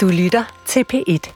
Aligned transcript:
Du 0.00 0.08
lytter 0.08 0.62
til 0.66 0.84
P1. 0.92 1.32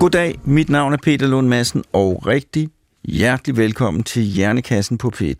Goddag, 0.00 0.40
mit 0.44 0.68
navn 0.68 0.92
er 0.92 0.96
Peter 1.02 1.26
Lund 1.26 1.48
Madsen, 1.48 1.84
og 1.92 2.26
rigtig 2.26 2.68
hjertelig 3.04 3.56
velkommen 3.56 4.02
til 4.02 4.22
Hjernekassen 4.22 4.98
på 4.98 5.12
P1. 5.16 5.34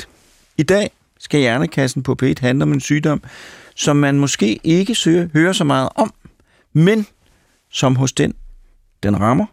I 0.59 0.63
dag 0.63 0.91
skal 1.19 1.41
Hjernekassen 1.41 2.03
på 2.03 2.17
P1 2.23 2.35
handle 2.41 2.63
om 2.63 2.73
en 2.73 2.81
sygdom, 2.81 3.23
som 3.75 3.97
man 3.97 4.19
måske 4.19 4.61
ikke 4.65 4.95
søger, 4.95 5.29
hører 5.33 5.53
så 5.53 5.65
meget 5.65 5.89
om, 5.95 6.13
men 6.73 7.07
som 7.71 7.97
hos 7.97 8.13
den, 8.13 8.35
den 9.03 9.21
rammer, 9.21 9.47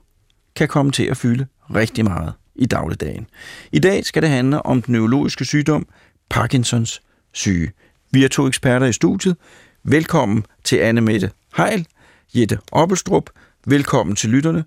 kan 0.56 0.68
komme 0.68 0.92
til 0.92 1.04
at 1.04 1.18
fylde 1.18 1.48
rigtig 1.76 2.04
meget 2.04 2.34
i 2.56 2.66
dagligdagen. 2.66 3.28
I 3.72 3.80
dag 3.80 4.06
skal 4.06 4.22
det 4.22 4.30
handle 4.30 4.66
om 4.66 4.82
den 4.82 4.92
neurologiske 4.92 5.46
sygdom 5.46 5.88
Parkinsons 6.30 7.02
syge. 7.32 7.72
Vi 8.12 8.24
er 8.24 8.28
to 8.28 8.48
eksperter 8.48 8.86
i 8.86 8.94
studiet. 8.94 9.38
Velkommen 9.84 10.46
til 10.64 10.78
Anne 10.78 11.02
Mette 11.02 11.32
Heil, 11.58 11.88
Jette 12.36 12.60
Oppelstrup. 12.72 13.30
Velkommen 13.66 14.16
til 14.16 14.30
lytterne. 14.30 14.64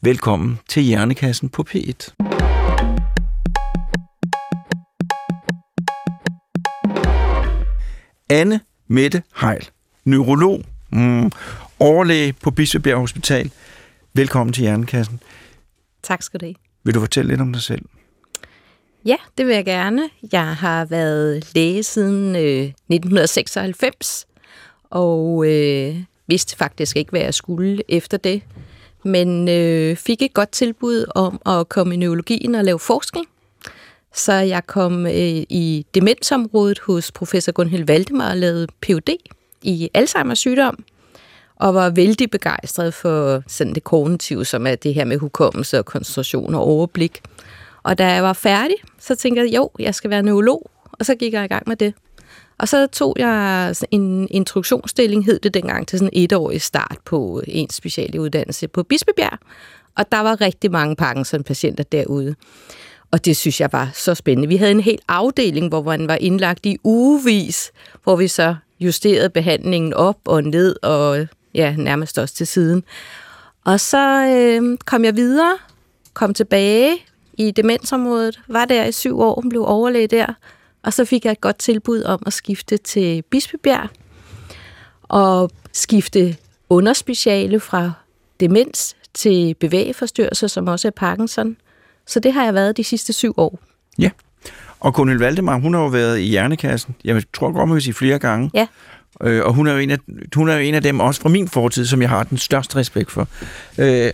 Velkommen 0.00 0.58
til 0.68 0.82
Hjernekassen 0.82 1.48
på 1.48 1.64
P1. 1.70 2.14
Anne 8.30 8.60
Mette 8.86 9.22
Heil, 9.40 9.68
neurolog, 10.04 10.62
mm, 10.90 11.30
overlæge 11.80 12.32
på 12.32 12.50
Bispebjerg 12.50 13.00
Hospital. 13.00 13.50
Velkommen 14.14 14.52
til 14.52 14.62
Hjernekassen. 14.62 15.20
Tak 16.02 16.22
skal 16.22 16.40
du 16.40 16.44
have. 16.44 16.54
Vil 16.84 16.94
du 16.94 17.00
fortælle 17.00 17.28
lidt 17.28 17.40
om 17.40 17.52
dig 17.52 17.62
selv? 17.62 17.82
Ja, 19.04 19.16
det 19.38 19.46
vil 19.46 19.54
jeg 19.54 19.64
gerne. 19.64 20.08
Jeg 20.32 20.56
har 20.56 20.84
været 20.84 21.54
læge 21.54 21.82
siden 21.82 22.36
øh, 22.36 22.64
1996, 22.64 24.26
og 24.90 25.46
øh, 25.46 25.96
vidste 26.26 26.56
faktisk 26.56 26.96
ikke, 26.96 27.10
hvad 27.10 27.20
jeg 27.20 27.34
skulle 27.34 27.82
efter 27.88 28.16
det. 28.16 28.42
Men 29.04 29.48
øh, 29.48 29.96
fik 29.96 30.22
et 30.22 30.34
godt 30.34 30.50
tilbud 30.50 31.04
om 31.14 31.40
at 31.46 31.68
komme 31.68 31.94
i 31.94 31.96
neurologien 31.96 32.54
og 32.54 32.64
lave 32.64 32.78
forskning. 32.78 33.26
Så 34.14 34.32
jeg 34.32 34.66
kom 34.66 35.06
øh, 35.06 35.12
i 35.48 35.86
demensområdet 35.94 36.78
hos 36.78 37.12
professor 37.12 37.52
Gunhild 37.52 37.84
Valdemar 37.86 38.30
og 38.30 38.36
lavede 38.36 38.66
Ph.D. 38.80 39.08
i 39.62 39.90
Alzheimer's 39.98 40.34
sygdom, 40.34 40.84
og 41.60 41.74
var 41.74 41.90
vældig 41.90 42.30
begejstret 42.30 42.94
for 42.94 43.42
sådan 43.46 43.74
det 43.74 43.84
kognitive, 43.84 44.44
som 44.44 44.66
er 44.66 44.74
det 44.74 44.94
her 44.94 45.04
med 45.04 45.18
hukommelse 45.18 45.78
og 45.78 45.84
koncentration 45.84 46.54
og 46.54 46.60
overblik. 46.60 47.20
Og 47.82 47.98
da 47.98 48.06
jeg 48.06 48.22
var 48.22 48.32
færdig, 48.32 48.76
så 48.98 49.14
tænkte 49.14 49.42
jeg, 49.42 49.56
jo, 49.56 49.70
jeg 49.78 49.94
skal 49.94 50.10
være 50.10 50.22
neurolog, 50.22 50.70
og 50.92 51.06
så 51.06 51.14
gik 51.14 51.32
jeg 51.32 51.44
i 51.44 51.48
gang 51.48 51.62
med 51.66 51.76
det. 51.76 51.94
Og 52.58 52.68
så 52.68 52.86
tog 52.86 53.16
jeg 53.18 53.74
en 53.90 54.28
introduktionsstilling, 54.30 55.24
hed 55.24 55.38
det 55.38 55.54
dengang, 55.54 55.88
til 55.88 55.98
sådan 55.98 56.10
et 56.12 56.24
etårig 56.24 56.62
start 56.62 56.96
på 57.04 57.42
en 57.46 57.70
specialuddannelse 57.70 58.68
på 58.68 58.82
Bispebjerg. 58.82 59.38
Og 59.96 60.12
der 60.12 60.20
var 60.20 60.40
rigtig 60.40 60.70
mange 60.70 60.96
Parkinson-patienter 60.96 61.84
derude. 61.84 62.34
Og 63.10 63.24
det 63.24 63.36
synes 63.36 63.60
jeg 63.60 63.68
var 63.72 63.90
så 63.94 64.14
spændende. 64.14 64.48
Vi 64.48 64.56
havde 64.56 64.70
en 64.70 64.80
hel 64.80 64.98
afdeling, 65.08 65.68
hvor 65.68 65.82
man 65.82 66.08
var 66.08 66.14
indlagt 66.14 66.66
i 66.66 66.76
ugevis, 66.84 67.72
hvor 68.04 68.16
vi 68.16 68.28
så 68.28 68.56
justerede 68.80 69.30
behandlingen 69.30 69.94
op 69.94 70.18
og 70.24 70.44
ned 70.44 70.76
og 70.82 71.26
ja, 71.54 71.74
nærmest 71.76 72.18
også 72.18 72.34
til 72.34 72.46
siden. 72.46 72.84
Og 73.64 73.80
så 73.80 74.26
øh, 74.26 74.78
kom 74.84 75.04
jeg 75.04 75.16
videre, 75.16 75.58
kom 76.14 76.34
tilbage 76.34 76.96
i 77.32 77.50
demensområdet, 77.50 78.40
var 78.48 78.64
der 78.64 78.84
i 78.84 78.92
syv 78.92 79.20
år, 79.20 79.44
blev 79.50 79.64
overlæge 79.66 80.06
der, 80.06 80.26
og 80.82 80.92
så 80.92 81.04
fik 81.04 81.24
jeg 81.24 81.32
et 81.32 81.40
godt 81.40 81.58
tilbud 81.58 82.02
om 82.02 82.22
at 82.26 82.32
skifte 82.32 82.76
til 82.76 83.22
Bispebjerg 83.22 83.88
og 85.02 85.50
skifte 85.72 86.36
underspeciale 86.68 87.60
fra 87.60 87.92
demens 88.40 88.96
til 89.14 89.54
bevægeforstyrrelser, 89.54 90.46
som 90.46 90.68
også 90.68 90.88
er 90.88 90.92
Parkinson. 90.92 91.56
Så 92.06 92.20
det 92.20 92.32
har 92.32 92.44
jeg 92.44 92.54
været 92.54 92.76
de 92.76 92.84
sidste 92.84 93.12
syv 93.12 93.34
år. 93.36 93.58
Ja, 93.98 94.10
og 94.80 94.94
Gunhild 94.94 95.18
Valdemar, 95.18 95.58
hun 95.58 95.74
har 95.74 95.80
jo 95.80 95.86
været 95.86 96.18
i 96.18 96.22
Hjernekassen, 96.22 96.94
jeg 97.04 97.22
tror 97.32 97.52
godt, 97.52 97.68
man 97.68 97.74
vil 97.74 97.82
sige 97.82 97.94
flere 97.94 98.18
gange. 98.18 98.50
Ja. 98.54 98.66
Øh, 99.22 99.44
og 99.44 99.54
hun 99.54 99.66
er, 99.66 99.72
jo 99.72 99.78
en 99.78 99.90
af, 99.90 99.98
hun 100.34 100.48
er 100.48 100.54
jo 100.54 100.60
en 100.60 100.74
af 100.74 100.82
dem, 100.82 101.00
også 101.00 101.20
fra 101.20 101.28
min 101.28 101.48
fortid, 101.48 101.86
som 101.86 102.02
jeg 102.02 102.10
har 102.10 102.22
den 102.22 102.38
største 102.38 102.76
respekt 102.76 103.10
for. 103.10 103.28
Øh, 103.78 104.12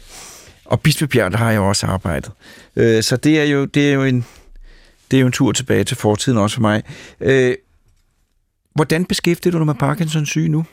og 0.65 0.81
Bispebjerg, 0.81 1.33
der 1.33 1.39
har 1.39 1.51
jeg 1.51 1.61
også 1.61 1.87
arbejdet. 1.87 2.31
Øh, 2.77 3.03
så 3.03 3.17
det 3.17 3.41
er 3.41 3.45
jo, 3.45 3.65
det 3.65 3.89
er 3.89 3.95
jo 3.95 4.03
en, 4.03 4.25
det 5.11 5.17
er 5.17 5.21
jo 5.21 5.27
en 5.27 5.33
tur 5.33 5.53
tilbage 5.53 5.85
til 5.85 5.97
fortiden 5.97 6.39
også 6.39 6.55
for 6.55 6.61
mig. 6.61 6.83
Øh, 7.21 7.55
hvordan 8.75 9.05
beskæftiger 9.05 9.53
du 9.53 9.59
dig 9.59 9.67
med 9.67 9.75
Parkinsons 9.75 10.29
syge 10.29 10.49
nu? 10.49 10.65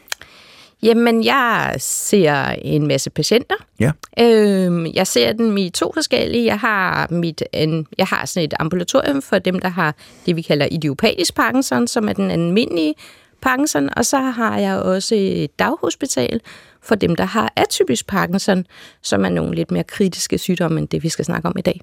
Jamen, 0.84 1.26
jeg 1.26 1.76
ser 1.80 2.46
en 2.62 2.88
masse 2.88 3.10
patienter. 3.10 3.56
Ja. 3.80 3.92
Øhm, 4.20 4.86
jeg 4.86 5.08
ser 5.08 5.34
dem 5.34 5.58
i 5.58 5.70
to 5.70 5.92
forskellige. 5.94 6.46
Jeg 6.46 6.60
har, 6.60 7.08
mit, 7.10 7.44
en, 7.54 7.88
jeg 7.98 8.08
har 8.08 8.26
sådan 8.26 8.46
et 8.46 8.54
ambulatorium 8.60 9.22
for 9.22 9.40
dem, 9.40 9.60
der 9.60 9.70
har 9.70 9.96
det, 10.26 10.36
vi 10.36 10.42
kalder 10.42 10.68
idiopatisk 10.72 11.36
Parkinson, 11.36 11.88
som 11.88 12.10
er 12.10 12.14
den 12.14 12.32
almindelige 12.32 12.94
Parkinson. 13.42 13.90
Og 13.98 14.06
så 14.06 14.18
har 14.18 14.58
jeg 14.58 14.76
også 14.76 15.16
et 15.16 15.60
daghospital 15.60 16.42
for 16.82 16.96
dem, 16.96 17.16
der 17.16 17.24
har 17.24 17.54
atypisk 17.56 18.08
Parkinson, 18.08 18.66
som 19.02 19.26
er 19.26 19.30
nogle 19.30 19.56
lidt 19.56 19.72
mere 19.72 19.84
kritiske 19.84 20.38
sygdomme 20.38 20.80
end 20.80 20.88
det, 20.88 21.04
vi 21.04 21.10
skal 21.10 21.26
snakke 21.26 21.48
om 21.48 21.56
i 21.58 21.62
dag. 21.62 21.82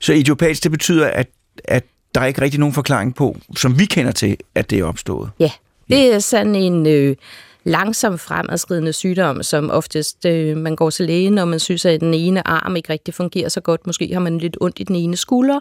Så 0.00 0.12
idiopatisk, 0.12 0.62
det 0.62 0.70
betyder, 0.70 1.06
at, 1.06 1.28
at 1.64 1.84
der 2.14 2.20
er 2.20 2.26
ikke 2.26 2.40
rigtig 2.40 2.60
nogen 2.60 2.74
forklaring 2.74 3.14
på, 3.14 3.36
som 3.56 3.78
vi 3.78 3.84
kender 3.84 4.12
til, 4.12 4.36
at 4.54 4.70
det 4.70 4.78
er 4.78 4.84
opstået? 4.84 5.30
Ja, 5.38 5.50
det 5.88 6.14
er 6.14 6.18
sådan 6.18 6.54
en... 6.54 6.86
Øh, 6.86 7.16
langsomt 7.66 8.20
fremadskridende 8.20 8.92
sygdom, 8.92 9.42
som 9.42 9.70
oftest 9.70 10.24
øh, 10.24 10.56
man 10.56 10.76
går 10.76 10.90
til 10.90 11.06
lægen, 11.06 11.32
når 11.32 11.44
man 11.44 11.60
synes, 11.60 11.84
at 11.84 12.00
den 12.00 12.14
ene 12.14 12.48
arm 12.48 12.76
ikke 12.76 12.92
rigtig 12.92 13.14
fungerer 13.14 13.48
så 13.48 13.60
godt. 13.60 13.86
Måske 13.86 14.12
har 14.12 14.20
man 14.20 14.38
lidt 14.38 14.56
ondt 14.60 14.80
i 14.80 14.82
den 14.82 14.96
ene 14.96 15.16
skulder. 15.16 15.60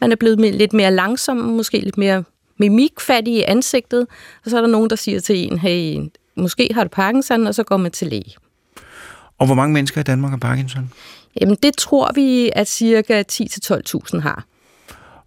Man 0.00 0.12
er 0.12 0.16
blevet 0.16 0.54
lidt 0.54 0.72
mere 0.72 0.90
langsom, 0.90 1.36
måske 1.36 1.78
lidt 1.78 1.98
mere 1.98 2.24
mimikfattig 2.70 3.34
i 3.34 3.42
ansigtet. 3.42 4.06
Og 4.44 4.50
så 4.50 4.56
er 4.56 4.60
der 4.60 4.68
nogen, 4.68 4.90
der 4.90 4.96
siger 4.96 5.20
til 5.20 5.52
en, 5.52 5.58
hey, 5.58 5.98
måske 6.36 6.68
har 6.74 6.84
du 6.84 6.88
Parkinson, 6.88 7.46
og 7.46 7.54
så 7.54 7.62
går 7.62 7.76
man 7.76 7.90
til 7.90 8.08
læge. 8.08 8.34
Og 9.38 9.46
hvor 9.46 9.54
mange 9.54 9.74
mennesker 9.74 10.00
i 10.00 10.04
Danmark 10.04 10.30
har 10.30 10.38
Parkinson? 10.38 10.92
Jamen, 11.40 11.56
det 11.62 11.76
tror 11.76 12.10
vi, 12.14 12.50
at 12.52 12.68
cirka 12.68 13.22
10-12.000 13.32 14.20
har. 14.20 14.44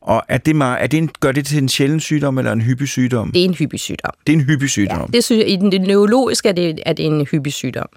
Og 0.02 0.24
er 0.28 0.38
det, 0.38 0.56
meget, 0.56 0.84
er 0.84 0.88
det 0.88 0.98
en, 0.98 1.10
gør 1.20 1.32
det 1.32 1.46
til 1.46 1.58
en 1.58 1.70
sjælden 1.70 2.00
sygdom 2.00 2.38
eller 2.38 2.52
en 2.52 2.62
hyppig 2.62 2.88
sygdom? 2.88 3.32
Det 3.32 3.42
er 3.42 3.46
en 3.46 3.54
hyppig 3.54 3.80
sygdom. 3.80 4.12
Det 4.28 4.34
er 4.34 4.38
en 4.38 4.44
hyppig 4.44 4.70
sygdom. 4.70 5.00
Ja, 5.00 5.06
det 5.14 5.24
synes 5.24 5.40
jeg, 5.40 5.50
i 5.50 5.56
den 5.56 5.82
neurologiske 5.82 6.50
er 6.50 6.54
det, 6.54 6.80
er 6.86 6.94
det 6.94 7.06
en 7.06 7.26
hyppig 7.32 7.54
sygdom. 7.54 7.90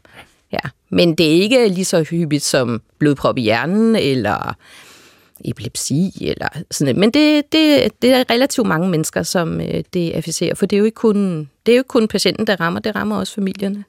Ja. 0.53 0.59
Men 0.91 1.15
det 1.15 1.27
er 1.27 1.43
ikke 1.43 1.69
lige 1.69 1.85
så 1.85 2.03
hyppigt 2.03 2.43
som 2.43 2.83
blodprop 2.99 3.39
i 3.39 3.41
hjernen, 3.41 3.97
eller 3.97 4.57
epilepsi, 5.45 6.13
eller 6.21 6.49
sådan 6.71 6.95
noget. 6.95 7.01
Men 7.01 7.11
det, 7.11 7.53
det, 7.53 7.93
det 8.03 8.13
er 8.13 8.25
relativt 8.31 8.67
mange 8.67 8.89
mennesker, 8.89 9.23
som 9.23 9.61
øh, 9.61 9.85
det 9.93 10.13
afficerer, 10.13 10.55
for 10.55 10.67
det 10.67 10.77
er 10.77 10.79
jo 10.79 10.85
ikke 10.85 10.95
kun, 10.95 11.51
det 11.67 11.73
er 11.73 11.77
jo 11.77 11.81
ikke 11.81 11.89
kun 11.89 12.09
patienten, 12.09 12.47
der 12.47 12.61
rammer, 12.61 12.81
det 12.81 12.95
rammer 12.95 13.17
også 13.17 13.35
familierne. 13.35 13.85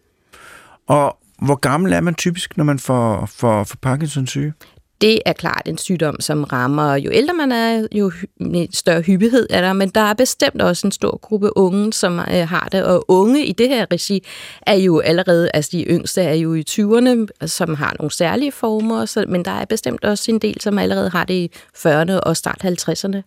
Og 0.88 1.18
hvor 1.42 1.56
gammel 1.56 1.94
er 1.94 2.02
man 2.02 2.16
typisk, 2.16 2.58
når 2.58 2.64
man 2.64 2.80
får, 2.80 3.26
får, 3.26 3.64
får 3.64 3.78
Parkinsons 3.82 4.30
syge? 4.30 4.54
Det 5.02 5.22
er 5.26 5.34
klart 5.34 5.62
en 5.66 5.78
sygdom, 5.78 6.20
som 6.20 6.44
rammer, 6.44 6.96
jo 6.96 7.12
ældre 7.14 7.34
man 7.34 7.52
er, 7.52 7.88
jo 7.92 8.12
større 8.74 9.02
hyppighed 9.02 9.48
er 9.50 9.62
der, 9.62 9.74
men 9.74 9.90
der 9.90 10.02
er 10.02 10.14
bestemt 10.14 10.62
også 10.62 10.88
en 10.88 10.92
stor 10.92 11.18
gruppe 11.18 11.58
unge, 11.58 11.94
som 11.94 12.20
øh, 12.20 12.48
har 12.48 12.70
det, 12.72 12.84
og 12.84 13.06
unge 13.08 13.46
i 13.46 13.52
det 13.52 13.70
her 13.70 13.86
regi 13.92 14.28
er 14.62 14.74
jo 14.76 15.00
allerede, 15.00 15.50
altså 15.54 15.70
de 15.72 15.84
yngste 15.84 16.22
er 16.22 16.34
jo 16.34 16.54
i 16.54 16.64
20'erne, 16.70 17.48
som 17.48 17.76
har 17.76 17.96
nogle 18.00 18.12
særlige 18.12 18.52
former, 18.52 19.06
så, 19.06 19.26
men 19.28 19.46
der 19.46 19.52
er 19.52 19.66
bestemt 19.66 20.06
også 20.06 20.32
en 20.32 20.40
del, 20.40 20.62
som 20.62 20.80
allerede 20.80 21.10
har 21.10 21.24
det 21.24 21.34
i 21.34 21.52
40'erne 21.78 22.20
og 22.20 22.38
start 22.38 22.62
50'erne. 22.66 23.22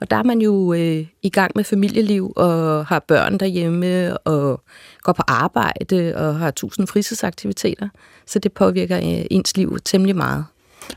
Og 0.00 0.10
der 0.10 0.16
er 0.16 0.22
man 0.22 0.40
jo 0.40 0.72
øh, 0.72 1.06
i 1.22 1.30
gang 1.30 1.52
med 1.54 1.64
familieliv 1.64 2.32
og 2.36 2.86
har 2.86 2.98
børn 2.98 3.38
derhjemme 3.38 4.18
og 4.18 4.60
går 5.02 5.12
på 5.12 5.22
arbejde 5.26 6.12
og 6.16 6.38
har 6.38 6.50
tusind 6.50 6.86
fritidsaktiviteter, 6.86 7.88
så 8.26 8.38
det 8.38 8.52
påvirker 8.52 8.96
øh, 8.96 9.24
ens 9.30 9.56
liv 9.56 9.78
temmelig 9.84 10.16
meget 10.16 10.44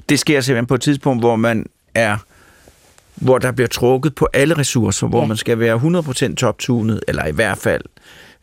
det 0.10 0.20
sker 0.20 0.42
simpelthen 0.42 0.66
på 0.66 0.76
et 0.76 0.82
tidspunkt, 0.82 1.22
hvor 1.22 1.36
man 1.36 1.66
er 1.96 2.18
hvor 3.16 3.38
der 3.38 3.52
bliver 3.52 3.68
trukket 3.68 4.16
på 4.16 4.28
alle 4.34 4.58
ressourcer, 4.58 5.08
hvor 5.08 5.22
ja. 5.22 5.28
man 5.28 5.38
skal 5.38 5.60
være 5.60 5.76
100% 6.32 6.36
toptunet, 6.36 7.04
eller 7.08 7.26
i 7.26 7.32
hvert 7.32 7.58
fald 7.58 7.82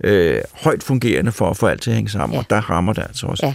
øh, 0.04 0.40
højt 0.62 0.82
fungerende 0.82 1.32
for 1.32 1.50
at 1.50 1.56
få 1.56 1.66
alt 1.66 1.82
til 1.82 1.90
at 1.90 1.94
hænge 1.94 2.10
sammen, 2.10 2.34
ja. 2.34 2.38
og 2.38 2.50
der 2.50 2.70
rammer 2.70 2.92
det 2.92 3.02
altså 3.02 3.26
også. 3.26 3.46
Ja. 3.46 3.54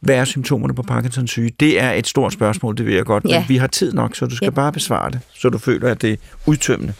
Hvad 0.00 0.16
er 0.16 0.24
symptomerne 0.24 0.74
på 0.74 0.82
Parkinsons 0.82 1.30
syge? 1.30 1.52
Det 1.60 1.80
er 1.80 1.92
et 1.92 2.06
stort 2.06 2.32
spørgsmål, 2.32 2.76
det 2.76 2.86
ved 2.86 2.94
jeg 2.94 3.04
godt, 3.04 3.24
ja. 3.28 3.38
men 3.38 3.48
vi 3.48 3.56
har 3.56 3.66
tid 3.66 3.92
nok, 3.92 4.16
så 4.16 4.26
du 4.26 4.36
skal 4.36 4.46
ja. 4.46 4.50
bare 4.50 4.72
besvare 4.72 5.10
det, 5.10 5.20
så 5.34 5.48
du 5.48 5.58
føler, 5.58 5.90
at 5.90 6.02
det 6.02 6.12
er 6.12 6.16
udtømmende. 6.46 6.92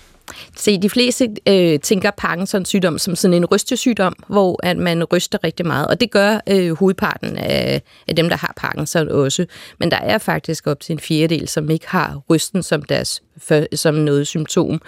Se, 0.56 0.79
de 0.79 0.90
fleste 0.90 1.29
øh, 1.49 1.81
tænker 1.81 2.11
Parkinsons 2.11 2.69
sygdom 2.69 2.99
som 2.99 3.17
sådan 3.17 3.34
en 3.34 3.44
rystesygdom, 3.44 4.14
hvor 4.29 4.61
at 4.62 4.76
man 4.76 5.05
ryster 5.05 5.44
rigtig 5.44 5.67
meget, 5.67 5.87
og 5.87 6.00
det 6.00 6.11
gør 6.11 6.40
øh, 6.49 6.76
hovedparten 6.76 7.38
af, 7.38 7.82
af 8.08 8.17
dem, 8.17 8.29
der 8.29 8.37
har 8.37 8.52
Parkinson 8.56 9.08
også. 9.08 9.46
Men 9.81 9.90
der 9.90 9.96
er 9.96 10.19
faktisk 10.19 10.67
op 10.67 10.81
til 10.81 10.93
en 10.93 11.00
fjerdedel, 11.00 11.49
som 11.49 11.70
ikke 11.70 11.87
har 11.88 12.23
rysten 12.31 12.62
som, 12.62 12.82
deres, 12.82 13.23
som 13.75 13.94
noget 13.94 14.26
symptom. 14.26 14.81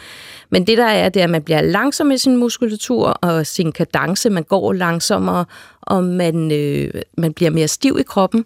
Men 0.51 0.67
det 0.67 0.79
der 0.79 0.87
er, 0.87 1.09
det 1.09 1.21
er, 1.21 1.25
at 1.25 1.31
man 1.31 1.43
bliver 1.43 1.61
langsom 1.61 2.11
i 2.11 2.19
sin 2.19 2.37
muskulatur 2.37 3.07
og 3.07 3.47
sin 3.47 3.73
kadence, 3.73 4.31
man 4.31 4.43
går 4.43 4.73
langsommere, 4.73 5.45
og 5.81 6.05
man, 6.05 6.53
øh, 6.53 6.91
man 7.19 7.33
bliver 7.33 7.51
mere 7.51 7.69
stiv 7.69 7.97
i 8.01 8.03
kroppen, 8.03 8.45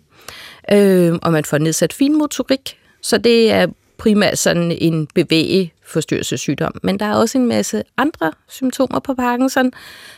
øh, 0.73 1.15
og 1.23 1.33
man 1.33 1.45
får 1.45 1.59
nedsat 1.59 1.93
finmotorik. 1.93 2.77
Så 3.03 3.19
det 3.19 3.51
er 3.51 3.67
primært 3.99 4.39
sådan 4.39 4.77
en 4.81 5.07
bevæge 5.15 5.73
forstyrrelsessygdom. 5.89 6.73
Men 6.83 7.01
der 7.01 7.07
er 7.07 7.15
også 7.15 7.39
en 7.39 7.47
masse 7.47 7.83
andre 7.97 8.33
symptomer 8.49 8.99
på 8.99 9.15
Parkinson, 9.15 9.73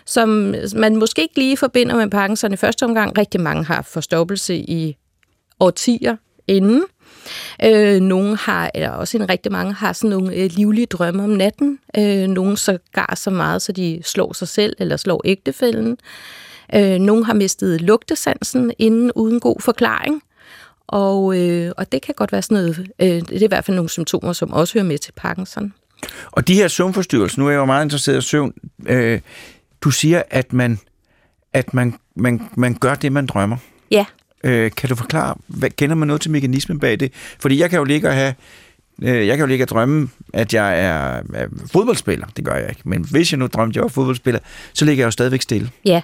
som 0.07 0.55
man 0.77 0.97
måske 0.97 1.23
ikke 1.23 1.39
lige 1.39 1.57
forbinder 1.57 1.97
med 1.97 2.11
Parkinson 2.11 2.53
i 2.53 2.57
første 2.57 2.85
omgang. 2.85 3.19
Rigtig 3.19 3.41
mange 3.41 3.65
har 3.65 3.83
forstoppelse 3.83 4.57
i 4.57 4.97
årtier 5.61 6.17
inden. 6.47 6.85
Øh, 7.65 8.01
nogle 8.01 8.37
har, 8.37 8.71
eller 8.75 8.89
også 8.89 9.17
en 9.17 9.29
rigtig 9.29 9.53
mange, 9.53 9.73
har 9.73 9.93
sådan 9.93 10.11
nogle 10.11 10.35
øh, 10.35 10.51
livlige 10.53 10.87
drømme 10.87 11.23
om 11.23 11.31
natten. 11.31 11.79
Øh, 11.99 12.27
nogle 12.27 12.57
så 12.57 12.79
gar 12.93 13.15
så 13.15 13.31
meget, 13.31 13.63
så 13.63 13.73
de 13.73 14.01
slår 14.05 14.33
sig 14.33 14.49
selv 14.49 14.77
eller 14.79 14.97
slår 14.97 15.23
ægtefælden. 15.25 15.99
Øh, 16.75 16.99
nogle 16.99 17.25
har 17.25 17.35
mistet 17.35 17.81
lugtesansen 17.81 18.73
inden 18.79 19.13
uden 19.13 19.41
god 19.41 19.61
forklaring. 19.61 20.23
Og, 20.93 21.39
øh, 21.39 21.73
og 21.77 21.93
det 21.93 22.03
kan 22.03 22.15
godt 22.15 22.33
være 22.33 22.43
sådan 22.43 22.55
noget, 22.55 22.79
øh, 22.79 23.07
det 23.09 23.33
er 23.33 23.45
i 23.45 23.47
hvert 23.47 23.65
fald 23.65 23.75
nogle 23.75 23.91
symptomer, 23.91 24.33
som 24.33 24.53
også 24.53 24.75
hører 24.75 24.85
med 24.85 24.99
til 24.99 25.13
Parkinson. 25.13 25.73
Og 26.31 26.49
de 26.49 26.55
her 26.55 26.69
søvnforstyrrelser, 26.69 27.39
nu 27.41 27.47
er 27.47 27.51
jeg 27.51 27.59
jo 27.59 27.65
meget 27.65 27.85
interesseret 27.85 28.19
i 28.19 28.21
søvn. 28.21 28.53
Øh, 28.87 29.21
du 29.81 29.91
siger, 29.91 30.23
at 30.31 30.53
man, 30.53 30.79
at 31.53 31.75
man, 31.75 31.95
man, 32.15 32.49
man 32.55 32.75
gør 32.75 32.95
det, 32.95 33.13
man 33.13 33.27
drømmer. 33.27 33.57
Ja. 33.91 34.05
Øh, 34.45 34.71
kan 34.77 34.89
du 34.89 34.95
forklare, 34.95 35.35
hvad, 35.47 35.71
kender 35.71 35.97
man 35.97 36.07
noget 36.07 36.23
til 36.23 36.31
mekanismen 36.31 36.81
bag 36.81 37.01
det? 37.01 37.13
Fordi 37.41 37.61
jeg 37.61 37.71
kan 37.71 37.79
jo 37.79 37.85
ligge 37.85 38.09
og 38.09 38.15
have 38.15 38.35
øh, 39.03 39.27
jeg 39.27 39.37
kan 39.37 39.41
jo 39.41 39.47
ligge 39.47 39.65
og 39.65 39.69
drømme, 39.69 40.09
at 40.33 40.55
jeg 40.55 40.81
er, 40.81 41.23
er 41.35 41.47
fodboldspiller. 41.73 42.27
Det 42.37 42.45
gør 42.45 42.55
jeg 42.55 42.69
ikke. 42.69 42.83
Men 42.85 43.07
hvis 43.11 43.33
jeg 43.33 43.39
nu 43.39 43.47
drømte, 43.47 43.73
at 43.73 43.77
jeg 43.77 43.83
var 43.83 43.89
fodboldspiller, 43.89 44.41
så 44.73 44.85
ligger 44.85 45.03
jeg 45.03 45.07
jo 45.07 45.11
stadigvæk 45.11 45.43
stille. 45.43 45.71
Ja, 45.85 46.01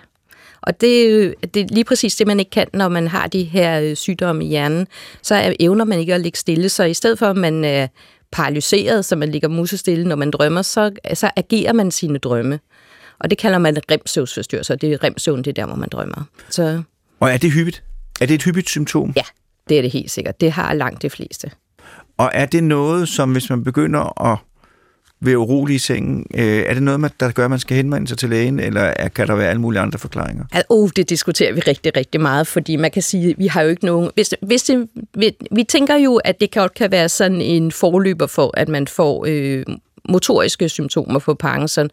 og 0.66 0.80
det, 0.80 1.34
det 1.54 1.62
er 1.62 1.66
lige 1.70 1.84
præcis 1.84 2.16
det, 2.16 2.26
man 2.26 2.38
ikke 2.38 2.50
kan, 2.50 2.66
når 2.72 2.88
man 2.88 3.08
har 3.08 3.26
de 3.26 3.42
her 3.42 3.80
øh, 3.80 3.96
sygdomme 3.96 4.44
i 4.44 4.48
hjernen. 4.48 4.86
Så 5.22 5.56
evner 5.60 5.84
man 5.84 5.98
ikke 5.98 6.14
at 6.14 6.20
ligge 6.20 6.38
stille. 6.38 6.68
Så 6.68 6.84
i 6.84 6.94
stedet 6.94 7.18
for, 7.18 7.26
at 7.26 7.36
man 7.36 7.64
er 7.64 7.86
paralyseret, 8.32 9.04
så 9.04 9.16
man 9.16 9.30
ligger 9.30 9.48
musestille, 9.48 10.08
når 10.08 10.16
man 10.16 10.30
drømmer, 10.30 10.62
så, 10.62 10.90
så 11.14 11.30
agerer 11.36 11.72
man 11.72 11.90
sine 11.90 12.18
drømme. 12.18 12.60
Og 13.18 13.30
det 13.30 13.38
kalder 13.38 13.58
man 13.58 13.76
remsøvnsforstyrrelse, 13.90 14.76
det 14.76 14.92
er 14.92 15.04
remsøvn, 15.04 15.38
det 15.38 15.46
er 15.46 15.52
der, 15.52 15.66
hvor 15.66 15.76
man 15.76 15.88
drømmer. 15.88 16.24
Så... 16.50 16.82
Og 17.20 17.30
er 17.30 17.36
det 17.36 17.52
hyppigt? 17.52 17.82
Er 18.20 18.26
det 18.26 18.34
et 18.34 18.42
hyppigt 18.42 18.68
symptom? 18.68 19.12
Ja, 19.16 19.22
det 19.68 19.78
er 19.78 19.82
det 19.82 19.90
helt 19.90 20.10
sikkert. 20.10 20.40
Det 20.40 20.52
har 20.52 20.74
langt 20.74 21.02
de 21.02 21.10
fleste. 21.10 21.50
Og 22.18 22.30
er 22.34 22.46
det 22.46 22.64
noget, 22.64 23.08
som 23.08 23.32
hvis 23.32 23.50
man 23.50 23.64
begynder 23.64 24.32
at 24.32 24.38
ved 25.20 25.36
urolig 25.36 25.74
i 25.74 25.78
sengen, 25.78 26.26
øh, 26.34 26.44
er 26.44 26.74
det 26.74 26.82
noget, 26.82 27.12
der 27.20 27.30
gør, 27.30 27.44
at 27.44 27.50
man 27.50 27.58
skal 27.58 27.76
henvende 27.76 28.08
sig 28.08 28.18
til 28.18 28.28
lægen, 28.28 28.60
eller 28.60 28.92
kan 29.14 29.26
der 29.26 29.34
være 29.34 29.48
alle 29.48 29.60
mulige 29.60 29.80
andre 29.80 29.98
forklaringer? 29.98 30.44
Åh, 30.54 30.60
oh, 30.68 30.90
det 30.96 31.10
diskuterer 31.10 31.52
vi 31.52 31.60
rigtig, 31.60 31.96
rigtig 31.96 32.20
meget, 32.20 32.46
fordi 32.46 32.76
man 32.76 32.90
kan 32.90 33.02
sige, 33.02 33.30
at 33.30 33.38
vi 33.38 33.46
har 33.46 33.62
jo 33.62 33.68
ikke 33.68 33.84
nogen... 33.84 34.10
Hvis, 34.14 34.34
hvis 34.42 34.62
det, 34.62 34.88
vi, 35.14 35.36
vi 35.50 35.64
tænker 35.64 35.96
jo, 35.96 36.16
at 36.16 36.40
det 36.40 36.54
godt 36.54 36.74
kan 36.74 36.90
være 36.90 37.08
sådan 37.08 37.40
en 37.40 37.72
forløber 37.72 38.26
for, 38.26 38.50
at 38.54 38.68
man 38.68 38.88
får 38.88 39.24
øh, 39.28 39.64
motoriske 40.08 40.68
symptomer 40.68 41.18
på 41.18 41.34
Parkinson. 41.34 41.90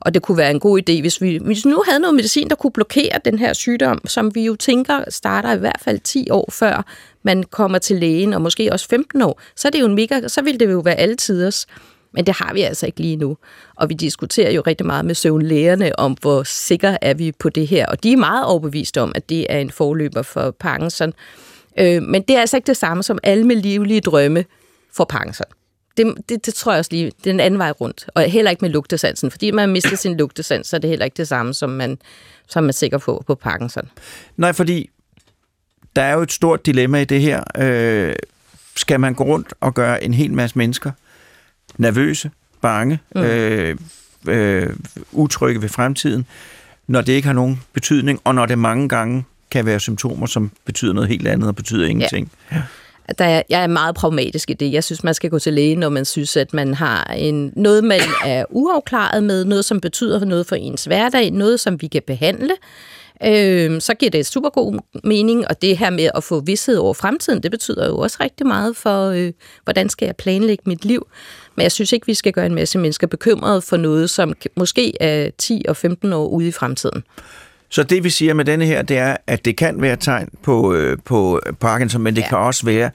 Og 0.00 0.14
det 0.14 0.22
kunne 0.22 0.38
være 0.38 0.50
en 0.50 0.60
god 0.60 0.78
idé, 0.78 1.00
hvis 1.00 1.22
vi, 1.22 1.38
hvis 1.42 1.64
vi 1.64 1.70
nu 1.70 1.82
havde 1.88 2.00
noget 2.00 2.14
medicin, 2.14 2.48
der 2.48 2.54
kunne 2.54 2.70
blokere 2.70 3.18
den 3.24 3.38
her 3.38 3.52
sygdom, 3.52 4.00
som 4.06 4.34
vi 4.34 4.44
jo 4.44 4.56
tænker 4.56 5.04
starter 5.08 5.52
i 5.52 5.58
hvert 5.58 5.80
fald 5.84 5.98
10 5.98 6.30
år 6.30 6.48
før 6.52 6.86
man 7.22 7.42
kommer 7.42 7.78
til 7.78 7.96
lægen, 7.96 8.32
og 8.32 8.42
måske 8.42 8.72
også 8.72 8.88
15 8.88 9.22
år, 9.22 9.40
så 9.56 9.68
er 9.68 9.70
det 9.70 9.80
jo 9.80 9.86
en 9.86 9.94
mega, 9.94 10.28
så 10.28 10.42
ville 10.42 10.58
det 10.58 10.72
jo 10.72 10.78
være 10.78 10.94
altiders. 10.94 11.66
Men 12.12 12.26
det 12.26 12.34
har 12.34 12.54
vi 12.54 12.62
altså 12.62 12.86
ikke 12.86 13.00
lige 13.00 13.16
nu. 13.16 13.36
Og 13.76 13.88
vi 13.88 13.94
diskuterer 13.94 14.50
jo 14.50 14.62
rigtig 14.66 14.86
meget 14.86 15.04
med 15.04 15.14
søvnlægerne 15.14 15.98
om, 15.98 16.16
hvor 16.20 16.42
sikker 16.42 16.96
er 17.02 17.14
vi 17.14 17.32
på 17.32 17.48
det 17.48 17.66
her. 17.66 17.86
Og 17.86 18.02
de 18.02 18.12
er 18.12 18.16
meget 18.16 18.44
overbeviste 18.44 19.00
om, 19.00 19.12
at 19.14 19.28
det 19.28 19.46
er 19.48 19.58
en 19.58 19.70
forløber 19.70 20.22
for 20.22 20.50
Parkinson. 20.50 21.12
Øh, 21.78 22.02
men 22.02 22.22
det 22.22 22.36
er 22.36 22.40
altså 22.40 22.56
ikke 22.56 22.66
det 22.66 22.76
samme 22.76 23.02
som 23.02 23.18
alle 23.22 23.44
med 23.44 23.56
livlige 23.56 24.00
drømme 24.00 24.44
for 24.92 25.04
Parkinson. 25.04 25.46
Det, 25.96 26.14
det, 26.28 26.46
det 26.46 26.54
tror 26.54 26.72
jeg 26.72 26.78
også 26.78 26.90
lige, 26.92 27.12
det 27.18 27.26
er 27.26 27.34
en 27.34 27.40
anden 27.40 27.58
vej 27.58 27.70
rundt. 27.70 28.06
Og 28.14 28.22
heller 28.22 28.50
ikke 28.50 28.64
med 28.64 28.70
lugtesansen. 28.70 29.30
Fordi 29.30 29.50
man 29.50 29.68
mister 29.68 29.96
sin 29.96 30.16
lugtesans, 30.16 30.66
så 30.66 30.76
er 30.76 30.80
det 30.80 30.90
heller 30.90 31.04
ikke 31.04 31.16
det 31.16 31.28
samme, 31.28 31.54
som 31.54 31.70
man, 31.70 31.98
som 32.48 32.64
man 32.64 32.68
er 32.68 32.72
sikker 32.72 32.98
på 32.98 33.24
på 33.26 33.34
Parkinson. 33.34 33.90
Nej, 34.36 34.52
fordi 34.52 34.90
der 35.96 36.02
er 36.02 36.14
jo 36.14 36.22
et 36.22 36.32
stort 36.32 36.66
dilemma 36.66 37.00
i 37.00 37.04
det 37.04 37.20
her. 37.20 37.42
Øh, 37.58 38.14
skal 38.76 39.00
man 39.00 39.14
gå 39.14 39.24
rundt 39.24 39.54
og 39.60 39.74
gøre 39.74 40.04
en 40.04 40.14
hel 40.14 40.32
masse 40.32 40.58
mennesker 40.58 40.90
nervøse, 41.78 42.30
bange, 42.60 42.98
mm. 43.14 43.22
øh, 43.22 43.76
øh, 44.28 44.68
utrygge 45.12 45.62
ved 45.62 45.68
fremtiden, 45.68 46.26
når 46.86 47.00
det 47.00 47.12
ikke 47.12 47.26
har 47.26 47.34
nogen 47.34 47.62
betydning, 47.72 48.20
og 48.24 48.34
når 48.34 48.46
det 48.46 48.58
mange 48.58 48.88
gange 48.88 49.24
kan 49.50 49.66
være 49.66 49.80
symptomer, 49.80 50.26
som 50.26 50.50
betyder 50.64 50.92
noget 50.92 51.08
helt 51.08 51.28
andet 51.28 51.48
og 51.48 51.56
betyder 51.56 51.86
ingenting. 51.86 52.32
Ja. 52.52 52.62
Der 53.18 53.24
er, 53.24 53.42
jeg 53.48 53.62
er 53.62 53.66
meget 53.66 53.94
pragmatisk 53.94 54.50
i 54.50 54.52
det. 54.52 54.72
Jeg 54.72 54.84
synes, 54.84 55.04
man 55.04 55.14
skal 55.14 55.30
gå 55.30 55.38
til 55.38 55.52
lægen, 55.52 55.78
når 55.78 55.88
man 55.88 56.04
synes, 56.04 56.36
at 56.36 56.54
man 56.54 56.74
har 56.74 57.04
en, 57.04 57.52
noget, 57.56 57.84
man 57.84 58.00
er 58.24 58.44
uafklaret 58.50 59.24
med, 59.24 59.44
noget, 59.44 59.64
som 59.64 59.80
betyder 59.80 60.24
noget 60.24 60.46
for 60.46 60.56
ens 60.56 60.84
hverdag, 60.84 61.30
noget, 61.30 61.60
som 61.60 61.82
vi 61.82 61.86
kan 61.86 62.02
behandle. 62.06 62.50
Øh, 63.24 63.80
så 63.80 63.94
giver 63.94 64.10
det 64.10 64.26
super 64.26 64.50
god 64.50 64.80
mening, 65.04 65.48
og 65.48 65.62
det 65.62 65.78
her 65.78 65.90
med 65.90 66.10
at 66.14 66.24
få 66.24 66.40
vidshed 66.40 66.76
over 66.76 66.94
fremtiden, 66.94 67.42
det 67.42 67.50
betyder 67.50 67.86
jo 67.86 67.98
også 67.98 68.16
rigtig 68.20 68.46
meget 68.46 68.76
for, 68.76 69.08
øh, 69.08 69.32
hvordan 69.64 69.88
skal 69.88 70.06
jeg 70.06 70.16
planlægge 70.16 70.62
mit 70.66 70.84
liv. 70.84 71.06
Men 71.56 71.62
jeg 71.62 71.72
synes 71.72 71.92
ikke, 71.92 72.06
vi 72.06 72.14
skal 72.14 72.32
gøre 72.32 72.46
en 72.46 72.54
masse 72.54 72.78
mennesker 72.78 73.06
bekymrede 73.06 73.62
for 73.62 73.76
noget, 73.76 74.10
som 74.10 74.34
måske 74.56 75.02
er 75.02 75.30
10 75.38 75.64
og 75.68 75.76
15 75.76 76.12
år 76.12 76.26
ude 76.26 76.48
i 76.48 76.52
fremtiden. 76.52 77.04
Så 77.68 77.82
det 77.82 78.04
vi 78.04 78.10
siger 78.10 78.34
med 78.34 78.44
denne 78.44 78.66
her, 78.66 78.82
det 78.82 78.98
er, 78.98 79.16
at 79.26 79.44
det 79.44 79.56
kan 79.56 79.82
være 79.82 79.96
tegn 79.96 80.28
på, 80.42 80.74
øh, 80.74 80.98
på 81.04 81.40
Parkinson, 81.60 82.02
men 82.02 82.16
det 82.16 82.22
ja. 82.22 82.28
kan 82.28 82.38
også 82.38 82.66
være 82.66 82.90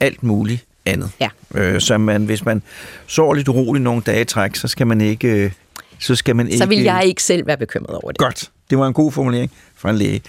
alt 0.00 0.22
muligt 0.22 0.64
andet. 0.86 1.10
Ja. 1.20 1.28
Øh, 1.54 1.80
så 1.80 1.98
man, 1.98 2.24
hvis 2.24 2.44
man 2.44 2.62
sover 3.06 3.34
lidt 3.34 3.48
uroligt 3.48 3.82
nogle 3.82 4.02
dage 4.06 4.24
træk, 4.24 4.56
så 4.56 4.68
skal 4.68 4.86
man 4.86 5.00
ikke... 5.00 5.28
Øh, 5.28 5.52
så, 5.98 6.14
skal 6.14 6.36
man 6.36 6.46
ikke, 6.46 6.58
så 6.58 6.66
vil 6.66 6.82
jeg 6.82 7.02
ikke 7.04 7.22
selv 7.22 7.46
være 7.46 7.56
bekymret 7.56 7.96
over 7.96 8.12
det. 8.12 8.18
Godt. 8.18 8.50
Det 8.70 8.78
var 8.78 8.86
en 8.86 8.92
god 8.92 9.12
formulering 9.12 9.50
fra 9.74 9.90
en 9.90 9.96
læge. 9.96 10.22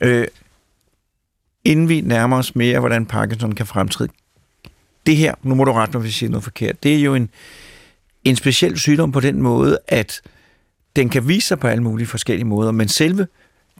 Øh, 0.00 0.26
inden 1.64 1.88
vi 1.88 2.00
nærmer 2.00 2.36
os 2.36 2.56
mere, 2.56 2.80
hvordan 2.80 3.06
Parkinson 3.06 3.52
kan 3.52 3.66
fremtræde, 3.66 4.10
det 5.06 5.16
her, 5.16 5.34
nu 5.42 5.54
må 5.54 5.64
du 5.64 5.72
rette 5.72 5.92
mig, 5.92 6.00
hvis 6.00 6.08
jeg 6.08 6.14
siger 6.14 6.30
noget 6.30 6.44
forkert, 6.44 6.82
det 6.82 6.94
er 6.94 6.98
jo 6.98 7.14
en, 7.14 7.30
en 8.24 8.36
speciel 8.36 8.78
sygdom 8.78 9.12
på 9.12 9.20
den 9.20 9.42
måde, 9.42 9.78
at 9.88 10.20
den 10.96 11.08
kan 11.08 11.28
vise 11.28 11.48
sig 11.48 11.58
på 11.58 11.66
alle 11.66 11.82
mulige 11.82 12.06
forskellige 12.06 12.46
måder, 12.46 12.72
men 12.72 12.88
selve 12.88 13.26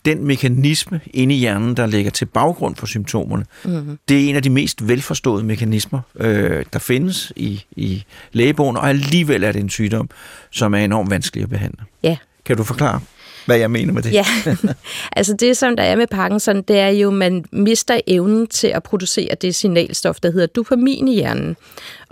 den 0.05 0.25
mekanisme 0.25 1.01
inde 1.07 1.35
i 1.35 1.39
hjernen, 1.39 1.77
der 1.77 1.87
ligger 1.87 2.11
til 2.11 2.25
baggrund 2.25 2.77
for 2.77 2.87
symptomerne, 2.87 3.45
mm-hmm. 3.65 3.99
det 4.09 4.25
er 4.25 4.29
en 4.29 4.37
af 4.37 4.43
de 4.43 4.51
mest 4.51 4.89
velforståede 4.89 5.45
mekanismer, 5.45 6.01
øh, 6.15 6.65
der 6.73 6.79
findes 6.79 7.33
i, 7.37 7.65
i 7.77 8.05
lægebogen, 8.33 8.77
og 8.77 8.89
alligevel 8.89 9.45
er 9.45 9.53
det 9.53 9.61
en 9.61 9.71
sygdom, 9.71 10.11
som 10.51 10.75
er 10.75 10.79
enormt 10.79 11.11
vanskelig 11.11 11.43
at 11.43 11.51
behandle. 11.51 11.85
Ja. 12.03 12.17
Kan 12.45 12.57
du 12.57 12.65
forklare? 12.65 13.01
Hvad 13.47 13.57
jeg 13.57 13.71
mener 13.71 13.93
med 13.93 14.03
det. 14.03 14.13
Ja, 14.13 14.27
altså 15.17 15.37
det 15.41 15.57
som 15.57 15.77
der 15.77 15.83
er 15.83 15.97
med 15.97 16.07
Parkinson, 16.07 16.63
det 16.63 16.79
er 16.79 16.89
jo, 16.89 17.09
at 17.09 17.15
man 17.15 17.45
mister 17.53 18.01
evnen 18.07 18.47
til 18.47 18.69
at 18.69 18.83
producere 18.83 19.35
det 19.41 19.55
signalstof, 19.55 20.21
der 20.21 20.31
hedder 20.31 20.47
dopamin 20.47 21.09
i 21.09 21.15
hjernen. 21.15 21.57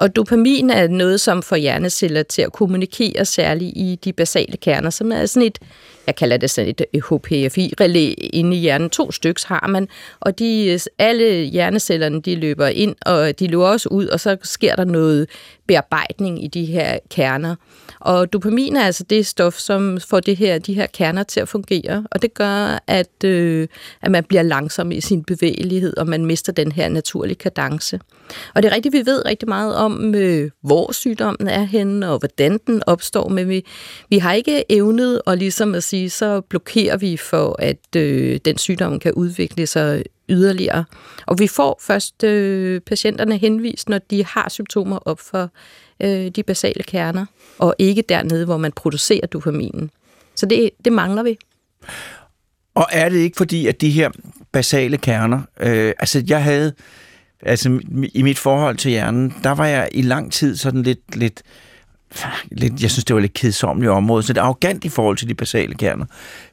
Og 0.03 0.17
dopamin 0.17 0.71
er 0.71 0.89
noget, 0.89 1.21
som 1.21 1.43
får 1.43 1.57
hjerneceller 1.57 2.23
til 2.23 2.43
at 2.43 2.53
kommunikere 2.53 3.25
særligt 3.25 3.73
i 3.77 3.99
de 4.05 4.13
basale 4.13 4.57
kerner, 4.57 4.91
som 4.91 5.13
er 5.13 5.27
sådan 5.27 5.47
et, 5.47 5.59
jeg 6.07 6.17
kalder 6.17 6.37
det 6.37 6.51
sådan 6.51 6.75
et 6.93 7.03
HPFI-relæ 7.03 8.15
inde 8.19 8.57
i 8.57 8.61
hjernen. 8.61 8.91
To 8.91 9.13
stykker 9.13 9.45
har 9.47 9.67
man, 9.69 9.89
og 10.21 10.39
de, 10.39 10.79
alle 10.99 11.45
hjernecellerne 11.45 12.23
de 12.23 12.35
løber 12.35 12.67
ind, 12.67 12.95
og 13.07 13.39
de 13.39 13.47
løber 13.47 13.67
også 13.67 13.89
ud, 13.89 14.07
og 14.07 14.21
så 14.21 14.37
sker 14.43 14.77
der 14.77 14.85
noget 14.85 15.29
bearbejdning 15.67 16.45
i 16.45 16.47
de 16.47 16.65
her 16.65 16.99
kerner. 17.11 17.55
Og 18.01 18.33
dopamin 18.33 18.77
er 18.77 18.85
altså 18.85 19.05
det 19.05 19.27
stof, 19.27 19.59
som 19.59 19.99
får 20.01 20.21
det 20.21 20.37
her, 20.37 20.59
de 20.59 20.75
her 20.75 20.87
kerner 20.87 21.23
til 21.23 21.41
at 21.41 21.49
fungere, 21.49 22.07
og 22.11 22.23
det 22.23 22.35
gør, 22.35 22.83
at, 22.87 23.25
øh, 23.25 23.69
at 24.03 24.11
man 24.11 24.25
bliver 24.25 24.43
langsom 24.43 24.93
i 24.93 25.01
sin 25.01 25.25
bevægelighed, 25.25 25.97
og 25.97 26.09
man 26.09 26.27
mister 26.27 26.53
den 26.53 26.73
her 26.73 26.89
naturlige 26.89 27.35
kadence. 27.35 28.01
Og 28.55 28.63
det 28.63 28.71
er 28.71 28.75
rigtigt, 28.75 28.93
vi 28.93 29.07
ved 29.07 29.27
rigtig 29.27 29.49
meget 29.49 29.77
om, 29.77 29.92
øh, 30.01 30.51
hvor 30.63 30.93
sygdommen 30.93 31.49
er 31.49 31.63
henne, 31.63 32.11
og 32.11 32.19
hvordan 32.19 32.59
den 32.67 32.83
opstår, 32.87 33.29
men 33.29 33.49
vi, 33.49 33.65
vi 34.11 34.19
har 34.19 34.33
ikke 34.33 34.65
evnet 34.69 35.21
at 35.27 35.39
ligesom 35.39 35.75
at 35.75 35.85
sige, 35.85 36.11
så 36.11 36.41
blokerer 36.41 36.97
vi 36.97 37.17
for, 37.17 37.57
at 37.59 37.97
øh, 37.97 38.41
den 38.45 38.59
sygdom 38.59 38.99
kan 38.99 39.13
udvikle 39.13 39.67
sig 39.67 40.05
yderligere. 40.29 40.85
Og 41.27 41.39
vi 41.39 41.47
får 41.47 41.81
først 41.83 42.25
øh, 42.25 42.81
patienterne 42.81 43.37
henvist, 43.37 43.89
når 43.89 43.99
de 43.99 44.25
har 44.25 44.49
symptomer 44.49 44.97
op 44.97 45.21
for 45.21 45.51
øh, 46.03 46.29
de 46.29 46.43
basale 46.43 46.83
kerner, 46.83 47.27
og 47.59 47.75
ikke 47.79 48.03
dernede, 48.09 48.45
hvor 48.45 48.57
man 48.57 48.73
producerer 48.73 49.27
dopaminen. 49.27 49.91
Så 50.35 50.47
det, 50.47 50.71
det 50.85 50.93
mangler 50.93 51.23
vi. 51.23 51.39
Og 52.75 52.87
er 52.93 53.09
det 53.09 53.19
ikke 53.19 53.37
fordi, 53.37 53.67
at 53.67 53.81
de 53.81 53.91
her 53.91 54.11
basale 54.53 54.97
kerner, 54.97 55.41
øh, 55.61 55.95
altså 55.99 56.25
jeg 56.29 56.43
havde, 56.43 56.73
altså 57.43 57.81
i 58.15 58.23
mit 58.23 58.39
forhold 58.39 58.77
til 58.77 58.91
hjernen, 58.91 59.35
der 59.45 59.51
var 59.51 59.67
jeg 59.67 59.89
i 59.93 60.03
lang 60.03 60.33
tid 60.33 60.57
sådan 60.57 60.83
lidt, 60.83 61.17
lidt, 61.17 61.43
lidt 62.51 62.83
jeg 62.83 62.91
synes, 62.91 63.05
det 63.05 63.15
var 63.15 63.21
lidt 63.21 63.35
kedsommeligt 63.35 63.91
område, 63.91 64.23
så 64.23 64.33
det 64.33 64.41
er 64.41 64.45
arrogant 64.45 64.85
i 64.85 64.89
forhold 64.89 65.17
til 65.17 65.29
de 65.29 65.35
basale 65.35 65.75
kerner. 65.75 66.05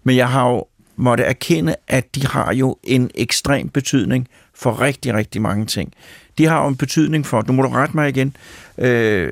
Men 0.03 0.15
jeg 0.15 0.29
har 0.29 0.49
jo 0.49 0.65
måtte 0.95 1.23
erkende, 1.23 1.75
at 1.87 2.15
de 2.15 2.27
har 2.27 2.53
jo 2.53 2.77
en 2.83 3.11
ekstrem 3.15 3.69
betydning 3.69 4.27
for 4.53 4.81
rigtig, 4.81 5.13
rigtig 5.13 5.41
mange 5.41 5.65
ting. 5.65 5.93
De 6.37 6.45
har 6.45 6.61
jo 6.61 6.67
en 6.67 6.75
betydning 6.75 7.25
for, 7.25 7.41
du 7.41 7.53
må 7.53 7.61
du 7.61 7.69
rette 7.69 7.95
mig 7.95 8.09
igen, 8.09 8.35
øh, 8.77 9.31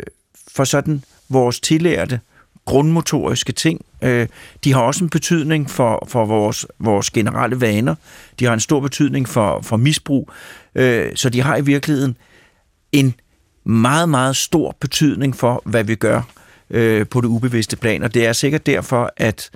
for 0.56 0.64
sådan 0.64 1.04
vores 1.30 1.60
tillærte 1.60 2.20
grundmotoriske 2.68 3.52
ting. 3.52 3.86
Øh, 4.02 4.28
de 4.64 4.74
har 4.74 4.82
også 4.82 5.04
en 5.04 5.10
betydning 5.10 5.70
for, 5.70 6.08
for 6.08 6.26
vores, 6.26 6.66
vores 6.80 7.10
generelle 7.12 7.62
vaner. 7.62 7.96
De 8.40 8.46
har 8.46 8.54
en 8.54 8.60
stor 8.60 8.80
betydning 8.80 9.30
for, 9.30 9.62
for 9.62 9.78
misbrug. 9.78 10.32
Øh, 10.76 11.12
så 11.16 11.30
de 11.30 11.42
har 11.42 11.58
i 11.58 11.62
virkeligheden 11.62 12.18
en 12.92 13.14
meget, 13.64 14.10
meget 14.10 14.36
stor 14.36 14.76
betydning 14.80 15.36
for, 15.36 15.62
hvad 15.66 15.84
vi 15.84 15.96
gør 15.96 16.22
øh, 16.70 17.08
på 17.08 17.22
det 17.22 17.28
ubevidste 17.28 17.78
plan. 17.78 18.04
Og 18.04 18.14
det 18.14 18.26
er 18.26 18.34
sikkert 18.34 18.66
derfor, 18.66 19.12
at, 19.18 19.50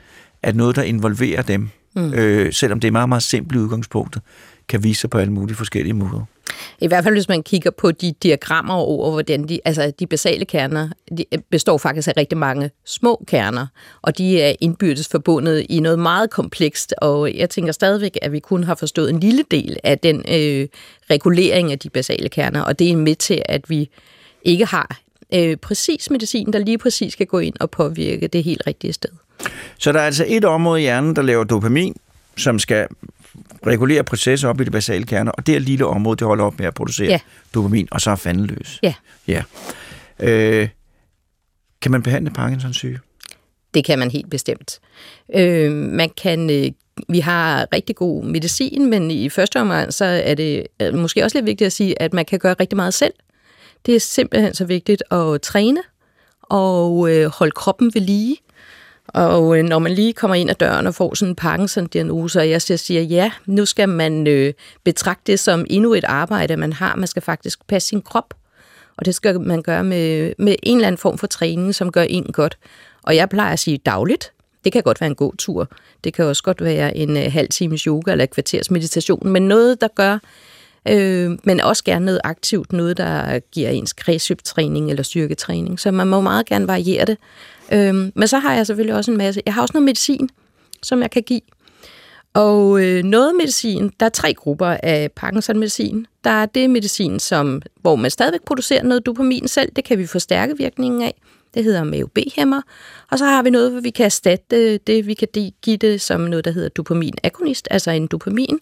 at 0.44 0.56
noget, 0.56 0.76
der 0.76 0.84
involverer 0.84 1.42
dem, 1.42 1.70
mm. 1.96 2.14
øh, 2.14 2.54
selvom 2.54 2.80
det 2.80 2.88
er 2.88 2.92
meget, 2.92 3.10
meget 3.10 3.24
simpelt 3.24 3.58
i 3.58 3.60
udgangspunktet, 3.60 4.22
kan 4.70 4.84
vise 4.84 5.02
sig 5.02 5.10
på 5.10 5.18
alle 5.18 5.34
mulige 5.34 5.56
forskellige 5.56 5.94
måder. 5.94 6.26
I 6.80 6.88
hvert 6.88 7.04
fald, 7.04 7.16
hvis 7.16 7.30
man 7.30 7.44
kigger 7.44 7.72
på 7.72 7.92
de 7.92 8.14
diagrammer 8.24 8.74
over, 8.74 9.12
hvordan 9.12 9.48
de, 9.48 9.60
altså 9.66 9.92
de 10.00 10.08
basale 10.08 10.46
kerner 10.46 10.90
de 11.18 11.26
øh, 11.32 11.40
består 11.52 11.78
faktisk 11.78 12.08
af 12.08 12.14
rigtig 12.18 12.38
mange 12.38 12.72
små 12.86 13.24
kerner, 13.28 13.68
og 14.02 14.18
de 14.18 14.42
er 14.42 14.56
indbyrdes 14.62 15.08
forbundet 15.08 15.66
i 15.70 15.80
noget 15.80 16.00
meget 16.00 16.30
komplekst, 16.30 16.94
og 16.98 17.36
jeg 17.36 17.50
tænker 17.50 17.72
stadigvæk, 17.72 18.18
at 18.22 18.32
vi 18.32 18.40
kun 18.40 18.64
har 18.64 18.76
forstået 18.76 19.10
en 19.10 19.20
lille 19.20 19.44
del 19.52 19.78
af 19.84 20.00
den 20.00 20.18
øh, 20.18 20.68
regulering 21.10 21.72
af 21.72 21.80
de 21.80 21.90
basale 21.90 22.30
kerner, 22.30 22.62
og 22.62 22.80
det 22.80 22.92
er 22.92 22.96
med 22.96 23.16
til, 23.16 23.42
at 23.46 23.70
vi 23.70 23.90
ikke 24.44 24.66
har 24.66 25.00
øh, 25.34 25.58
præcis 25.58 26.10
medicin, 26.10 26.54
der 26.54 26.60
lige 26.60 26.78
præcis 26.78 27.14
skal 27.14 27.28
gå 27.28 27.40
ind 27.40 27.56
og 27.60 27.72
påvirke 27.72 28.28
det 28.28 28.44
helt 28.44 28.62
rigtige 28.68 28.94
sted. 28.94 29.10
Så 29.78 29.92
der 29.92 30.00
er 30.00 30.06
altså 30.06 30.26
et 30.28 30.46
område 30.46 30.80
i 30.80 30.84
hjernen, 30.84 31.16
der 31.16 31.22
laver 31.22 31.44
dopamin, 31.44 31.96
som 32.38 32.60
skal 32.60 32.88
regulere 33.68 34.04
processer 34.04 34.50
op 34.50 34.62
i 34.62 34.64
de 34.64 34.72
basale 34.72 35.06
kerner, 35.06 35.32
og 35.32 35.48
det 35.48 35.56
er 35.56 35.60
lille 35.60 35.86
område, 35.86 36.18
det 36.18 36.28
holder 36.28 36.44
op 36.44 36.60
med 36.60 36.68
at 36.68 36.74
producere 36.74 37.08
ja. 37.08 37.20
dopamin, 37.54 37.88
og 37.92 38.02
så 38.02 38.12
er 38.12 38.16
fanden 38.16 38.46
løs. 38.46 38.80
Ja. 38.84 38.94
ja. 39.28 39.44
Øh, 40.20 40.70
kan 41.82 41.92
man 41.92 42.04
behandle 42.04 42.32
Parkinsons 42.32 42.78
syge? 42.78 43.00
Det 43.74 43.86
kan 43.86 44.00
man 44.00 44.12
helt 44.12 44.30
bestemt. 44.30 44.80
Øh, 45.36 45.72
man 45.72 46.10
kan, 46.10 46.50
øh, 46.50 46.72
vi 47.10 47.20
har 47.20 47.68
rigtig 47.74 47.96
god 47.96 48.24
medicin, 48.24 48.90
men 48.90 49.12
i 49.12 49.30
første 49.30 49.62
omgang 49.62 49.94
så 49.94 50.06
er 50.06 50.36
det 50.36 50.68
måske 50.94 51.24
også 51.24 51.38
lidt 51.38 51.46
vigtigt 51.46 51.66
at 51.66 51.74
sige, 51.74 52.02
at 52.02 52.14
man 52.14 52.26
kan 52.26 52.40
gøre 52.40 52.56
rigtig 52.60 52.76
meget 52.76 52.94
selv. 52.94 53.14
Det 53.86 53.96
er 53.96 54.00
simpelthen 54.00 54.54
så 54.54 54.66
vigtigt 54.66 55.04
at 55.12 55.42
træne 55.42 55.82
og 56.42 57.12
øh, 57.12 57.26
holde 57.26 57.52
kroppen 57.52 57.92
ved 57.94 58.02
lige. 58.02 58.38
Og 59.14 59.58
øh, 59.58 59.64
når 59.64 59.80
man 59.80 59.92
lige 59.92 60.14
kommer 60.14 60.36
ind 60.36 60.50
ad 60.50 60.56
døren 60.56 60.88
og 60.88 60.96
får 60.96 61.16
sådan 61.16 61.32
en 61.32 61.36
Parkinson-diagnose, 61.36 62.40
og 62.40 62.50
jeg 62.50 62.62
siger, 62.62 63.02
ja, 63.02 63.32
nu 63.46 63.66
skal 63.66 63.90
man 63.90 64.28
øh, 64.28 64.54
betragte 64.84 65.32
det 65.32 65.40
som 65.40 65.66
endnu 65.70 65.94
et 65.94 66.04
arbejde, 66.04 66.58
man 66.58 66.74
har. 66.74 66.96
Man 66.96 67.08
skal 67.08 67.22
faktisk 67.22 67.68
passe 67.68 67.90
sin 67.90 68.02
krop. 68.02 68.34
Og 68.98 69.06
det 69.06 69.16
skal 69.16 69.40
man 69.40 69.62
gøre 69.62 69.84
med, 69.84 70.34
med 70.38 70.56
en 70.64 70.78
eller 70.78 70.88
anden 70.88 70.98
form 70.98 71.18
for 71.18 71.28
træning, 71.28 71.76
som 71.76 71.92
gør 71.92 72.02
en 72.02 72.24
godt. 72.24 72.58
Og 73.04 73.16
jeg 73.16 73.30
plejer 73.30 73.54
at 73.54 73.60
sige 73.60 73.78
dagligt. 73.78 74.32
Det 74.64 74.74
kan 74.74 74.84
godt 74.84 75.02
være 75.02 75.10
en 75.10 75.16
god 75.16 75.34
tur. 75.38 75.68
Det 76.04 76.14
kan 76.14 76.26
også 76.26 76.44
godt 76.44 76.64
være 76.64 76.98
en 76.98 77.18
øh, 77.18 77.32
halv 77.32 77.50
times 77.50 77.82
yoga 77.82 78.12
eller 78.12 78.24
et 78.24 78.30
kvarters 78.30 78.72
meditation. 78.72 79.30
Men 79.30 79.48
noget, 79.48 79.82
der 79.82 79.88
gør, 79.96 80.20
øh, 80.90 81.38
men 81.44 81.62
også 81.62 81.84
gerne 81.84 82.06
noget 82.06 82.22
aktivt. 82.24 82.74
Noget, 82.74 82.98
der 82.98 83.40
giver 83.40 83.70
ens 83.70 83.94
kredsløbtræning 83.94 84.90
eller 84.90 85.04
styrketræning. 85.04 85.80
Så 85.80 85.92
man 85.92 86.08
må 86.08 86.22
meget 86.22 86.46
gerne 86.46 86.68
variere 86.68 87.06
det. 87.06 87.18
Øhm, 87.74 88.12
men 88.16 88.28
så 88.28 88.40
har 88.40 88.56
jeg 88.56 88.68
selvfølgelig 88.68 88.96
også 88.96 89.12
en 89.12 89.18
masse... 89.18 89.42
Jeg 89.46 89.54
har 89.54 89.62
også 89.62 89.72
noget 89.74 89.86
medicin, 89.86 90.30
som 90.84 91.02
jeg 91.02 91.12
kan 91.12 91.24
give. 91.24 91.42
Og 92.34 92.84
øh, 92.84 93.04
noget 93.04 93.36
medicin, 93.36 93.92
der 94.00 94.06
er 94.06 94.10
tre 94.10 94.34
grupper 94.34 94.78
af 94.84 95.12
Parkinson-medicin. 95.16 96.06
Der 96.24 96.30
er 96.30 96.46
det 96.46 96.70
medicin, 96.70 97.20
som, 97.20 97.62
hvor 97.82 97.96
man 97.96 98.12
stadigvæk 98.12 98.42
producerer 98.46 98.84
noget 98.84 99.06
dopamin 99.06 99.48
selv. 99.48 99.72
Det 99.76 99.84
kan 99.84 99.98
vi 99.98 100.06
forstærke 100.06 100.58
virkningen 100.58 101.02
af. 101.02 101.22
Det 101.54 101.64
hedder 101.64 101.84
MAOB-hæmmer. 101.84 102.62
Og 103.12 103.20
så 103.20 103.26
har 103.26 103.44
vi 103.44 103.50
noget, 103.50 103.72
hvor 103.72 103.82
vi 103.82 103.90
kan 103.90 104.06
erstatte 104.06 104.56
øh, 104.56 104.80
det. 104.88 105.08
Vi 105.08 105.14
kan 105.14 105.28
give 105.62 105.78
det 105.78 106.02
som 106.02 106.22
noget, 106.22 106.46
der 106.46 106.52
hedder 106.52 106.70
dopaminagonist, 106.70 107.68
altså 107.72 107.92
en 107.92 108.08
dopamin 108.08 108.60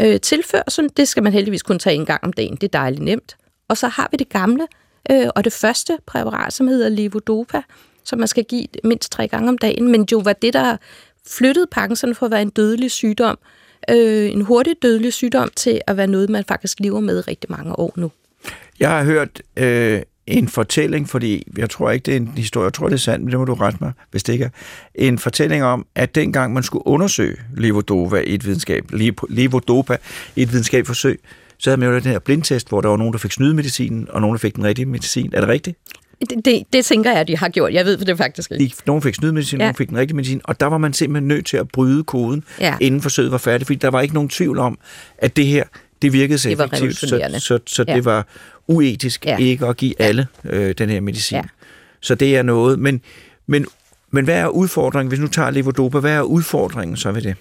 øh, 0.00 0.20
tilførsel. 0.20 0.90
Det 0.96 1.08
skal 1.08 1.22
man 1.22 1.32
heldigvis 1.32 1.62
kun 1.62 1.78
tage 1.78 1.96
en 1.96 2.06
gang 2.06 2.24
om 2.24 2.32
dagen. 2.32 2.54
Det 2.54 2.62
er 2.62 2.78
dejligt 2.78 3.02
nemt. 3.02 3.36
Og 3.68 3.76
så 3.76 3.88
har 3.88 4.08
vi 4.10 4.16
det 4.16 4.28
gamle 4.28 4.66
øh, 5.10 5.28
og 5.36 5.44
det 5.44 5.52
første 5.52 5.98
præparat, 6.06 6.52
som 6.52 6.68
hedder 6.68 6.88
Levodopa, 6.88 7.62
som 8.06 8.18
man 8.18 8.28
skal 8.28 8.44
give 8.44 8.66
mindst 8.84 9.12
tre 9.12 9.28
gange 9.28 9.48
om 9.48 9.58
dagen, 9.58 9.92
men 9.92 10.06
jo 10.12 10.18
var 10.18 10.32
det, 10.32 10.52
der 10.52 10.76
flyttede 11.28 11.66
Parkinson 11.70 12.14
fra 12.14 12.26
at 12.26 12.32
være 12.32 12.42
en 12.42 12.50
dødelig 12.50 12.90
sygdom, 12.90 13.38
øh, 13.90 14.32
en 14.32 14.40
hurtig 14.40 14.74
dødelig 14.82 15.12
sygdom, 15.12 15.50
til 15.56 15.80
at 15.86 15.96
være 15.96 16.06
noget, 16.06 16.30
man 16.30 16.44
faktisk 16.48 16.80
lever 16.80 17.00
med 17.00 17.28
rigtig 17.28 17.50
mange 17.50 17.78
år 17.78 17.92
nu. 17.96 18.10
Jeg 18.80 18.90
har 18.90 19.04
hørt 19.04 19.42
øh, 19.56 20.02
en 20.26 20.48
fortælling, 20.48 21.08
fordi 21.08 21.42
jeg 21.56 21.70
tror 21.70 21.90
ikke, 21.90 22.04
det 22.04 22.12
er 22.12 22.16
en 22.16 22.32
historie, 22.36 22.64
jeg 22.64 22.72
tror, 22.72 22.88
det 22.88 22.94
er 22.94 22.98
sandt, 22.98 23.24
men 23.24 23.30
det 23.30 23.38
må 23.38 23.44
du 23.44 23.54
rette 23.54 23.78
mig, 23.80 23.92
hvis 24.10 24.22
det 24.22 24.32
ikke 24.32 24.44
er. 24.44 24.48
En 24.94 25.18
fortælling 25.18 25.64
om, 25.64 25.86
at 25.94 26.14
dengang 26.14 26.52
man 26.52 26.62
skulle 26.62 26.86
undersøge 26.86 27.36
levodopa 27.56 28.16
i 28.16 28.34
et 28.34 28.46
videnskab, 28.46 28.84
levodopa 29.28 29.96
i 30.36 30.42
et 30.42 30.52
videnskabsforsøg, 30.52 31.20
så 31.58 31.70
havde 31.70 31.80
man 31.80 31.88
jo 31.88 31.94
den 31.94 32.02
her 32.02 32.18
blindtest, 32.18 32.68
hvor 32.68 32.80
der 32.80 32.88
var 32.88 32.96
nogen, 32.96 33.12
der 33.12 33.18
fik 33.18 33.32
snydemedicinen, 33.32 34.06
og 34.10 34.20
nogen, 34.20 34.34
der 34.34 34.38
fik 34.38 34.56
den 34.56 34.64
rigtige 34.64 34.86
medicin. 34.86 35.30
Er 35.34 35.40
det 35.40 35.48
rigtigt? 35.48 35.78
Det, 36.20 36.44
det, 36.44 36.62
det 36.72 36.84
tænker 36.84 37.10
jeg, 37.10 37.20
at 37.20 37.28
de 37.28 37.36
har 37.36 37.48
gjort. 37.48 37.72
Jeg 37.72 37.84
ved 37.84 37.96
det 37.96 38.18
faktisk 38.18 38.52
ikke. 38.60 38.76
Nogle 38.86 39.02
fik 39.02 39.14
snydmedicin, 39.14 39.58
ja. 39.58 39.64
nogle 39.64 39.74
fik 39.74 39.88
den 39.88 39.98
rigtige 39.98 40.16
medicin, 40.16 40.40
og 40.44 40.60
der 40.60 40.66
var 40.66 40.78
man 40.78 40.92
simpelthen 40.92 41.28
nødt 41.28 41.46
til 41.46 41.56
at 41.56 41.68
bryde 41.68 42.04
koden, 42.04 42.44
ja. 42.60 42.76
inden 42.80 43.02
forsøget 43.02 43.32
var 43.32 43.38
færdigt, 43.38 43.66
fordi 43.66 43.78
der 43.78 43.88
var 43.88 44.00
ikke 44.00 44.14
nogen 44.14 44.28
tvivl 44.28 44.58
om, 44.58 44.78
at 45.18 45.36
det 45.36 45.46
her, 45.46 45.64
det 46.02 46.12
virkede 46.12 46.38
så 46.38 46.48
det 46.48 46.60
effektivt, 46.60 46.96
så, 46.96 47.34
så, 47.38 47.58
så 47.66 47.84
ja. 47.88 47.94
det 47.94 48.04
var 48.04 48.26
uetisk 48.66 49.26
ja. 49.26 49.36
ikke 49.38 49.66
at 49.66 49.76
give 49.76 49.94
ja. 49.98 50.04
alle 50.04 50.26
øh, 50.44 50.74
den 50.78 50.90
her 50.90 51.00
medicin. 51.00 51.36
Ja. 51.36 51.42
Så 52.00 52.14
det 52.14 52.36
er 52.36 52.42
noget, 52.42 52.78
men, 52.78 53.00
men, 53.46 53.66
men 54.10 54.24
hvad 54.24 54.34
er 54.34 54.48
udfordringen, 54.48 55.08
hvis 55.08 55.20
nu 55.20 55.26
tager 55.26 55.50
levodopa, 55.50 55.98
hvad 55.98 56.12
er 56.12 56.22
udfordringen 56.22 56.96
så 56.96 57.12
ved 57.12 57.22
det? 57.22 57.36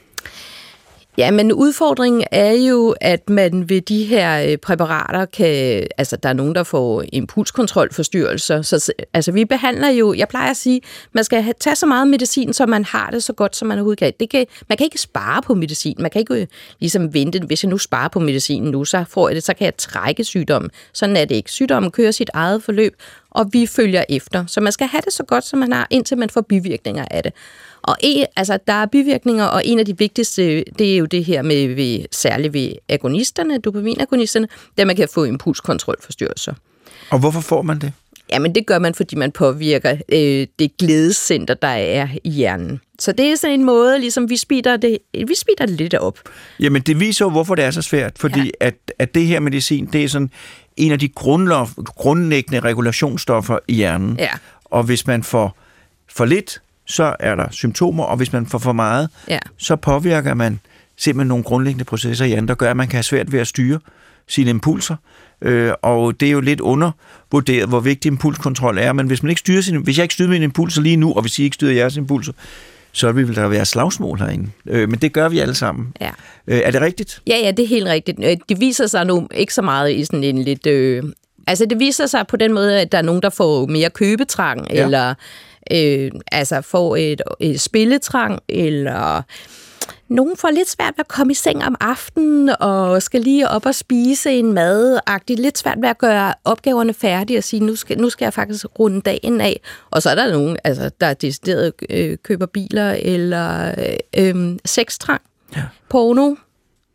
Ja, 1.17 1.31
men 1.31 1.51
udfordringen 1.51 2.23
er 2.31 2.51
jo, 2.51 2.95
at 3.01 3.29
man 3.29 3.69
ved 3.69 3.81
de 3.81 4.03
her 4.03 4.51
øh, 4.51 4.57
præparater 4.57 5.25
kan... 5.25 5.87
Altså, 5.97 6.15
der 6.15 6.29
er 6.29 6.33
nogen, 6.33 6.55
der 6.55 6.63
får 6.63 7.03
impulskontrolforstyrrelser. 7.13 8.61
Så, 8.61 8.93
altså, 9.13 9.31
vi 9.31 9.45
behandler 9.45 9.89
jo... 9.89 10.13
Jeg 10.13 10.27
plejer 10.27 10.49
at 10.49 10.57
sige, 10.57 10.81
man 11.13 11.23
skal 11.23 11.41
have, 11.41 11.53
tage 11.59 11.75
så 11.75 11.85
meget 11.85 12.07
medicin, 12.07 12.53
så 12.53 12.65
man 12.65 12.85
har 12.85 13.09
det 13.09 13.23
så 13.23 13.33
godt, 13.33 13.55
som 13.55 13.67
man 13.67 13.77
overhovedet 13.77 13.99
kan. 13.99 14.13
Det 14.19 14.29
kan. 14.29 14.45
Man 14.69 14.77
kan 14.77 14.85
ikke 14.85 15.01
spare 15.01 15.41
på 15.41 15.53
medicin. 15.53 15.95
Man 15.99 16.11
kan 16.11 16.19
ikke 16.19 16.41
øh, 16.41 16.47
ligesom 16.79 17.13
vente. 17.13 17.39
Hvis 17.47 17.63
jeg 17.63 17.69
nu 17.69 17.77
sparer 17.77 18.07
på 18.07 18.19
medicinen 18.19 18.71
nu, 18.71 18.85
så 18.85 19.03
får 19.09 19.29
jeg 19.29 19.35
det, 19.35 19.43
så 19.43 19.53
kan 19.53 19.65
jeg 19.65 19.77
trække 19.77 20.23
sygdommen. 20.23 20.71
Sådan 20.93 21.17
er 21.17 21.25
det 21.25 21.35
ikke. 21.35 21.51
Sygdommen 21.51 21.91
kører 21.91 22.11
sit 22.11 22.29
eget 22.33 22.63
forløb, 22.63 22.93
og 23.31 23.49
vi 23.51 23.67
følger 23.67 24.03
efter. 24.09 24.45
Så 24.47 24.61
man 24.61 24.71
skal 24.71 24.87
have 24.87 25.01
det 25.05 25.13
så 25.13 25.23
godt, 25.23 25.43
som 25.43 25.59
man 25.59 25.73
har, 25.73 25.87
indtil 25.89 26.17
man 26.17 26.29
får 26.29 26.41
bivirkninger 26.41 27.05
af 27.11 27.23
det. 27.23 27.33
Og 27.87 27.95
en, 27.99 28.25
altså, 28.35 28.59
der 28.67 28.73
er 28.73 28.85
bivirkninger, 28.85 29.45
og 29.45 29.65
en 29.65 29.79
af 29.79 29.85
de 29.85 29.97
vigtigste, 29.97 30.63
det 30.79 30.93
er 30.93 30.97
jo 30.97 31.05
det 31.05 31.25
her 31.25 31.41
med, 31.41 31.67
ved, 31.67 32.05
særligt 32.11 32.53
ved 32.53 32.71
agonisterne, 32.89 33.57
dopaminagonisterne, 33.57 34.47
der 34.77 34.85
man 34.85 34.95
kan 34.95 35.07
få 35.13 35.23
impulskontrolforstyrrelser. 35.23 36.53
Og 37.09 37.19
hvorfor 37.19 37.41
får 37.41 37.61
man 37.61 37.79
det? 37.79 37.93
Jamen, 38.31 38.55
det 38.55 38.65
gør 38.65 38.79
man, 38.79 38.93
fordi 38.93 39.15
man 39.15 39.31
påvirker 39.31 39.97
øh, 40.09 40.47
det 40.59 40.77
glædescenter, 40.77 41.53
der 41.53 41.67
er 41.67 42.07
i 42.23 42.29
hjernen. 42.29 42.81
Så 42.99 43.11
det 43.11 43.25
er 43.25 43.35
sådan 43.35 43.59
en 43.59 43.65
måde, 43.65 43.99
ligesom 43.99 44.29
vi 44.29 44.37
speeder 44.37 44.77
det, 44.77 44.97
vi 45.13 45.35
speeder 45.35 45.65
det 45.65 45.77
lidt 45.77 45.93
op. 45.93 46.19
Jamen, 46.59 46.81
det 46.81 46.99
viser 46.99 47.25
jo, 47.25 47.29
hvorfor 47.29 47.55
det 47.55 47.65
er 47.65 47.71
så 47.71 47.81
svært, 47.81 48.13
fordi 48.19 48.39
ja. 48.39 48.67
at, 48.67 48.75
at 48.99 49.15
det 49.15 49.25
her 49.25 49.39
medicin, 49.39 49.85
det 49.85 50.03
er 50.03 50.09
sådan 50.09 50.31
en 50.77 50.91
af 50.91 50.99
de 50.99 51.09
grundlæggende 51.95 52.59
regulationsstoffer 52.59 53.59
i 53.67 53.73
hjernen. 53.73 54.15
Ja. 54.19 54.29
Og 54.65 54.83
hvis 54.83 55.07
man 55.07 55.23
får 55.23 55.57
for 56.07 56.25
lidt, 56.25 56.61
så 56.85 57.15
er 57.19 57.35
der 57.35 57.47
symptomer, 57.51 58.03
og 58.03 58.17
hvis 58.17 58.33
man 58.33 58.45
får 58.45 58.57
for 58.57 58.73
meget, 58.73 59.09
ja. 59.29 59.39
så 59.57 59.75
påvirker 59.75 60.33
man 60.33 60.59
simpelthen 60.97 61.27
nogle 61.27 61.43
grundlæggende 61.43 61.85
processer 61.85 62.25
i 62.25 62.27
hjernen, 62.27 62.47
der 62.47 62.55
gør, 62.55 62.71
at 62.71 62.77
man 62.77 62.87
kan 62.87 62.95
have 62.95 63.03
svært 63.03 63.31
ved 63.31 63.39
at 63.39 63.47
styre 63.47 63.79
sine 64.27 64.49
impulser. 64.49 64.95
Øh, 65.41 65.71
og 65.81 66.19
det 66.19 66.27
er 66.27 66.31
jo 66.31 66.41
lidt 66.41 66.61
undervurderet, 66.61 67.69
hvor 67.69 67.79
vigtig 67.79 68.09
impulskontrol 68.09 68.77
er, 68.77 68.93
men 68.93 69.07
hvis 69.07 69.23
man 69.23 69.29
ikke 69.29 69.39
styrer 69.39 69.61
sin, 69.61 69.75
hvis 69.75 69.97
jeg 69.97 70.03
ikke 70.03 70.13
styrer 70.13 70.29
mine 70.29 70.43
impulser 70.43 70.81
lige 70.81 70.97
nu, 70.97 71.13
og 71.13 71.21
hvis 71.21 71.39
I 71.39 71.43
ikke 71.43 71.53
styrer 71.53 71.73
jeres 71.73 71.97
impulser, 71.97 72.33
så 72.91 73.11
vil 73.11 73.35
der 73.35 73.47
være 73.47 73.65
slagsmål 73.65 74.19
herinde. 74.19 74.49
Øh, 74.65 74.89
men 74.89 74.99
det 74.99 75.13
gør 75.13 75.29
vi 75.29 75.39
alle 75.39 75.55
sammen. 75.55 75.87
Ja. 76.01 76.09
Øh, 76.47 76.59
er 76.63 76.71
det 76.71 76.81
rigtigt? 76.81 77.21
Ja, 77.27 77.37
ja, 77.37 77.51
det 77.51 77.63
er 77.63 77.67
helt 77.67 77.87
rigtigt. 77.87 78.19
Øh, 78.23 78.37
Det 78.49 78.59
viser 78.59 78.87
sig 78.87 79.05
nu 79.05 79.27
ikke 79.33 79.53
så 79.53 79.61
meget 79.61 79.91
i 79.93 80.05
sådan 80.05 80.23
en 80.23 80.43
lidt... 80.43 80.65
Øh, 80.65 81.03
altså, 81.47 81.65
det 81.65 81.79
viser 81.79 82.05
sig 82.05 82.27
på 82.27 82.37
den 82.37 82.53
måde, 82.53 82.81
at 82.81 82.91
der 82.91 82.97
er 82.97 83.01
nogen, 83.01 83.21
der 83.21 83.29
får 83.29 83.65
mere 83.65 83.89
købetrang, 83.89 84.67
ja. 84.69 84.83
eller 84.83 85.13
øh, 85.71 86.11
altså 86.31 86.61
får 86.61 86.95
et, 86.95 87.21
et 87.39 87.61
spilletrang, 87.61 88.39
eller 88.49 89.21
nogen 90.07 90.37
får 90.37 90.49
lidt 90.49 90.69
svært 90.69 90.93
ved 90.97 90.99
at 90.99 91.07
komme 91.07 91.31
i 91.31 91.33
seng 91.33 91.63
om 91.63 91.75
aftenen, 91.79 92.55
og 92.59 93.01
skal 93.01 93.21
lige 93.21 93.49
op 93.49 93.65
og 93.65 93.75
spise 93.75 94.31
en 94.31 94.53
mad 94.53 94.99
-agtigt. 95.09 95.41
Lidt 95.41 95.57
svært 95.57 95.77
ved 95.81 95.89
at 95.89 95.97
gøre 95.97 96.33
opgaverne 96.43 96.93
færdige 96.93 97.37
og 97.37 97.43
sige, 97.43 97.59
nu 97.59 97.75
skal, 97.75 97.97
nu 97.97 98.09
skal 98.09 98.25
jeg 98.25 98.33
faktisk 98.33 98.65
runde 98.79 99.01
dagen 99.01 99.41
af. 99.41 99.59
Og 99.91 100.01
så 100.01 100.09
er 100.09 100.15
der 100.15 100.31
nogen, 100.31 100.57
altså, 100.63 100.91
der 101.01 101.13
decideret 101.13 101.73
øh, 101.89 102.17
køber 102.23 102.45
biler, 102.45 102.95
eller 102.99 103.75
øh, 104.17 104.57
sextrang, 104.65 105.21
Ja. 105.55 105.63
porno, 105.89 106.35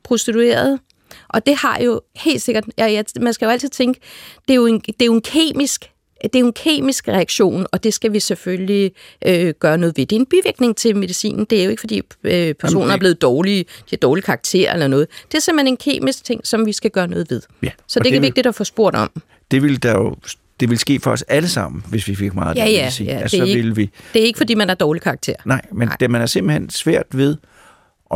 prostitueret. 0.02 0.80
Og 1.28 1.46
det 1.46 1.56
har 1.56 1.80
jo 1.80 2.00
helt 2.16 2.42
sikkert, 2.42 2.64
ja, 2.78 2.86
ja, 2.86 3.02
man 3.20 3.32
skal 3.32 3.46
jo 3.46 3.50
altid 3.50 3.68
tænke, 3.68 4.00
det 4.48 4.54
er 4.54 4.56
jo 4.56 4.66
en, 4.66 4.80
det 4.80 5.02
er 5.02 5.06
jo 5.06 5.14
en 5.14 5.22
kemisk 5.22 5.90
det 6.22 6.34
er 6.34 6.40
jo 6.40 6.46
en 6.46 6.52
kemisk 6.52 7.08
reaktion, 7.08 7.66
og 7.72 7.84
det 7.84 7.94
skal 7.94 8.12
vi 8.12 8.20
selvfølgelig 8.20 8.92
øh, 9.26 9.54
gøre 9.60 9.78
noget 9.78 9.96
ved. 9.96 10.06
Det 10.06 10.16
er 10.16 10.20
en 10.20 10.26
bivirkning 10.26 10.76
til 10.76 10.96
medicinen. 10.96 11.44
Det 11.50 11.60
er 11.60 11.64
jo 11.64 11.70
ikke, 11.70 11.80
fordi 11.80 12.02
øh, 12.24 12.54
personer 12.54 12.86
det- 12.86 12.94
er 12.94 12.98
blevet 12.98 13.22
dårlige, 13.22 13.62
de 13.62 13.66
har 13.90 13.96
dårlig 13.96 14.24
karakter 14.24 14.72
eller 14.72 14.88
noget. 14.88 15.06
Det 15.32 15.34
er 15.38 15.40
simpelthen 15.42 15.72
en 15.74 15.76
kemisk 15.76 16.24
ting, 16.24 16.46
som 16.46 16.66
vi 16.66 16.72
skal 16.72 16.90
gøre 16.90 17.08
noget 17.08 17.30
ved. 17.30 17.42
Ja. 17.62 17.68
Så 17.86 17.98
det, 17.98 18.04
det 18.04 18.10
er 18.10 18.20
vil- 18.20 18.22
vigtigt 18.26 18.46
at 18.46 18.54
få 18.54 18.64
spurgt 18.64 18.96
om. 18.96 19.10
Det 19.50 19.62
vil 19.62 19.82
der 19.82 19.92
jo 19.92 20.16
det 20.60 20.70
vil 20.70 20.78
ske 20.78 21.00
for 21.00 21.10
os 21.10 21.22
alle 21.22 21.48
sammen, 21.48 21.84
hvis 21.88 22.08
vi 22.08 22.14
fik 22.14 22.34
meget 22.34 22.56
Ja, 22.56 22.66
ja, 22.66 22.82
medicin. 22.82 23.06
ja, 23.06 23.12
Altså, 23.18 23.36
det 23.36 23.42
er 23.42 23.46
ikke- 23.46 23.56
ville 23.56 23.74
vi... 23.74 23.90
Det 24.12 24.22
er 24.22 24.26
ikke, 24.26 24.36
fordi 24.36 24.54
man 24.54 24.68
har 24.68 24.74
dårlig 24.74 25.02
karakter. 25.02 25.34
Nej, 25.44 25.60
men 25.72 25.88
Nej. 25.88 25.96
det, 26.00 26.10
man 26.10 26.22
er 26.22 26.26
simpelthen 26.26 26.70
svært 26.70 27.06
ved 27.12 27.36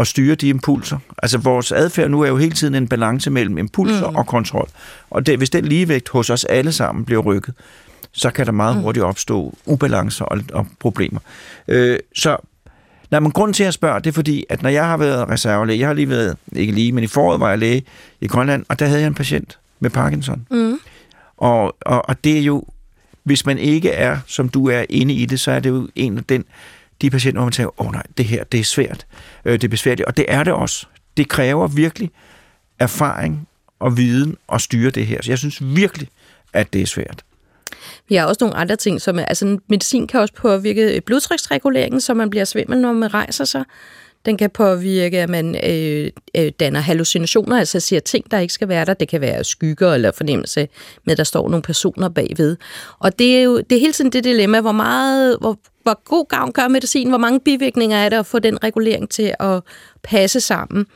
at 0.01 0.07
styre 0.07 0.35
de 0.35 0.49
impulser. 0.49 0.99
Altså 1.23 1.39
vores 1.39 1.73
adfærd 1.73 2.11
nu 2.11 2.21
er 2.23 2.29
jo 2.29 2.37
hele 2.37 2.53
tiden 2.53 2.75
en 2.75 2.89
balance 2.89 3.31
mellem 3.31 3.59
impulser 3.59 4.11
mm. 4.11 4.17
og 4.17 4.27
kontrol. 4.27 4.69
Og 5.11 5.27
det, 5.27 5.39
hvis 5.39 5.51
den 5.51 5.65
ligevægt 5.65 6.09
hos 6.09 6.31
os 6.31 6.45
alle 6.45 6.73
sammen 6.73 7.05
bliver 7.05 7.21
rykket, 7.23 7.55
så 8.15 8.31
kan 8.31 8.47
der 8.47 8.53
meget 8.53 8.77
hurtigt 8.83 9.05
opstå 9.05 9.55
ubalancer 9.67 10.25
og, 10.25 10.41
og 10.53 10.67
problemer. 10.81 11.21
Øh, 11.69 11.99
så 12.15 12.37
Nej, 13.11 13.21
men 13.21 13.33
grunden 13.33 13.55
til, 13.55 13.63
at 13.63 13.65
jeg 13.65 13.75
spørger, 13.75 13.99
det 13.99 14.11
er 14.11 14.15
fordi, 14.15 14.45
at 14.49 14.63
når 14.63 14.71
jeg 14.71 14.87
har 14.87 14.97
været 14.97 15.29
reservelæge, 15.29 15.81
jeg 15.81 15.89
har 15.89 15.95
lige 15.95 16.09
været, 16.09 16.37
ikke 16.53 16.73
lige, 16.73 16.93
men 16.93 17.05
i 17.05 17.07
foråret 17.07 17.41
var 17.41 17.49
jeg 17.49 17.59
læge 17.59 17.85
i 18.21 18.27
Grønland, 18.27 18.65
og 18.69 18.79
der 18.79 18.87
havde 18.87 19.01
jeg 19.01 19.07
en 19.07 19.15
patient 19.15 19.59
med 19.81 19.91
Parkinson. 19.91 20.47
Mm. 20.51 20.79
Og, 21.37 21.77
og, 21.81 22.09
og 22.09 22.25
det 22.25 22.39
er 22.39 22.43
jo, 22.43 22.65
hvis 23.23 23.47
man 23.47 23.59
ikke 23.59 23.91
er, 23.91 24.19
som 24.27 24.49
du 24.49 24.69
er, 24.69 24.85
inde 24.89 25.15
i 25.15 25.27
det, 25.27 25.41
så 25.41 25.51
er 25.51 25.61
det 25.61 25.71
jo 25.71 25.89
en 25.95 26.19
af 26.19 26.25
den, 26.25 26.45
de 27.03 27.11
patienter, 27.11 27.39
hvor 27.41 27.45
man 27.47 27.53
tænker, 27.53 27.81
åh 27.81 27.87
oh, 27.87 27.93
nej, 27.93 28.03
det 28.19 28.25
her, 28.25 28.45
det 28.45 28.61
er 28.61 28.65
svært, 28.65 29.07
øh, 29.45 29.53
det 29.53 29.65
er 29.65 29.69
besværligt, 29.69 30.07
og 30.07 30.17
det 30.17 30.25
er 30.29 30.45
det 30.45 30.53
også. 30.53 30.87
Det 31.17 31.29
kræver 31.29 31.69
virkelig 31.69 32.11
erfaring 32.79 33.49
og 33.79 33.97
viden 33.97 34.37
at 34.53 34.61
styre 34.61 34.91
det 34.91 35.07
her. 35.07 35.23
Så 35.23 35.31
jeg 35.31 35.39
synes 35.39 35.63
virkelig, 35.65 36.09
at 36.53 36.73
det 36.73 36.83
er 36.83 36.87
svært. 36.87 37.25
Vi 38.09 38.15
har 38.15 38.27
også 38.27 38.45
nogle 38.45 38.57
andre 38.57 38.77
ting, 38.77 39.01
som 39.01 39.19
er, 39.19 39.25
altså 39.25 39.59
medicin 39.69 40.07
kan 40.07 40.21
også 40.21 40.35
påvirke 40.35 41.03
blodtryksreguleringen, 41.07 42.01
så 42.01 42.15
man 42.15 42.31
bliver 42.31 42.45
svimmel, 42.45 42.79
når 42.79 42.93
man 42.93 43.15
rejser 43.15 43.45
sig. 43.45 43.65
Den 44.27 44.37
kan 44.37 44.51
påvirke, 44.51 45.21
at 45.21 45.29
man 45.29 45.57
øh, 45.71 46.11
øh, 46.37 46.53
danner 46.61 46.81
hallucinationer, 46.81 47.59
altså 47.59 47.81
siger 47.81 48.01
ting, 48.01 48.31
der 48.31 48.39
ikke 48.39 48.55
skal 48.55 48.69
være 48.69 48.85
der. 48.85 48.95
Det 48.95 49.09
kan 49.09 49.21
være 49.21 49.45
skygger 49.45 49.95
eller 49.95 50.13
fornemmelse 50.13 50.69
med, 51.05 51.13
at 51.13 51.19
der 51.19 51.25
står 51.25 51.49
nogle 51.49 51.63
personer 51.63 52.09
bagved. 52.09 52.57
Og 52.99 53.19
det 53.19 53.39
er 53.39 53.43
jo 53.43 53.59
det 53.59 53.77
er 53.77 53.81
hele 53.81 53.93
tiden 53.93 54.13
det 54.13 54.25
dilemma, 54.25 54.61
hvor 54.61 54.73
meget, 54.73 55.37
hvor, 55.41 55.59
hvor 55.83 56.05
god 56.05 56.27
gavn 56.29 56.53
gør 56.53 56.69
medicin, 56.69 57.09
hvor 57.09 57.19
mange 57.19 57.41
bivirkninger 57.41 57.97
er 57.97 58.09
der 58.09 58.21
at 58.21 58.27
få 58.27 58.39
den 58.39 58.65
regulering 58.65 59.11
til 59.11 59.35
at 59.41 59.63
passe 60.03 60.41
sammen, 60.41 60.87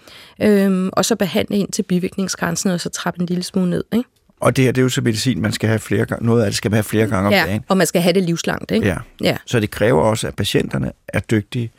øhm, 0.42 0.90
og 0.92 1.04
så 1.04 1.16
behandle 1.16 1.56
ind 1.56 1.73
til 1.73 1.82
bivirkningsgrænsen, 1.82 2.70
og 2.70 2.80
så 2.80 2.88
trappe 2.88 3.20
en 3.20 3.26
lille 3.26 3.42
smule 3.42 3.70
ned. 3.70 3.85
Ikke? 3.92 4.08
Og 4.40 4.57
det 4.57 4.64
her, 4.64 4.73
det 4.73 4.80
er 4.80 4.83
jo 4.83 4.88
så 4.88 5.00
medicin, 5.00 5.42
man 5.42 5.52
skal 5.52 5.68
have 5.68 5.78
flere 5.78 6.07
gange, 6.07 6.26
noget 6.26 6.42
af 6.42 6.47
det 6.50 6.57
skal 6.57 6.71
man 6.71 6.76
have 6.76 6.85
flere 6.85 7.07
gange 7.07 7.26
om 7.26 7.33
Ja, 7.33 7.45
dagen. 7.47 7.64
og 7.68 7.76
man 7.76 7.87
skal 7.87 8.02
have 8.02 8.12
det 8.12 8.23
livslangt. 8.23 8.71
Ikke? 8.71 8.87
Ja. 8.87 8.97
ja. 9.23 9.37
Så 9.47 9.61
det 9.61 9.71
kræver 9.71 10.02
også, 10.02 10.26
at 10.28 10.37
patienterne 10.37 10.92
er 11.09 11.21
dygtige 11.21 11.71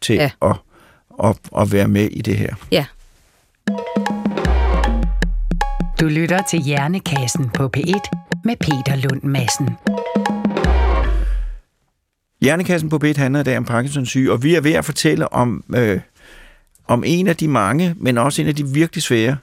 til 0.00 0.14
Ja. 0.14 0.30
at, 0.42 0.54
at, 1.24 1.36
at 1.58 1.72
være 1.72 1.88
med 1.88 2.04
i 2.10 2.22
det 2.22 2.36
her. 2.36 2.54
ja. 2.72 2.84
Du 6.00 6.06
lytter 6.08 6.42
til 6.50 6.60
Hjernekassen 6.60 7.50
på 7.50 7.70
P1 7.76 8.00
med 8.44 8.56
Peter 8.60 8.96
Lund 8.96 9.22
Madsen. 9.22 9.68
Hjernekassen 12.42 12.88
på 12.88 13.00
B1 13.04 13.18
handler 13.18 13.40
i 13.40 13.44
dag 13.44 13.56
om 13.58 13.64
Parkinsons 13.64 14.08
syge, 14.08 14.32
og 14.32 14.42
vi 14.42 14.54
er 14.54 14.60
ved 14.60 14.72
at 14.72 14.84
fortælle 14.84 15.32
om, 15.32 15.64
øh, 15.76 16.00
om 16.86 17.04
en 17.06 17.26
af 17.28 17.36
de 17.36 17.48
mange, 17.48 17.94
men 17.96 18.18
også 18.18 18.42
en 18.42 18.48
af 18.48 18.54
de 18.54 18.66
virkelig 18.68 19.02
svære 19.02 19.36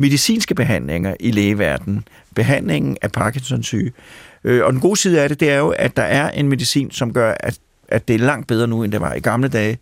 medicinske 0.00 0.54
behandlinger 0.54 1.14
i 1.20 1.30
lægeverdenen. 1.30 2.04
Behandlingen 2.34 2.96
af 3.02 3.12
Parkinsons 3.12 3.66
syge. 3.66 3.92
Øh, 4.44 4.64
og 4.64 4.72
den 4.72 4.80
gode 4.80 4.96
side 4.96 5.20
af 5.22 5.28
det, 5.28 5.40
det 5.40 5.50
er 5.50 5.58
jo, 5.58 5.68
at 5.68 5.96
der 5.96 6.02
er 6.02 6.30
en 6.30 6.48
medicin, 6.48 6.90
som 6.90 7.12
gør, 7.12 7.34
at, 7.40 7.58
at 7.88 8.08
det 8.08 8.14
er 8.14 8.18
langt 8.18 8.46
bedre 8.46 8.66
nu, 8.66 8.82
end 8.82 8.92
det 8.92 9.00
var 9.00 9.14
i 9.14 9.20
gamle 9.20 9.48
dage. 9.48 9.78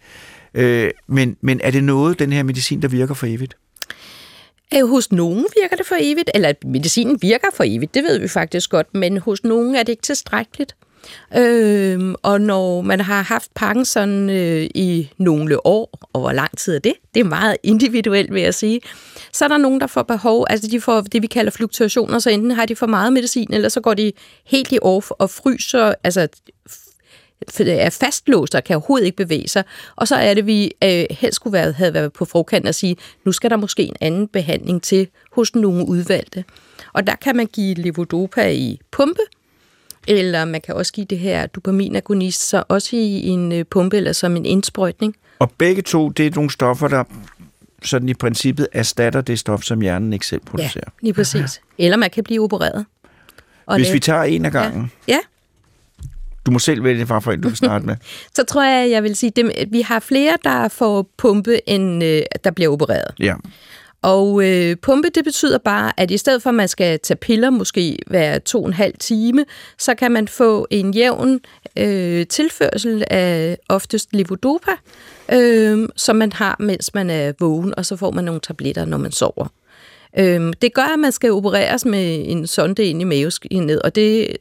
Øh, 0.55 0.91
men, 1.07 1.37
men 1.41 1.61
er 1.65 1.71
det 1.71 1.85
noget, 1.85 2.19
den 2.19 2.33
her 2.33 2.43
medicin, 2.43 2.83
der 2.83 2.89
virker 2.89 3.15
for 3.15 3.27
evigt? 3.27 3.57
Øh, 4.75 4.89
hos 4.89 5.13
nogen 5.13 5.47
virker 5.61 5.77
det 5.77 5.87
for 5.87 5.97
evigt, 6.01 6.31
eller 6.35 6.53
medicinen 6.67 7.19
virker 7.23 7.49
for 7.55 7.65
evigt, 7.67 7.95
det 7.95 8.05
ved 8.05 8.19
vi 8.19 8.29
faktisk 8.29 8.71
godt, 8.71 8.95
men 8.95 9.19
hos 9.19 9.45
nogen 9.45 9.75
er 9.75 9.83
det 9.83 9.89
ikke 9.89 10.03
tilstrækkeligt. 10.03 10.77
Øh, 11.37 12.15
og 12.23 12.41
når 12.41 12.83
man 12.83 13.01
har 13.01 13.23
haft 13.23 13.55
Parkinson 13.55 14.31
øh, 14.31 14.69
i 14.75 15.11
nogle 15.19 15.67
år, 15.67 15.99
og 16.13 16.21
hvor 16.21 16.33
lang 16.33 16.59
tid 16.59 16.75
er 16.75 16.79
det? 16.79 16.93
Det 17.15 17.21
er 17.21 17.25
meget 17.25 17.57
individuelt, 17.63 18.35
vil 18.35 18.43
jeg 18.43 18.55
sige. 18.55 18.81
Så 19.33 19.45
er 19.45 19.49
der 19.49 19.59
nogen, 19.59 19.81
der 19.81 19.87
får 19.87 20.03
behov, 20.03 20.47
altså 20.51 20.69
de 20.71 20.81
får 20.81 21.01
det, 21.01 21.23
vi 21.23 21.27
kalder 21.27 21.51
fluktuationer, 21.51 22.19
så 22.19 22.31
enten 22.31 22.51
har 22.51 22.67
de 22.67 22.77
for 22.77 22.87
meget 22.87 23.13
medicin, 23.13 23.53
eller 23.53 23.69
så 23.69 23.81
går 23.81 23.95
de 23.95 24.13
helt 24.47 24.73
i 24.73 24.79
off 24.83 25.11
og 25.11 25.31
fryser, 25.31 25.95
altså 26.05 26.29
er 27.59 27.91
fastlåst 27.91 28.55
og 28.55 28.65
kan 28.65 28.77
overhovedet 28.77 29.07
ikke 29.07 29.17
bevæge 29.17 29.49
sig. 29.49 29.65
Og 29.97 30.09
så 30.09 30.17
er 30.17 30.35
det, 30.35 30.47
vi 30.47 30.73
øh, 30.85 31.05
helst 31.11 31.37
skulle 31.37 31.53
være, 31.53 31.73
havde 31.73 31.95
været 31.95 32.13
på 32.13 32.25
forkant 32.25 32.69
og 32.69 32.75
sige, 32.75 32.97
nu 33.25 33.33
skal 33.33 33.51
der 33.51 33.57
måske 33.57 33.83
en 33.83 33.97
anden 34.01 34.29
behandling 34.29 34.83
til 34.83 35.09
hos 35.33 35.55
nogle 35.55 35.89
udvalgte. 35.89 36.45
Og 36.93 37.07
der 37.07 37.15
kan 37.15 37.37
man 37.37 37.47
give 37.47 37.75
levodopa 37.75 38.51
i 38.51 38.81
pumpe, 38.91 39.21
eller 40.09 40.45
man 40.45 40.61
kan 40.61 40.75
også 40.75 40.93
give 40.93 41.07
det 41.11 41.19
her 41.19 41.47
dopaminagonist, 41.47 42.49
så 42.49 42.63
også 42.69 42.97
i 42.97 43.27
en 43.29 43.53
øh, 43.53 43.65
pumpe 43.65 43.97
eller 43.97 44.13
som 44.13 44.37
en 44.37 44.47
indsprøjtning. 44.47 45.17
Og 45.39 45.51
begge 45.59 45.83
to, 45.83 46.09
det 46.09 46.27
er 46.27 46.31
nogle 46.35 46.51
stoffer, 46.51 46.89
der 46.89 47.05
sådan 47.83 48.09
i 48.09 48.15
princippet 48.15 48.69
erstatter 48.73 49.21
det 49.21 49.39
stof, 49.39 49.63
som 49.63 49.81
hjernen 49.81 50.13
ikke 50.13 50.27
selv 50.27 50.41
Ja, 50.45 50.51
producerer. 50.51 50.85
lige 51.03 51.13
præcis. 51.13 51.61
Eller 51.79 51.97
man 51.97 52.11
kan 52.11 52.25
blive 52.25 52.43
opereret. 52.43 52.87
Og 53.67 53.77
Hvis 53.77 53.87
det- 53.87 53.95
vi 53.95 54.01
tager 54.01 54.23
en 54.23 54.45
af 54.45 54.53
gangen, 54.53 54.93
Ja, 55.09 55.19
du 56.47 56.51
må 56.51 56.59
selv 56.59 56.85
vælge, 56.85 57.07
fra 57.07 57.37
du 57.37 57.49
vil 57.49 57.57
starte 57.57 57.87
med. 57.87 57.97
så 58.37 58.45
tror 58.45 58.65
jeg, 58.65 58.91
jeg 58.91 59.03
vil 59.03 59.17
sige, 59.17 59.33
dem, 59.37 59.51
vi 59.69 59.81
har 59.81 60.01
flere, 60.01 60.37
der 60.45 60.69
får 60.69 61.07
pumpe, 61.17 61.69
end 61.71 62.05
øh, 62.05 62.23
der 62.45 62.51
bliver 62.51 62.71
opereret. 62.71 63.15
Ja. 63.21 63.35
Og 64.03 64.45
øh, 64.45 64.77
pumpe, 64.77 65.09
det 65.09 65.25
betyder 65.25 65.59
bare, 65.59 65.93
at 65.97 66.11
i 66.11 66.17
stedet 66.17 66.43
for, 66.43 66.51
at 66.51 66.55
man 66.55 66.69
skal 66.69 67.01
tage 67.01 67.17
piller 67.17 67.51
måske 67.51 67.99
hver 68.07 68.39
to 68.39 68.63
og 68.63 68.67
en 68.67 68.73
halv 68.73 68.95
time, 68.99 69.45
så 69.79 69.95
kan 69.95 70.13
man 70.13 70.29
få 70.29 70.67
en 70.71 70.95
jævn 70.95 71.41
øh, 71.79 72.27
tilførsel 72.27 73.05
af 73.11 73.59
oftest 73.69 74.09
levodopa, 74.13 74.71
øh, 75.33 75.89
som 75.97 76.17
man 76.17 76.33
har, 76.33 76.57
mens 76.59 76.95
man 76.95 77.11
er 77.11 77.33
vågen, 77.41 77.75
og 77.77 77.87
så 77.87 77.97
får 77.97 78.11
man 78.11 78.25
nogle 78.25 78.41
tabletter, 78.41 78.85
når 78.85 78.99
man 78.99 79.13
sover. 79.13 79.47
Øh, 80.19 80.53
det 80.63 80.75
gør, 80.75 80.93
at 80.95 80.99
man 80.99 81.13
skal 81.13 81.33
opereres 81.33 81.85
med 81.85 82.25
en 82.29 82.47
sonde 82.47 82.85
ind 82.85 83.01
i 83.01 83.05
maveskinnet, 83.05 83.83
og 83.83 83.95
det 83.95 84.37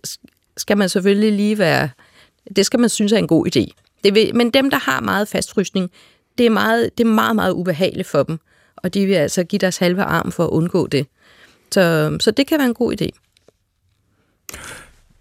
skal 0.57 0.77
man 0.77 0.89
selvfølgelig 0.89 1.31
lige 1.31 1.57
være... 1.57 1.89
Det 2.55 2.65
skal 2.65 2.79
man 2.79 2.89
synes 2.89 3.11
er 3.11 3.17
en 3.17 3.27
god 3.27 3.47
idé. 3.55 3.65
Det 4.03 4.15
vil, 4.15 4.35
men 4.35 4.49
dem, 4.49 4.69
der 4.69 4.77
har 4.77 5.01
meget 5.01 5.27
fastfrysning, 5.27 5.91
det 6.37 6.45
er 6.45 6.49
meget, 6.49 6.97
det 6.97 7.03
er 7.03 7.09
meget, 7.09 7.35
meget 7.35 7.51
ubehageligt 7.51 8.07
for 8.07 8.23
dem. 8.23 8.39
Og 8.77 8.93
de 8.93 9.05
vil 9.05 9.13
altså 9.13 9.43
give 9.43 9.59
deres 9.59 9.77
halve 9.77 10.01
arm 10.01 10.31
for 10.31 10.43
at 10.43 10.49
undgå 10.49 10.87
det. 10.87 11.07
Så, 11.71 12.17
så 12.19 12.31
det 12.31 12.47
kan 12.47 12.57
være 12.57 12.67
en 12.67 12.73
god 12.73 13.01
idé. 13.01 13.09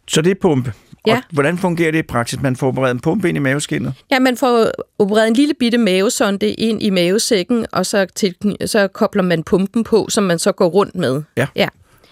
Så 0.09 0.23
det 0.23 0.31
er 0.31 0.35
pumpe. 0.41 0.73
Ja. 1.07 1.17
Og 1.17 1.23
hvordan 1.33 1.59
fungerer 1.59 1.91
det 1.91 1.99
i 1.99 2.03
praksis? 2.03 2.41
Man 2.43 2.57
får 2.57 2.69
opereret 2.69 2.91
en 2.91 3.01
pumpe 3.01 3.29
ind 3.29 3.37
i 3.37 3.41
maveskinnet? 3.41 3.95
Ja, 4.11 4.19
man 4.19 4.37
får 4.37 4.71
opereret 4.99 5.27
en 5.29 5.35
lille 5.35 5.55
bitte 5.55 5.79
mavesonde 5.79 6.53
ind 6.53 6.83
i 6.83 6.91
mavesækken, 6.91 7.67
og 7.73 7.87
så, 7.87 8.07
til, 8.15 8.35
så 8.67 8.89
kobler 8.89 9.23
man 9.23 9.43
pumpen 9.43 9.85
på, 9.85 10.07
som 10.09 10.25
man 10.25 10.39
så 10.39 10.53
går 10.53 10.67
rundt 10.67 10.95
med. 10.95 11.23
Ja. 11.37 11.47
Ja, 11.57 11.69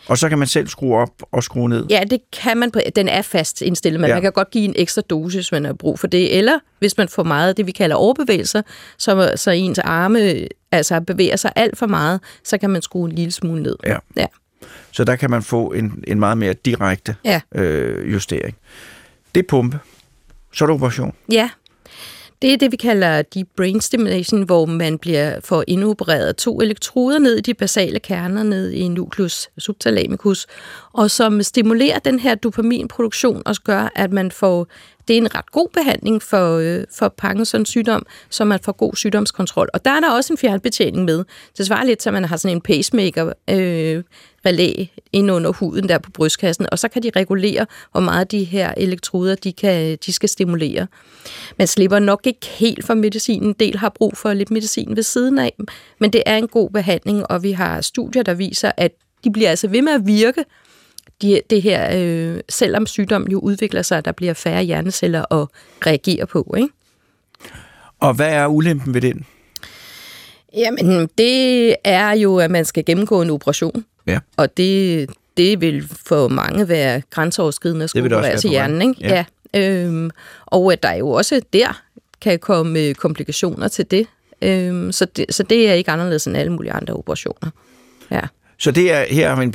Og 0.08 0.18
så 0.18 0.28
kan 0.28 0.38
man 0.38 0.48
selv 0.48 0.68
skrue 0.68 0.96
op 0.96 1.08
og 1.32 1.42
skrue 1.44 1.68
ned? 1.68 1.86
ja 1.90 2.02
det 2.10 2.20
kan 2.42 2.56
man. 2.56 2.70
På, 2.70 2.80
den 2.96 3.08
er 3.08 3.22
fast 3.22 3.62
indstillet, 3.62 4.00
men 4.00 4.08
Ja. 4.08 4.14
man 4.14 4.22
kan 4.22 4.32
godt 4.32 4.50
give 4.50 4.64
en 4.64 4.74
ekstra 4.76 5.02
dosis, 5.02 5.34
hvis 5.34 5.52
man 5.52 5.64
har 5.64 5.72
brug 5.72 5.98
for 5.98 6.06
det. 6.06 6.38
Eller 6.38 6.58
hvis 6.78 6.96
man 6.96 7.08
får 7.08 7.22
meget 7.22 7.48
af 7.48 7.54
det, 7.56 7.66
vi 7.66 7.72
kalder 7.72 7.96
overbevægelser, 7.96 8.62
så, 8.98 9.32
så 9.36 9.50
ens 9.50 9.78
arme 9.78 10.46
altså, 10.72 11.00
bevæger 11.00 11.36
sig 11.36 11.52
alt 11.56 11.78
for 11.78 11.86
meget, 11.86 12.20
så 12.44 12.58
kan 12.58 12.70
man 12.70 12.82
skrue 12.82 13.08
en 13.10 13.14
lille 13.14 13.32
smule 13.32 13.62
ned. 13.62 13.76
Ja. 13.86 13.96
Ja. 14.16 14.26
Så 14.92 15.04
der 15.04 15.16
kan 15.16 15.30
man 15.30 15.42
få 15.42 15.72
en, 15.72 16.04
en 16.06 16.20
meget 16.20 16.38
mere 16.38 16.52
direkte 16.52 17.16
Ja. 17.24 17.40
øh, 17.54 18.12
justering. 18.12 18.56
Det 19.34 19.40
er 19.42 19.46
pumpe. 19.48 19.78
Så 20.52 20.64
er 20.64 20.66
der 20.66 20.74
operation. 20.74 21.14
Ja. 21.32 21.50
Det 22.44 22.52
er 22.52 22.57
det, 22.57 22.72
vi 22.72 22.76
kalder 22.76 23.22
deep 23.22 23.48
brain 23.57 23.80
stimulation, 23.80 24.42
hvor 24.42 24.66
man 24.66 24.98
bliver 24.98 25.40
får 25.44 25.64
indopereret 25.66 26.37
to 26.37 26.61
elektroder 26.61 27.18
ned 27.18 27.37
i 27.37 27.40
de 27.40 27.54
basale 27.54 28.00
kerner, 28.00 28.42
ned 28.42 28.70
i 28.70 28.88
nucleus 28.88 29.48
subthalamicus, 29.59 30.46
og 30.92 31.11
som 31.11 31.42
stimulerer 31.42 31.98
den 31.98 32.18
her 32.18 32.35
dopaminproduktion 32.35 33.42
og 33.46 33.54
gør, 33.64 33.92
at 33.94 34.12
man 34.12 34.30
får 34.30 34.66
det 35.08 35.14
er 35.14 35.18
en 35.18 35.34
ret 35.34 35.52
god 35.52 35.68
behandling 35.72 36.22
for, 36.22 36.58
øh, 36.58 36.84
for 36.98 37.08
Parkinsons 37.08 37.68
sygdom, 37.68 38.06
så 38.30 38.44
man 38.44 38.58
får 38.62 38.72
god 38.72 38.96
sygdomskontrol. 38.96 39.68
Og 39.74 39.84
der 39.84 39.90
er 39.90 40.00
der 40.00 40.10
også 40.10 40.32
en 40.32 40.38
fjernbetjening 40.38 41.04
med. 41.04 41.24
Det 41.58 41.66
svarer 41.66 41.84
lidt 41.84 41.98
til, 41.98 42.08
at 42.08 42.12
man 42.12 42.24
har 42.24 42.36
sådan 42.36 42.56
en 42.56 42.60
pacemaker 42.60 43.32
øh, 43.50 44.02
relæ 44.46 44.84
ind 45.12 45.30
under 45.30 45.52
huden 45.52 45.88
der 45.88 45.98
på 45.98 46.10
brystkassen, 46.10 46.66
og 46.72 46.78
så 46.78 46.88
kan 46.88 47.02
de 47.02 47.10
regulere, 47.16 47.66
hvor 47.92 48.00
meget 48.00 48.30
de 48.30 48.44
her 48.44 48.74
elektroder 48.76 49.34
de, 49.34 49.52
kan, 49.52 49.98
de 50.06 50.12
skal 50.12 50.28
stimulere. 50.28 50.86
Man 51.58 51.66
slipper 51.66 51.98
nok 51.98 52.20
ikke 52.24 52.46
helt 52.46 52.86
for 52.86 52.94
medicinen. 52.94 53.48
En 53.48 53.54
del 53.60 53.78
har 53.78 53.88
brug 53.88 54.16
for 54.16 54.32
lidt 54.32 54.50
medicin 54.50 54.96
ved 54.96 55.02
siden 55.02 55.38
af, 55.38 55.52
men 56.00 56.12
det 56.12 56.22
er 56.26 56.36
en 56.36 56.48
god 56.48 56.70
behandling, 56.70 57.30
og 57.30 57.42
vi 57.42 57.52
har 57.52 57.80
studier, 57.80 58.22
der 58.22 58.34
viser, 58.34 58.72
at 58.76 58.92
de 59.24 59.32
bliver 59.32 59.50
altså 59.50 59.68
ved 59.68 59.82
med 59.82 59.92
at 59.92 60.06
virke, 60.06 60.44
de, 61.24 61.40
det 61.50 61.62
her, 61.62 61.98
øh, 61.98 62.40
selvom 62.48 62.87
sygdommen 62.87 63.30
jo 63.30 63.38
udvikler 63.38 63.82
sig, 63.82 64.04
der 64.04 64.12
bliver 64.12 64.34
færre 64.34 64.62
hjerneceller 64.62 65.32
at 65.32 65.48
reagere 65.87 66.26
på. 66.26 66.54
Ikke? 66.56 66.68
Og 68.00 68.14
hvad 68.14 68.32
er 68.32 68.46
ulempen 68.46 68.94
ved 68.94 69.00
den? 69.00 69.26
Jamen, 70.56 71.08
det 71.18 71.76
er 71.84 72.10
jo, 72.10 72.38
at 72.38 72.50
man 72.50 72.64
skal 72.64 72.84
gennemgå 72.84 73.22
en 73.22 73.30
operation. 73.30 73.84
Ja. 74.06 74.18
Og 74.37 74.56
det, 74.56 75.10
det 75.37 75.60
vil 75.60 75.88
for 76.06 76.28
mange 76.28 76.68
være 76.68 77.02
grænseoverskridende 77.10 77.84
at 77.84 77.90
skulle 77.90 78.16
operere 78.16 78.38
til 78.38 78.50
hjernen. 78.50 78.82
Ikke? 78.82 78.94
Ja. 79.00 79.24
Ja. 79.54 79.84
Øhm, 79.84 80.10
og 80.46 80.72
at 80.72 80.82
der 80.82 80.92
jo 80.92 81.10
også 81.10 81.40
der 81.52 81.82
kan 82.20 82.38
komme 82.38 82.80
øh, 82.80 82.94
komplikationer 82.94 83.68
til 83.68 83.90
det. 83.90 84.06
Øhm, 84.42 84.92
så 84.92 85.04
det. 85.04 85.26
Så 85.30 85.42
det 85.42 85.70
er 85.70 85.72
ikke 85.72 85.90
anderledes 85.90 86.26
end 86.26 86.37
alle 86.37 86.52
mulige 86.52 86.72
andre 86.72 86.94
operationer. 86.94 87.50
Ja. 88.10 88.20
Så 88.58 88.70
det 88.70 88.92
er 88.92 89.04
her 89.10 89.28
har 89.28 89.37
vi 89.37 89.42
en 89.42 89.50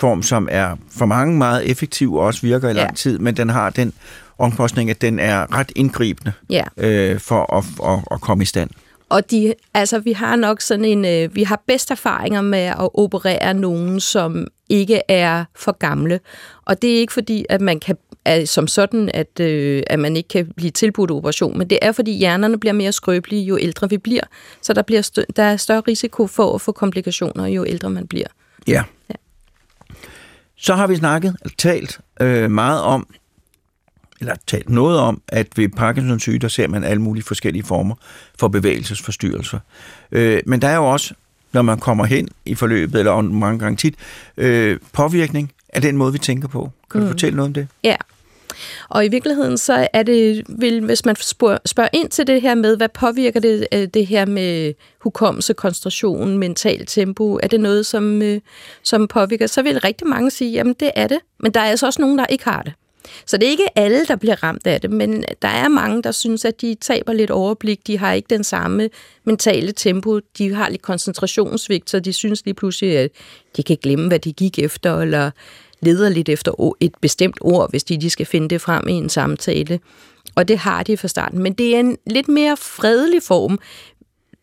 behandlingsform, 0.00 0.22
som 0.22 0.48
er 0.50 0.76
for 0.90 1.06
mange 1.06 1.38
meget 1.38 1.70
effektiv 1.70 2.14
og 2.14 2.20
også 2.24 2.40
virker 2.42 2.68
i 2.68 2.72
lang 2.72 2.88
Ja. 2.90 2.94
tid, 2.94 3.18
men 3.18 3.36
den 3.36 3.48
har 3.50 3.70
den 3.70 3.92
omkostning, 4.38 4.90
at 4.90 5.00
den 5.02 5.18
er 5.18 5.54
ret 5.58 5.72
indgribende 5.76 6.32
ja. 6.50 6.64
øh, 6.76 7.20
for 7.20 7.54
at, 7.56 7.92
at, 7.92 8.04
at 8.10 8.20
komme 8.20 8.42
i 8.42 8.46
stand. 8.46 8.70
Og 9.08 9.30
de, 9.30 9.54
altså, 9.74 9.98
vi 9.98 10.12
har 10.12 10.36
nok 10.36 10.60
sådan 10.60 10.84
en, 10.84 11.04
øh, 11.04 11.34
vi 11.34 11.42
har 11.42 11.62
bedst 11.66 11.90
erfaringer 11.90 12.40
med 12.40 12.58
at 12.58 12.88
operere 12.94 13.54
nogen, 13.54 14.00
som 14.00 14.46
ikke 14.68 15.00
er 15.08 15.44
for 15.56 15.72
gamle. 15.78 16.20
Og 16.64 16.82
det 16.82 16.94
er 16.94 16.98
ikke 17.00 17.12
fordi, 17.12 17.44
at 17.48 17.60
man 17.60 17.80
kan 17.80 17.96
er 18.24 18.44
som 18.44 18.66
sådan, 18.66 19.10
at, 19.14 19.40
øh, 19.40 19.82
at 19.86 19.98
man 19.98 20.16
ikke 20.16 20.28
kan 20.28 20.52
blive 20.56 20.70
tilbudt 20.70 21.10
operation, 21.10 21.58
men 21.58 21.70
det 21.70 21.78
er 21.82 21.92
fordi 21.92 22.12
hjernerne 22.12 22.58
bliver 22.60 22.72
mere 22.72 22.92
skrøbelige, 22.92 23.42
jo 23.44 23.58
ældre 23.60 23.90
vi 23.90 23.98
bliver. 23.98 24.22
Så 24.62 24.72
der, 24.72 24.82
bliver 24.82 25.02
stø- 25.02 25.24
der 25.36 25.42
er 25.42 25.56
større 25.56 25.80
risiko 25.80 26.26
for 26.26 26.54
at 26.54 26.60
få 26.60 26.72
komplikationer, 26.72 27.46
jo 27.46 27.64
ældre 27.68 27.90
man 27.90 28.06
bliver. 28.06 28.26
Ja. 28.66 28.82
Ja. 29.10 29.14
Så 30.58 30.74
har 30.74 30.86
vi 30.86 30.96
snakket, 30.96 31.36
talt 31.58 32.00
øh, 32.20 32.50
meget 32.50 32.82
om, 32.82 33.06
eller 34.20 34.34
talt 34.46 34.68
noget 34.70 34.98
om, 34.98 35.22
at 35.28 35.46
ved 35.56 35.68
Parkinsons 35.68 36.22
syge, 36.22 36.38
der 36.38 36.48
ser 36.48 36.68
man 36.68 36.84
alle 36.84 37.02
mulige 37.02 37.24
forskellige 37.24 37.62
former 37.64 37.94
for 38.38 38.48
bevægelsesforstyrrelser. 38.48 39.58
Øh, 40.12 40.42
men 40.46 40.62
der 40.62 40.68
er 40.68 40.76
jo 40.76 40.84
også, 40.84 41.14
når 41.52 41.62
man 41.62 41.78
kommer 41.78 42.04
hen 42.04 42.28
i 42.44 42.54
forløbet, 42.54 42.98
eller 42.98 43.20
mange 43.20 43.58
gange 43.58 43.76
tit, 43.76 43.94
øh, 44.36 44.78
påvirkning 44.92 45.52
af 45.68 45.82
den 45.82 45.96
måde, 45.96 46.12
vi 46.12 46.18
tænker 46.18 46.48
på. 46.48 46.70
Kan 46.90 47.00
du 47.00 47.06
Mm. 47.06 47.12
fortælle 47.12 47.36
noget 47.36 47.46
om 47.48 47.54
det? 47.54 47.68
Ja. 47.84 47.96
Og 48.88 49.04
i 49.04 49.08
virkeligheden 49.08 49.58
så 49.58 49.88
er 49.92 50.02
det, 50.02 50.42
vil, 50.48 50.80
hvis 50.80 51.04
man 51.04 51.16
spørger, 51.16 51.88
ind 51.92 52.10
til 52.10 52.26
det 52.26 52.42
her 52.42 52.54
med, 52.54 52.76
hvad 52.76 52.88
påvirker 52.88 53.40
det, 53.40 53.66
øh, 53.72 53.88
det 53.94 54.06
her 54.06 54.26
med 54.26 54.74
hukommelse, 55.00 55.54
koncentration, 55.54 56.38
mental 56.38 56.86
tempo, 56.86 57.38
er 57.42 57.46
det 57.46 57.60
noget, 57.60 57.86
som, 57.86 58.22
øh, 58.22 58.40
som 58.82 59.08
påvirker, 59.08 59.46
så 59.46 59.62
vil 59.62 59.80
rigtig 59.80 60.06
mange 60.06 60.30
sige, 60.30 60.52
jamen 60.52 60.74
det 60.80 60.90
er 60.96 61.06
det. 61.06 61.18
Men 61.40 61.52
der 61.52 61.60
er 61.60 61.64
altså 61.64 61.86
også 61.86 62.00
nogen, 62.00 62.18
der 62.18 62.26
ikke 62.26 62.44
har 62.44 62.62
det. 62.62 62.72
Så 63.26 63.36
det 63.36 63.46
er 63.46 63.50
ikke 63.50 63.78
alle, 63.78 64.06
der 64.06 64.16
bliver 64.16 64.42
ramt 64.42 64.66
af 64.66 64.80
det, 64.80 64.90
men 64.90 65.24
der 65.42 65.48
er 65.48 65.68
mange, 65.68 66.02
der 66.02 66.12
synes, 66.12 66.44
at 66.44 66.60
de 66.60 66.76
taber 66.80 67.12
lidt 67.12 67.30
overblik. 67.30 67.86
De 67.86 67.98
har 67.98 68.12
ikke 68.12 68.26
den 68.30 68.44
samme 68.44 68.90
mentale 69.24 69.72
tempo. 69.72 70.18
De 70.38 70.54
har 70.54 70.68
lidt 70.68 70.82
koncentrationsvigt, 70.82 71.90
så 71.90 72.00
de 72.00 72.12
synes 72.12 72.44
lige 72.44 72.54
pludselig, 72.54 72.98
at 72.98 73.10
de 73.56 73.62
kan 73.62 73.76
glemme, 73.82 74.08
hvad 74.08 74.18
de 74.18 74.32
gik 74.32 74.58
efter, 74.58 74.98
eller 74.98 75.30
leder 75.80 76.08
lidt 76.08 76.28
efter 76.28 76.74
et 76.80 76.92
bestemt 77.00 77.38
ord, 77.40 77.70
hvis 77.70 77.84
de, 77.84 78.00
de 78.00 78.10
skal 78.10 78.26
finde 78.26 78.48
det 78.48 78.60
frem 78.60 78.88
i 78.88 78.92
en 78.92 79.08
samtale. 79.08 79.80
Og 80.34 80.48
det 80.48 80.58
har 80.58 80.82
de 80.82 80.96
fra 80.96 81.08
starten. 81.08 81.42
Men 81.42 81.52
det 81.52 81.74
er 81.74 81.80
en 81.80 81.98
lidt 82.06 82.28
mere 82.28 82.56
fredelig 82.56 83.22
form. 83.22 83.58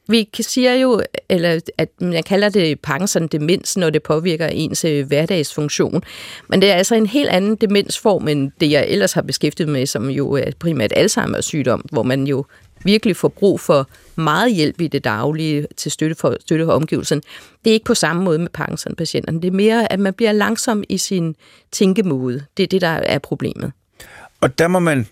Vi 0.08 0.24
kan 0.24 0.44
siger 0.44 0.74
jo, 0.74 1.02
eller 1.30 1.60
at 1.78 1.90
man 2.02 2.24
kalder 2.24 2.50
det 2.50 2.80
Parkinson 2.80 3.28
demens, 3.28 3.78
når 3.78 3.90
det 3.90 4.04
påvirker 4.04 4.48
ens 4.48 4.86
øh, 4.86 5.08
hverdagsfunktion. 5.08 6.04
Men 6.50 6.62
det 6.62 6.70
er 6.70 6.74
altså 6.74 6.96
en 6.96 7.06
helt 7.06 7.30
anden 7.30 7.56
demensform, 7.56 8.28
end 8.28 8.52
det 8.60 8.72
jeg 8.72 8.86
ellers 8.88 9.14
har 9.14 9.22
beskæftiget 9.22 9.70
med, 9.70 9.86
som 9.86 10.10
jo 10.10 10.32
er 10.32 10.52
primært 10.60 10.94
Alzheimer's 10.94 11.42
sygdom, 11.42 11.86
hvor 11.92 12.04
man 12.04 12.28
jo 12.28 12.46
virkelig 12.86 13.16
får 13.16 13.28
brug 13.28 13.60
for 13.60 13.88
meget 14.16 14.54
hjælp 14.56 14.82
i 14.82 14.88
det 14.88 15.04
daglige 15.04 15.68
til 15.78 15.92
støtte 15.92 16.16
for, 16.16 16.36
støtte 16.42 16.66
for 16.66 16.72
omgivelsen. 16.74 17.22
Det 17.64 17.70
er 17.70 17.74
ikke 17.74 17.86
på 17.86 17.94
samme 17.96 18.24
måde 18.24 18.40
med 18.40 18.50
Parkinson-patienterne. 18.50 19.42
Det 19.42 19.48
er 19.48 19.52
mere, 19.52 19.92
at 19.94 20.00
man 20.00 20.14
bliver 20.14 20.32
langsom 20.32 20.84
i 20.90 20.98
sin 20.98 21.36
tænkemåde. 21.72 22.44
Det 22.58 22.64
er 22.64 22.68
det, 22.68 22.82
der 22.82 22.88
er 22.88 23.20
problemet. 23.20 23.72
Og 24.42 24.60
der 24.60 24.68
må 24.68 24.80
man 24.80 25.08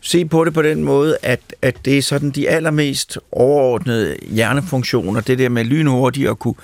se 0.00 0.24
på 0.24 0.44
det 0.44 0.54
på 0.54 0.62
den 0.62 0.84
måde, 0.84 1.16
at, 1.22 1.40
at 1.62 1.76
det 1.84 1.98
er 1.98 2.02
sådan 2.02 2.30
de 2.30 2.48
allermest 2.48 3.18
overordnede 3.32 4.16
hjernefunktioner, 4.22 5.20
det 5.20 5.38
der 5.38 5.48
med 5.48 5.64
lynhurtigt 5.64 6.28
at 6.30 6.38
kunne 6.38 6.54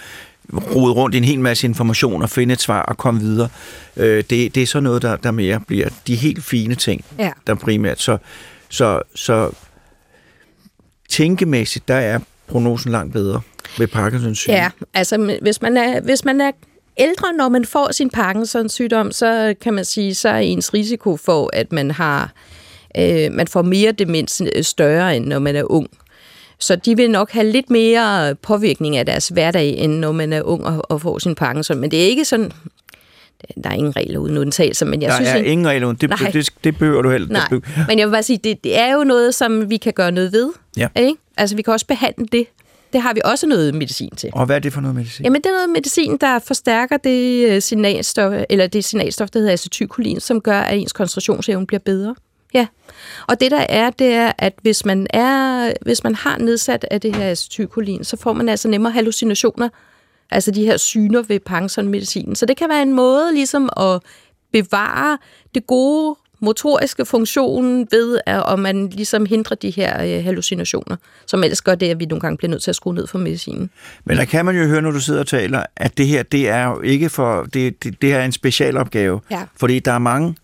rode 0.53 0.93
rundt 0.93 1.15
i 1.15 1.19
en 1.19 1.25
hel 1.25 1.41
masse 1.41 1.67
information 1.67 2.23
og 2.23 2.31
finde 2.31 2.53
et 2.53 2.61
svar 2.61 2.83
og 2.83 2.97
komme 2.99 3.21
videre. 3.21 3.49
Øh, 3.97 4.25
det, 4.31 4.55
det 4.55 4.63
er 4.63 4.67
så 4.67 4.81
noget, 4.81 5.03
der, 5.03 5.17
der 5.17 5.31
mere 5.31 5.61
bliver 5.67 5.89
de 6.07 6.15
helt 6.17 6.45
fine 6.45 6.75
ting, 6.75 7.05
Ja. 7.19 7.31
der 7.47 7.55
primært. 7.55 8.01
Så, 8.01 8.19
så, 8.69 9.03
så 9.15 9.51
tænkemæssigt, 11.09 11.89
der 11.89 11.95
er 11.95 12.19
prognosen 12.47 12.93
langt 12.93 13.13
bedre 13.13 13.41
ved 13.79 13.87
Parkinsons 13.87 14.39
sygdom. 14.39 14.57
Ja, 14.57 14.71
altså 14.95 15.39
hvis 15.43 15.63
man 15.63 15.77
er, 15.77 16.01
hvis 16.01 16.25
man 16.25 16.41
er 16.41 16.51
ældre, 16.99 17.33
når 17.33 17.49
man 17.49 17.65
får 17.65 17.93
sin 17.93 18.11
Parkinsons 18.11 18.73
sygdom, 18.73 19.13
så 19.13 19.55
kan 19.61 19.75
man 19.75 19.85
sige, 19.85 20.15
så 20.15 20.29
er 20.29 20.39
ens 20.39 20.75
risiko 20.75 21.17
for, 21.17 21.51
at 21.53 21.73
man 21.73 21.91
har 21.91 22.33
øh, 22.99 23.33
man 23.33 23.49
får 23.49 23.63
mere 23.63 23.93
demens 23.93 24.43
øh, 24.57 24.65
større, 24.65 25.17
end 25.17 25.27
når 25.27 25.39
man 25.39 25.57
er 25.57 25.73
ung. 25.73 25.89
Så 26.59 26.77
de 26.77 26.97
vil 26.97 27.11
nok 27.11 27.31
have 27.31 27.51
lidt 27.51 27.71
mere 27.71 28.35
påvirkning 28.35 28.97
af 28.97 29.07
deres 29.07 29.29
hverdag, 29.29 29.69
end 29.79 29.93
når 29.93 30.13
man 30.13 30.33
er 30.33 30.43
ung 30.43 30.67
og, 30.67 30.91
og 30.91 31.01
får 31.01 31.19
sin 31.19 31.35
Parkinson. 31.35 31.79
Men 31.79 31.91
det 31.91 32.03
er 32.03 32.07
ikke 32.07 32.25
sådan... 32.25 32.53
Der 33.65 33.71
er 33.71 33.75
ingen 33.75 33.97
regler 33.97 34.19
uden 34.19 34.39
undtagelser, 34.39 34.87
men 34.87 35.03
jeg 35.03 35.09
der 35.09 35.15
synes... 35.15 35.31
er 35.31 35.35
ikke- 35.37 35.51
ingen 35.51 35.67
regler, 35.69 35.93
det, 35.93 36.11
Nej. 36.11 36.31
det, 36.33 36.49
det 36.65 36.79
behøver 36.79 37.03
du 37.03 37.11
heller. 37.11 37.29
Nej, 37.29 37.47
det, 37.51 37.65
men 37.89 37.99
jeg 37.99 38.07
vil 38.07 38.13
bare 38.13 38.23
sige, 38.23 38.39
det, 38.45 38.65
det 38.65 38.79
er 38.79 38.93
jo 38.95 39.05
noget, 39.05 39.35
som 39.35 39.71
vi 39.71 39.77
kan 39.77 39.93
gøre 39.93 40.13
noget 40.13 40.33
ved. 40.33 40.53
Ja. 40.77 40.89
Ikke? 40.97 41.15
Altså, 41.37 41.57
vi 41.57 41.63
kan 41.63 41.73
også 41.73 41.87
behandle 41.87 42.27
det. 42.33 42.47
Det 42.93 43.03
har 43.03 43.15
vi 43.15 43.21
også 43.25 43.47
noget 43.47 43.75
medicin 43.75 44.11
til. 44.17 44.31
og 44.33 44.47
hvad 44.47 44.57
er 44.57 44.61
det 44.61 44.73
for 44.73 44.81
noget 44.81 44.95
medicin? 44.97 45.25
Jamen, 45.25 45.41
det 45.43 45.47
er 45.49 45.53
noget 45.55 45.71
medicin, 45.71 46.17
der 46.21 46.39
forstærker 46.39 46.97
det 46.97 47.49
øh, 47.51 47.63
signalstof, 47.63 48.33
eller 48.51 48.67
det 48.67 48.85
signalstof, 48.85 49.31
der 49.31 49.39
hedder 49.39 49.53
acetylkolin, 49.53 50.21
som 50.21 50.41
gør, 50.41 50.61
at 50.61 50.79
ens 50.79 50.93
koncentrationsevne 50.93 51.67
bliver 51.67 51.81
bedre. 51.85 52.15
Ja. 52.55 52.67
Og 53.29 53.41
det 53.41 53.51
der 53.51 53.67
er, 53.69 53.91
det 53.91 54.07
er, 54.07 54.33
at 54.39 54.53
hvis 54.63 54.85
man, 54.85 55.07
er, 55.11 55.73
hvis 55.83 56.05
man 56.05 56.15
har 56.15 56.39
nedsat 56.39 56.87
af 56.91 57.01
det 57.01 57.17
her 57.17 57.31
acetylkolin, 57.31 58.05
så 58.05 58.17
får 58.17 58.33
man 58.33 58.49
altså 58.49 58.69
nemmere 58.69 58.93
hallucinationer, 58.93 59.69
altså 60.33 60.51
de 60.51 60.65
her 60.65 60.77
syner 60.77 61.23
ved 61.23 61.41
Parkinson-medicinen. 61.41 62.35
Så 62.35 62.47
det 62.47 62.57
kan 62.57 62.69
være 62.69 62.83
en 62.83 62.93
måde 62.93 63.35
ligesom 63.35 63.71
at 63.77 64.01
bevare 64.53 65.19
det 65.55 65.67
gode 65.67 66.17
motoriske 66.41 67.05
funktion 67.05 67.89
ved, 67.91 68.21
at 68.27 68.43
om 68.43 68.59
man 68.59 68.89
ligesom 68.89 69.27
hindrer 69.27 69.57
de 69.57 69.71
her 69.71 70.03
øh, 70.03 70.25
hallucinationer, 70.25 70.97
som 71.27 71.43
ellers 71.45 71.63
gør 71.63 71.75
det, 71.75 71.89
at 71.91 72.01
vi 72.01 72.05
nogle 72.05 72.21
gange 72.21 72.37
bliver 72.37 72.51
nødt 72.51 72.63
til 72.63 72.71
at 72.71 72.77
skrue 72.77 72.95
ned 72.95 73.07
for 73.07 73.19
medicinen. 73.19 73.71
Men 74.05 74.17
der 74.17 74.25
kan 74.25 74.45
man 74.45 74.57
jo 74.57 74.67
høre, 74.67 74.83
når 74.83 74.91
du 74.91 75.01
sidder 75.01 75.21
og 75.21 75.27
taler, 75.27 75.63
at 75.77 75.99
det 75.99 76.07
her, 76.07 76.23
det 76.23 76.49
er 76.49 76.67
jo 76.67 76.81
ikke 76.81 77.09
for, 77.09 77.43
det, 77.55 77.85
det, 77.85 78.03
det 78.03 78.13
er 78.13 78.25
en 78.25 78.33
specialopgave. 78.33 79.21
Ja. 79.31 79.43
Fordi 79.57 79.79
der 79.79 79.93
er 79.93 79.99
mange 79.99 80.37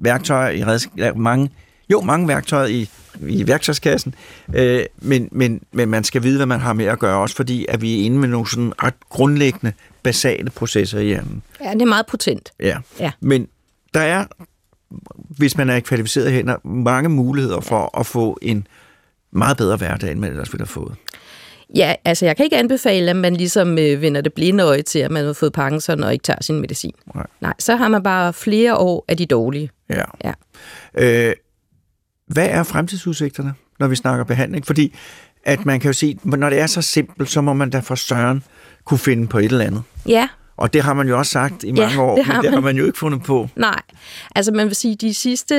værktøjer 0.00 0.50
i 0.50 0.62
redsk- 0.62 1.14
mange, 1.16 1.50
jo, 1.90 2.00
mange 2.00 2.28
værktøjer 2.28 2.66
i, 2.66 2.88
i 3.28 3.46
værktøjskassen, 3.46 4.14
øh, 4.54 4.84
men, 4.98 5.28
men, 5.32 5.62
men 5.72 5.88
man 5.88 6.04
skal 6.04 6.22
vide, 6.22 6.36
hvad 6.36 6.46
man 6.46 6.60
har 6.60 6.72
med 6.72 6.84
at 6.84 6.98
gøre, 6.98 7.18
også 7.18 7.36
fordi 7.36 7.66
at 7.68 7.82
vi 7.82 8.00
er 8.00 8.04
inde 8.04 8.18
med 8.18 8.28
nogle 8.28 8.50
sådan 8.50 8.72
ret 8.82 8.94
grundlæggende, 9.08 9.72
basale 10.02 10.50
processer 10.50 10.98
i 10.98 11.04
hjernen. 11.04 11.42
Ja, 11.64 11.72
det 11.72 11.82
er 11.82 11.86
meget 11.86 12.06
potent. 12.06 12.52
Ja. 12.60 12.78
Ja. 13.00 13.10
Men 13.20 13.48
der 13.94 14.00
er, 14.00 14.24
hvis 15.28 15.56
man 15.56 15.70
er 15.70 15.74
i 15.74 15.80
kvalificerede 15.80 16.30
hænder, 16.30 16.56
mange 16.64 17.08
muligheder 17.08 17.60
for 17.60 17.98
at 17.98 18.06
få 18.06 18.38
en 18.42 18.66
meget 19.30 19.56
bedre 19.56 19.76
hverdag, 19.76 20.10
end 20.10 20.20
man 20.20 20.30
ellers 20.30 20.52
ville 20.52 20.60
have 20.60 20.66
fået. 20.66 20.94
Ja, 21.74 21.94
altså 22.04 22.26
jeg 22.26 22.36
kan 22.36 22.44
ikke 22.44 22.56
anbefale, 22.56 23.10
at 23.10 23.16
man 23.16 23.36
ligesom 23.36 23.78
øh, 23.78 24.00
vender 24.00 24.20
det 24.20 24.32
blinde 24.32 24.64
øje 24.64 24.82
til, 24.82 24.98
at 24.98 25.10
man 25.10 25.24
har 25.24 25.32
fået 25.32 25.52
Parkinson 25.52 26.02
og 26.02 26.12
ikke 26.12 26.22
tager 26.22 26.42
sin 26.42 26.60
medicin. 26.60 26.94
Nej. 27.14 27.26
Nej, 27.40 27.54
så 27.58 27.76
har 27.76 27.88
man 27.88 28.02
bare 28.02 28.32
flere 28.32 28.76
år 28.76 29.04
af 29.08 29.16
de 29.16 29.26
dårlige. 29.26 29.70
Ja. 29.90 30.04
Ja. 30.24 30.32
Øh, 30.94 31.34
hvad 32.32 32.46
er 32.50 32.62
fremtidsudsigterne? 32.62 33.54
når 33.78 33.88
vi 33.88 33.96
snakker 33.96 34.24
behandling, 34.24 34.66
fordi 34.66 34.94
at 35.44 35.66
man 35.66 35.80
kan 35.80 35.88
jo 35.88 35.92
sige, 35.92 36.18
når 36.24 36.50
det 36.50 36.58
er 36.60 36.66
så 36.66 36.82
simpelt, 36.82 37.30
så 37.30 37.40
må 37.40 37.52
man 37.52 37.70
da 37.70 37.78
for 37.78 37.94
søren 37.94 38.42
kunne 38.84 38.98
finde 38.98 39.26
på 39.26 39.38
et 39.38 39.44
eller 39.44 39.64
andet. 39.64 39.82
Ja, 40.08 40.28
Og 40.56 40.72
det 40.72 40.82
har 40.82 40.94
man 40.94 41.08
jo 41.08 41.18
også 41.18 41.32
sagt 41.32 41.64
i 41.64 41.72
mange 41.72 41.94
Ja, 41.94 42.00
år, 42.00 42.16
det 42.16 42.26
men 42.26 42.36
det 42.36 42.44
har 42.50 42.56
man. 42.56 42.62
man 42.64 42.76
jo 42.76 42.86
ikke 42.86 42.98
fundet 42.98 43.22
på. 43.22 43.48
Nej, 43.56 43.80
altså 44.34 44.52
man 44.52 44.66
vil 44.66 44.74
sige, 44.76 44.96
de 44.96 45.14
sidste, 45.14 45.54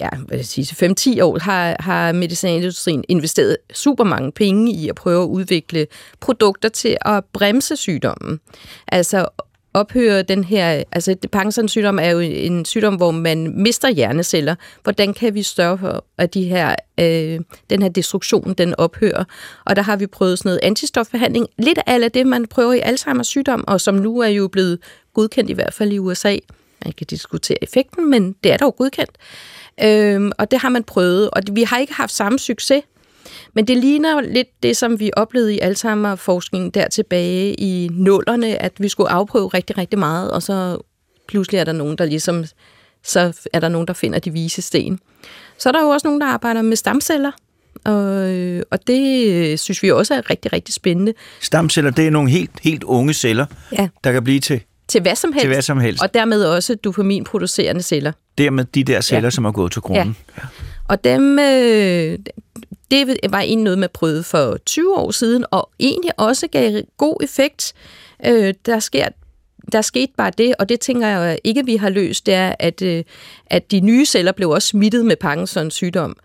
ja, 0.00 0.08
hvad 0.26 0.36
jeg 0.38 0.46
sige, 0.46 0.92
5-10 1.18 1.22
år 1.22 1.38
har, 1.38 1.76
har 1.80 2.12
medicinalindustrien 2.12 3.04
investeret 3.08 3.56
super 3.74 4.04
mange 4.04 4.32
penge 4.32 4.72
i 4.72 4.88
at 4.88 4.94
prøve 4.94 5.22
at 5.22 5.26
udvikle 5.28 5.86
produkter 6.20 6.68
til 6.68 6.96
at 7.00 7.24
bremse 7.32 7.76
sygdommen. 7.76 8.40
Altså 8.88 9.28
ophøre 9.74 10.22
den 10.22 10.44
her, 10.44 10.82
altså 10.92 11.16
Parkinsons 11.32 11.70
sygdom 11.70 11.98
er 11.98 12.10
jo 12.10 12.18
en 12.18 12.64
sygdom, 12.64 12.94
hvor 12.94 13.10
man 13.10 13.52
mister 13.56 13.90
hjerneceller. 13.90 14.54
Hvordan 14.82 15.14
kan 15.14 15.34
vi 15.34 15.42
større 15.42 15.78
for, 15.78 16.04
at 16.18 16.34
de 16.34 16.44
her, 16.44 16.74
øh, 17.00 17.40
den 17.70 17.82
her 17.82 17.88
destruktion, 17.88 18.54
den 18.54 18.74
ophører? 18.78 19.24
Og 19.64 19.76
der 19.76 19.82
har 19.82 19.96
vi 19.96 20.06
prøvet 20.06 20.38
sådan 20.38 20.48
noget 20.48 20.60
antistofbehandling. 20.62 21.46
Lidt 21.58 21.78
af 21.86 22.12
det, 22.12 22.26
man 22.26 22.46
prøver 22.46 22.72
i 22.72 22.80
Alzheimer's 22.80 23.22
sygdom, 23.22 23.64
og 23.66 23.80
som 23.80 23.94
nu 23.94 24.18
er 24.18 24.28
jo 24.28 24.48
blevet 24.48 24.78
godkendt 25.14 25.50
i 25.50 25.52
hvert 25.52 25.74
fald 25.74 25.92
i 25.92 25.98
USA. 25.98 26.36
Man 26.84 26.92
kan 26.92 27.06
diskutere 27.06 27.62
effekten, 27.62 28.10
men 28.10 28.34
det 28.44 28.52
er 28.52 28.56
dog 28.56 28.76
godkendt. 28.76 29.12
Øhm, 29.82 30.32
og 30.38 30.50
det 30.50 30.58
har 30.58 30.68
man 30.68 30.84
prøvet, 30.84 31.30
og 31.30 31.42
vi 31.52 31.62
har 31.62 31.78
ikke 31.78 31.94
haft 31.94 32.12
samme 32.12 32.38
succes. 32.38 32.82
Men 33.54 33.66
det 33.66 33.76
ligner 33.76 34.20
lidt 34.20 34.48
det, 34.62 34.76
som 34.76 35.00
vi 35.00 35.10
oplevede 35.16 35.54
i 35.54 35.58
Alzheimer-forskningen 35.58 36.70
der 36.70 36.88
tilbage 36.88 37.54
i 37.54 37.88
nullerne, 37.92 38.62
at 38.62 38.72
vi 38.78 38.88
skulle 38.88 39.10
afprøve 39.10 39.48
rigtig, 39.48 39.78
rigtig 39.78 39.98
meget, 39.98 40.30
og 40.30 40.42
så 40.42 40.78
pludselig 41.28 41.58
er 41.58 41.64
der 41.64 41.72
nogen, 41.72 41.98
der 41.98 42.04
ligesom, 42.04 42.44
så 43.04 43.48
er 43.52 43.60
der 43.60 43.68
nogen, 43.68 43.86
der 43.86 43.92
finder 43.94 44.18
de 44.18 44.30
vise 44.32 44.62
sten. 44.62 44.98
Så 45.58 45.68
er 45.68 45.72
der 45.72 45.82
jo 45.82 45.88
også 45.88 46.06
nogen, 46.06 46.20
der 46.20 46.26
arbejder 46.26 46.62
med 46.62 46.76
stamceller, 46.76 47.30
og, 47.84 48.30
øh, 48.30 48.62
og 48.70 48.86
det 48.86 49.26
øh, 49.28 49.58
synes 49.58 49.82
vi 49.82 49.90
også 49.90 50.14
er 50.14 50.30
rigtig, 50.30 50.52
rigtig 50.52 50.74
spændende. 50.74 51.12
Stamceller, 51.40 51.90
det 51.90 52.06
er 52.06 52.10
nogle 52.10 52.30
helt, 52.30 52.50
helt 52.62 52.84
unge 52.84 53.14
celler, 53.14 53.46
Ja. 53.72 53.88
der 54.04 54.12
kan 54.12 54.24
blive 54.24 54.40
til, 54.40 54.60
Til 54.88 55.02
hvad 55.02 55.16
som 55.16 55.32
helst. 55.32 55.42
til 55.42 55.48
hvad 55.48 55.62
som 55.62 55.80
helst. 55.80 56.02
Og 56.02 56.14
dermed 56.14 56.44
også 56.44 56.74
dopaminproducerende 56.74 57.82
celler. 57.82 58.12
Dermed 58.38 58.64
de 58.64 58.84
der 58.84 59.00
celler, 59.00 59.22
Ja. 59.26 59.30
som 59.30 59.44
er 59.44 59.52
gået 59.52 59.72
til 59.72 59.82
grunden. 59.82 60.16
Ja. 60.38 60.42
Og 60.88 61.04
dem, 61.04 61.38
øh, 61.38 62.18
det 62.90 63.20
var 63.30 63.40
egentlig 63.40 63.64
noget, 63.64 63.78
man 63.78 63.88
prøvede 63.94 64.22
for 64.22 64.56
20 64.66 64.96
år 64.96 65.10
siden, 65.10 65.44
og 65.50 65.70
egentlig 65.80 66.10
også 66.16 66.46
gav 66.46 66.82
god 66.96 67.16
effekt. 67.22 67.72
Øh, 68.26 68.54
der 68.66 68.78
sker 68.78 69.08
der 69.72 69.82
skete 69.82 70.12
bare 70.16 70.32
det, 70.38 70.54
og 70.58 70.68
det 70.68 70.80
tænker 70.80 71.06
jeg 71.08 71.38
ikke, 71.44 71.64
vi 71.64 71.76
har 71.76 71.88
løst, 71.88 72.26
det 72.26 72.34
er, 72.34 72.54
at, 72.58 72.82
øh, 72.82 73.04
at 73.46 73.70
de 73.70 73.80
nye 73.80 74.06
celler 74.06 74.32
blev 74.32 74.50
også 74.50 74.68
smittet 74.68 75.06
med 75.06 75.16
Parkinsons 75.16 75.74
sygdom. 75.74 76.16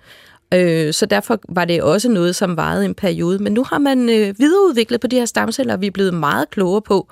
Øh, 0.53 0.93
så 0.93 1.05
derfor 1.05 1.39
var 1.49 1.65
det 1.65 1.81
også 1.81 2.09
noget, 2.09 2.35
som 2.35 2.57
varede 2.57 2.85
en 2.85 2.95
periode. 2.95 3.43
Men 3.43 3.53
nu 3.53 3.63
har 3.63 3.79
man 3.79 4.09
øh, 4.09 4.39
videreudviklet 4.39 5.01
på 5.01 5.07
de 5.07 5.15
her 5.15 5.25
stamceller, 5.25 5.73
og 5.73 5.81
vi 5.81 5.87
er 5.87 5.91
blevet 5.91 6.13
meget 6.13 6.49
klogere 6.49 6.81
på, 6.81 7.07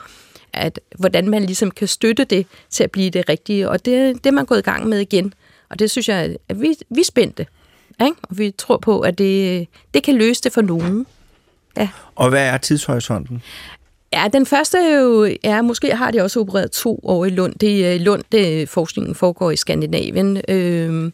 at 0.53 0.79
hvordan 0.99 1.29
man 1.29 1.43
ligesom 1.43 1.71
kan 1.71 1.87
støtte 1.87 2.23
det 2.23 2.45
til 2.69 2.83
at 2.83 2.91
blive 2.91 3.09
det 3.09 3.29
rigtige. 3.29 3.69
Og 3.69 3.85
det, 3.85 4.15
det 4.15 4.25
er 4.25 4.31
man 4.31 4.45
gået 4.45 4.59
i 4.59 4.61
gang 4.61 4.87
med 4.87 4.99
igen. 4.99 5.33
Og 5.69 5.79
det 5.79 5.91
synes 5.91 6.09
jeg, 6.09 6.35
at 6.49 6.61
vi, 6.61 6.75
vi 6.89 7.01
er 7.01 7.05
spændte. 7.05 7.45
Ikke? 8.01 8.15
Og 8.23 8.37
vi 8.37 8.51
tror 8.51 8.77
på, 8.77 8.99
at 8.99 9.17
det, 9.17 9.67
det 9.93 10.03
kan 10.03 10.15
løse 10.15 10.41
det 10.41 10.53
for 10.53 10.61
nogen. 10.61 11.05
Ja. 11.77 11.89
Og 12.15 12.29
hvad 12.29 12.47
er 12.47 12.57
tidshorisonten? 12.57 13.41
Ja, 14.13 14.27
den 14.33 14.45
første 14.45 14.77
er 14.77 14.99
jo, 14.99 15.29
ja, 15.43 15.61
måske 15.61 15.95
har 15.95 16.11
de 16.11 16.21
også 16.21 16.39
opereret 16.39 16.71
to 16.71 16.99
år 17.03 17.25
i 17.25 17.29
Lund. 17.29 17.55
Det 17.55 17.93
er 17.93 17.99
Lund, 17.99 18.23
det, 18.31 18.69
forskningen 18.69 19.15
foregår 19.15 19.51
i 19.51 19.55
Skandinavien. 19.55 20.41
Øhm, 20.47 21.13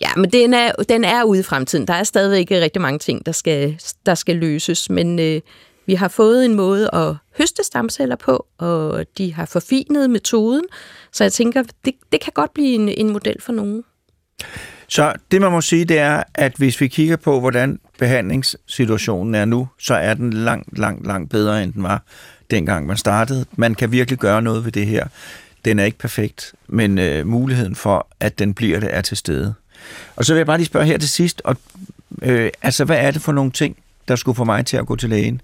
ja, 0.00 0.08
men 0.16 0.30
den 0.30 0.54
er, 0.54 0.72
den 0.88 1.04
er 1.04 1.24
ude 1.24 1.40
i 1.40 1.42
fremtiden. 1.42 1.86
Der 1.86 1.94
er 1.94 2.04
stadigvæk 2.04 2.50
rigtig 2.50 2.82
mange 2.82 2.98
ting, 2.98 3.26
der 3.26 3.32
skal, 3.32 3.80
der 4.06 4.14
skal 4.14 4.36
løses, 4.36 4.90
men 4.90 5.18
øh, 5.18 5.40
vi 5.86 5.94
har 5.94 6.08
fået 6.08 6.44
en 6.44 6.54
måde 6.54 6.90
at 6.92 7.14
høste 7.38 7.64
stamceller 7.64 8.16
på, 8.16 8.46
og 8.58 9.04
de 9.18 9.34
har 9.34 9.46
forfinet 9.46 10.10
metoden, 10.10 10.64
så 11.12 11.24
jeg 11.24 11.32
tænker, 11.32 11.62
det, 11.84 11.94
det 12.12 12.20
kan 12.20 12.32
godt 12.32 12.54
blive 12.54 12.74
en, 12.74 12.88
en 12.88 13.10
model 13.10 13.42
for 13.42 13.52
nogen. 13.52 13.84
Så 14.88 15.12
det, 15.30 15.40
man 15.40 15.52
må 15.52 15.60
sige, 15.60 15.84
det 15.84 15.98
er, 15.98 16.22
at 16.34 16.52
hvis 16.56 16.80
vi 16.80 16.88
kigger 16.88 17.16
på, 17.16 17.40
hvordan 17.40 17.78
behandlingssituationen 17.98 19.34
er 19.34 19.44
nu, 19.44 19.68
så 19.78 19.94
er 19.94 20.14
den 20.14 20.32
langt, 20.32 20.78
langt, 20.78 21.06
langt 21.06 21.30
bedre, 21.30 21.62
end 21.62 21.72
den 21.72 21.82
var 21.82 22.02
dengang 22.50 22.86
man 22.86 22.96
startede. 22.96 23.44
Man 23.56 23.74
kan 23.74 23.92
virkelig 23.92 24.18
gøre 24.18 24.42
noget 24.42 24.64
ved 24.64 24.72
det 24.72 24.86
her. 24.86 25.06
Den 25.64 25.78
er 25.78 25.84
ikke 25.84 25.98
perfekt, 25.98 26.54
men 26.68 26.98
øh, 26.98 27.26
muligheden 27.26 27.74
for, 27.74 28.08
at 28.20 28.38
den 28.38 28.54
bliver 28.54 28.80
det, 28.80 28.88
er 28.92 29.00
til 29.00 29.16
stede. 29.16 29.54
Og 30.16 30.24
så 30.24 30.32
vil 30.32 30.38
jeg 30.38 30.46
bare 30.46 30.58
lige 30.58 30.66
spørge 30.66 30.86
her 30.86 30.98
til 30.98 31.08
sidst, 31.08 31.42
og, 31.44 31.56
øh, 32.22 32.50
altså 32.62 32.84
hvad 32.84 32.96
er 32.98 33.10
det 33.10 33.22
for 33.22 33.32
nogle 33.32 33.50
ting, 33.50 33.76
der 34.08 34.16
skulle 34.16 34.36
få 34.36 34.44
mig 34.44 34.66
til 34.66 34.76
at 34.76 34.86
gå 34.86 34.96
til 34.96 35.08
lægen 35.08 35.40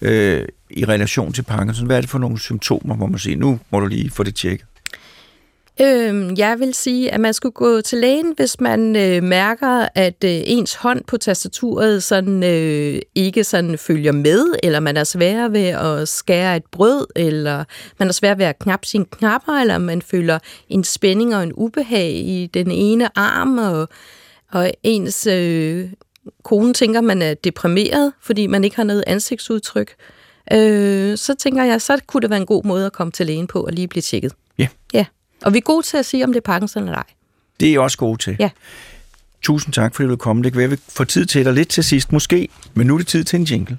øh, 0.00 0.44
i 0.70 0.84
relation 0.84 1.32
til 1.32 1.42
Parkinson? 1.42 1.86
Hvad 1.86 1.96
er 1.96 2.00
det 2.00 2.10
for 2.10 2.18
nogle 2.18 2.38
symptomer, 2.38 2.96
hvor 2.96 3.06
man 3.06 3.18
siger, 3.18 3.36
nu 3.36 3.60
må 3.70 3.80
du 3.80 3.86
lige 3.86 4.10
få 4.10 4.22
det 4.22 4.34
tjekket? 4.34 4.66
Øhm, 5.80 6.34
jeg 6.38 6.60
vil 6.60 6.74
sige, 6.74 7.12
at 7.12 7.20
man 7.20 7.34
skulle 7.34 7.52
gå 7.52 7.80
til 7.80 7.98
lægen, 7.98 8.32
hvis 8.36 8.60
man 8.60 8.96
øh, 8.96 9.22
mærker, 9.22 9.88
at 9.94 10.24
øh, 10.24 10.40
ens 10.44 10.74
hånd 10.74 11.04
på 11.04 11.16
tastaturet 11.16 12.02
sådan, 12.02 12.44
øh, 12.44 13.00
ikke 13.14 13.44
sådan 13.44 13.78
følger 13.78 14.12
med, 14.12 14.44
eller 14.62 14.80
man 14.80 14.96
er 14.96 15.04
svær 15.04 15.48
ved 15.48 15.66
at 15.66 16.08
skære 16.08 16.56
et 16.56 16.64
brød, 16.72 17.06
eller 17.16 17.64
man 17.98 18.08
er 18.08 18.12
svær 18.12 18.34
ved 18.34 18.44
at 18.44 18.58
knappe 18.58 18.86
sine 18.86 19.04
knapper, 19.04 19.52
eller 19.52 19.78
man 19.78 20.02
føler 20.02 20.38
en 20.68 20.84
spænding 20.84 21.36
og 21.36 21.42
en 21.42 21.52
ubehag 21.54 22.10
i 22.10 22.50
den 22.54 22.70
ene 22.70 23.18
arm, 23.18 23.58
og, 23.58 23.88
og 24.52 24.70
ens 24.82 25.26
øh, 25.26 25.88
kone 26.44 26.74
tænker, 26.74 27.00
man 27.00 27.22
er 27.22 27.34
deprimeret, 27.34 28.12
fordi 28.22 28.46
man 28.46 28.64
ikke 28.64 28.76
har 28.76 28.84
noget 28.84 29.04
ansigtsudtryk. 29.06 29.94
Øh, 30.52 31.16
så 31.16 31.34
tænker 31.34 31.64
jeg, 31.64 31.82
så 31.82 31.98
kunne 32.06 32.20
det 32.20 32.30
være 32.30 32.40
en 32.40 32.46
god 32.46 32.64
måde 32.64 32.86
at 32.86 32.92
komme 32.92 33.10
til 33.10 33.26
lægen 33.26 33.46
på 33.46 33.60
og 33.60 33.72
lige 33.72 33.88
blive 33.88 34.02
tjekket. 34.02 34.32
Ja. 34.58 34.68
Ja, 34.94 35.04
og 35.44 35.52
vi 35.52 35.58
er 35.58 35.62
gode 35.62 35.86
til 35.86 35.96
at 35.96 36.06
sige, 36.06 36.24
om 36.24 36.32
det 36.32 36.36
er 36.36 36.44
Parkinson 36.44 36.82
eller 36.82 36.96
ej. 36.96 37.04
Det 37.60 37.68
er 37.68 37.72
jeg 37.72 37.80
også 37.80 37.98
gode 37.98 38.22
til. 38.22 38.36
Ja. 38.38 38.50
Tusind 39.42 39.74
tak, 39.74 39.94
fordi 39.94 40.04
du 40.04 40.08
vil 40.08 40.18
komme. 40.18 40.42
Det 40.42 40.52
kan 40.52 40.58
være, 40.58 40.64
at 40.64 40.70
vi 40.70 40.76
får 40.88 41.04
tid 41.04 41.26
til 41.26 41.44
dig 41.44 41.52
lidt 41.54 41.68
til 41.68 41.84
sidst, 41.84 42.12
måske. 42.12 42.48
Men 42.74 42.86
nu 42.86 42.94
er 42.94 42.98
det 42.98 43.06
tid 43.06 43.24
til 43.24 43.40
en 43.40 43.44
jingle. 43.44 43.78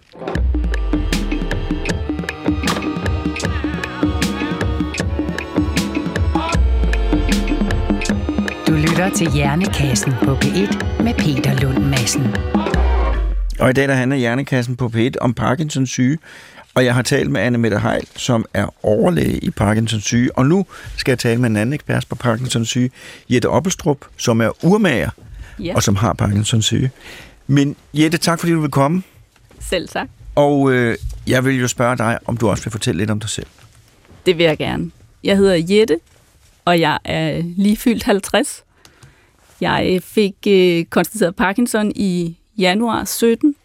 Du 8.67 8.73
lytter 8.73 9.09
til 9.15 9.31
Hjernekassen 9.31 10.13
på 10.23 10.35
P1 10.35 11.03
med 11.03 11.13
Peter 11.13 11.61
Lund 11.61 11.85
Madsen. 11.85 12.35
Og 13.59 13.69
i 13.69 13.73
dag 13.73 13.87
der 13.87 13.93
handler 13.93 14.17
Hjernekassen 14.17 14.75
på 14.75 14.91
P1 14.95 15.11
om 15.21 15.33
Parkinsons 15.33 15.89
syge. 15.89 16.17
Og 16.77 16.85
jeg 16.85 16.95
har 16.95 17.01
talt 17.01 17.31
med 17.31 17.41
Anne 17.41 17.57
Mette 17.57 17.79
Heil, 17.79 18.07
som 18.15 18.45
er 18.53 18.85
overlæge 18.85 19.37
i 19.37 19.49
Parkinsons 19.49 20.03
syge. 20.03 20.37
Og 20.37 20.45
nu 20.45 20.65
skal 20.97 21.11
jeg 21.11 21.19
tale 21.19 21.41
med 21.41 21.49
en 21.49 21.57
anden 21.57 21.73
ekspert 21.73 22.05
på 22.09 22.15
Parkinsons 22.15 22.69
syge, 22.69 22.89
Jette 23.29 23.49
Oppelstrup, 23.49 24.05
som 24.17 24.41
er 24.41 24.65
urmager 24.65 25.09
Ja, 25.59 25.75
og 25.75 25.83
som 25.83 25.95
har 25.95 26.13
Parkinsons 26.13 26.65
syge. 26.65 26.91
Men 27.47 27.75
Jette, 27.93 28.17
tak 28.17 28.39
fordi 28.39 28.53
du 28.53 28.59
vil 28.59 28.71
komme. 28.71 29.03
selv 29.59 29.87
tak. 29.89 30.07
Og 30.35 30.71
øh, 30.73 30.97
jeg 31.27 31.45
vil 31.45 31.59
jo 31.59 31.67
spørge 31.67 31.97
dig, 31.97 32.19
om 32.25 32.37
du 32.37 32.49
også 32.49 32.63
vil 32.63 32.71
fortælle 32.71 32.97
lidt 32.97 33.09
om 33.09 33.19
dig 33.19 33.29
selv. 33.29 33.47
Det 34.25 34.37
vil 34.37 34.43
jeg 34.45 34.57
gerne. 34.57 34.91
Jeg 35.23 35.37
hedder 35.37 35.75
Jette, 35.75 35.99
og 36.65 36.79
jeg 36.79 36.99
er 37.03 37.41
lige 37.57 37.77
fyldt 37.77 38.03
50. 38.03 38.63
Jeg 39.61 39.99
fik 40.03 40.35
øh, 40.47 40.85
konstateret 40.85 41.35
Parkinson 41.35 41.91
i 41.95 42.37
januar 42.57 43.05
17, 43.05 43.55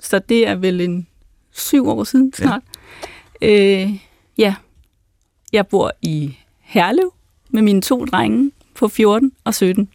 så 0.00 0.18
det 0.18 0.48
er 0.48 0.54
vel 0.54 0.80
en 0.80 1.06
syv 1.56 1.88
år 1.88 2.04
siden 2.04 2.32
snart. 2.36 2.62
Ja. 3.42 3.82
Øh, 3.84 3.90
ja. 4.38 4.54
Jeg 5.52 5.66
bor 5.66 5.92
i 6.02 6.36
Herlev 6.60 7.12
med 7.50 7.62
mine 7.62 7.82
to 7.82 8.04
drenge 8.04 8.50
på 8.74 8.88
14 8.88 9.32
og 9.44 9.54
17. 9.54 9.88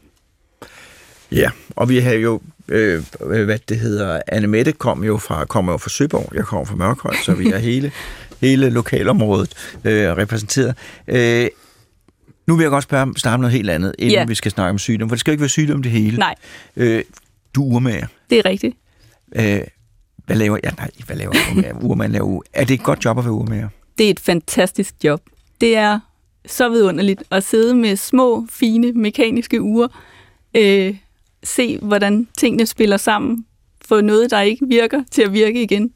Ja, 1.31 1.49
og 1.69 1.89
vi 1.89 1.97
har 1.99 2.11
jo, 2.11 2.41
øh, 2.67 3.03
hvad 3.19 3.59
det 3.69 3.79
hedder, 3.79 4.21
Anne 4.27 4.47
Mette 4.47 4.71
kom 4.71 5.03
jo 5.03 5.17
fra, 5.17 5.45
kommer 5.45 5.71
jo 5.73 5.77
fra 5.77 5.89
Søborg, 5.89 6.35
jeg 6.35 6.45
kommer 6.45 6.65
fra 6.65 6.75
Mørkhøj, 6.75 7.15
så 7.25 7.33
vi 7.33 7.47
er 7.47 7.57
hele, 7.69 7.91
hele 8.41 8.69
lokalområdet 8.69 9.53
øh, 9.85 10.09
repræsenteret. 10.17 10.75
Øh, 11.07 11.47
nu 12.47 12.55
vil 12.55 12.63
jeg 12.63 12.69
godt 12.71 12.83
spørge, 12.83 13.13
starte 13.17 13.37
med 13.37 13.41
noget 13.41 13.53
helt 13.53 13.69
andet, 13.69 13.95
inden 13.99 14.11
Ja. 14.11 14.25
vi 14.25 14.35
skal 14.35 14.51
snakke 14.51 14.69
om 14.69 14.79
sygdom, 14.79 15.09
for 15.09 15.15
det 15.15 15.19
skal 15.19 15.31
jo 15.31 15.33
ikke 15.33 15.41
være 15.41 15.49
sygdom 15.49 15.83
det 15.83 15.91
hele. 15.91 16.17
Nej, 16.17 16.35
Øh, 16.75 17.03
du 17.55 17.69
er 17.69 17.75
urmager. 17.75 18.07
det 18.29 18.37
er 18.37 18.45
rigtigt. 18.45 18.77
Øh, 19.35 19.61
hvad 20.25 20.35
laver, 20.35 20.57
ja, 20.63 20.69
nej, 20.77 20.89
hvad 21.05 21.15
laver 21.15 21.33
urmager? 21.81 22.11
laver, 22.11 22.39
u- 22.39 22.49
er 22.53 22.63
det 22.65 22.73
et 22.73 22.83
godt 22.83 23.05
job 23.05 23.17
at 23.17 23.23
være 23.25 23.33
urmager? 23.33 23.69
Det 23.97 24.05
er 24.05 24.09
et 24.09 24.19
fantastisk 24.19 24.95
job. 25.03 25.21
Det 25.61 25.75
er 25.77 25.99
så 26.45 26.69
vidunderligt 26.69 27.23
at 27.31 27.43
sidde 27.43 27.75
med 27.75 27.95
små, 27.95 28.47
fine, 28.49 28.91
mekaniske 28.91 29.61
ure, 29.61 29.89
øh, 30.57 30.95
se, 31.43 31.77
hvordan 31.77 32.27
tingene 32.37 32.65
spiller 32.65 32.97
sammen, 32.97 33.45
få 33.85 34.01
noget, 34.01 34.31
der 34.31 34.41
ikke 34.41 34.67
virker, 34.67 35.03
til 35.11 35.21
at 35.21 35.33
virke 35.33 35.63
igen. 35.63 35.91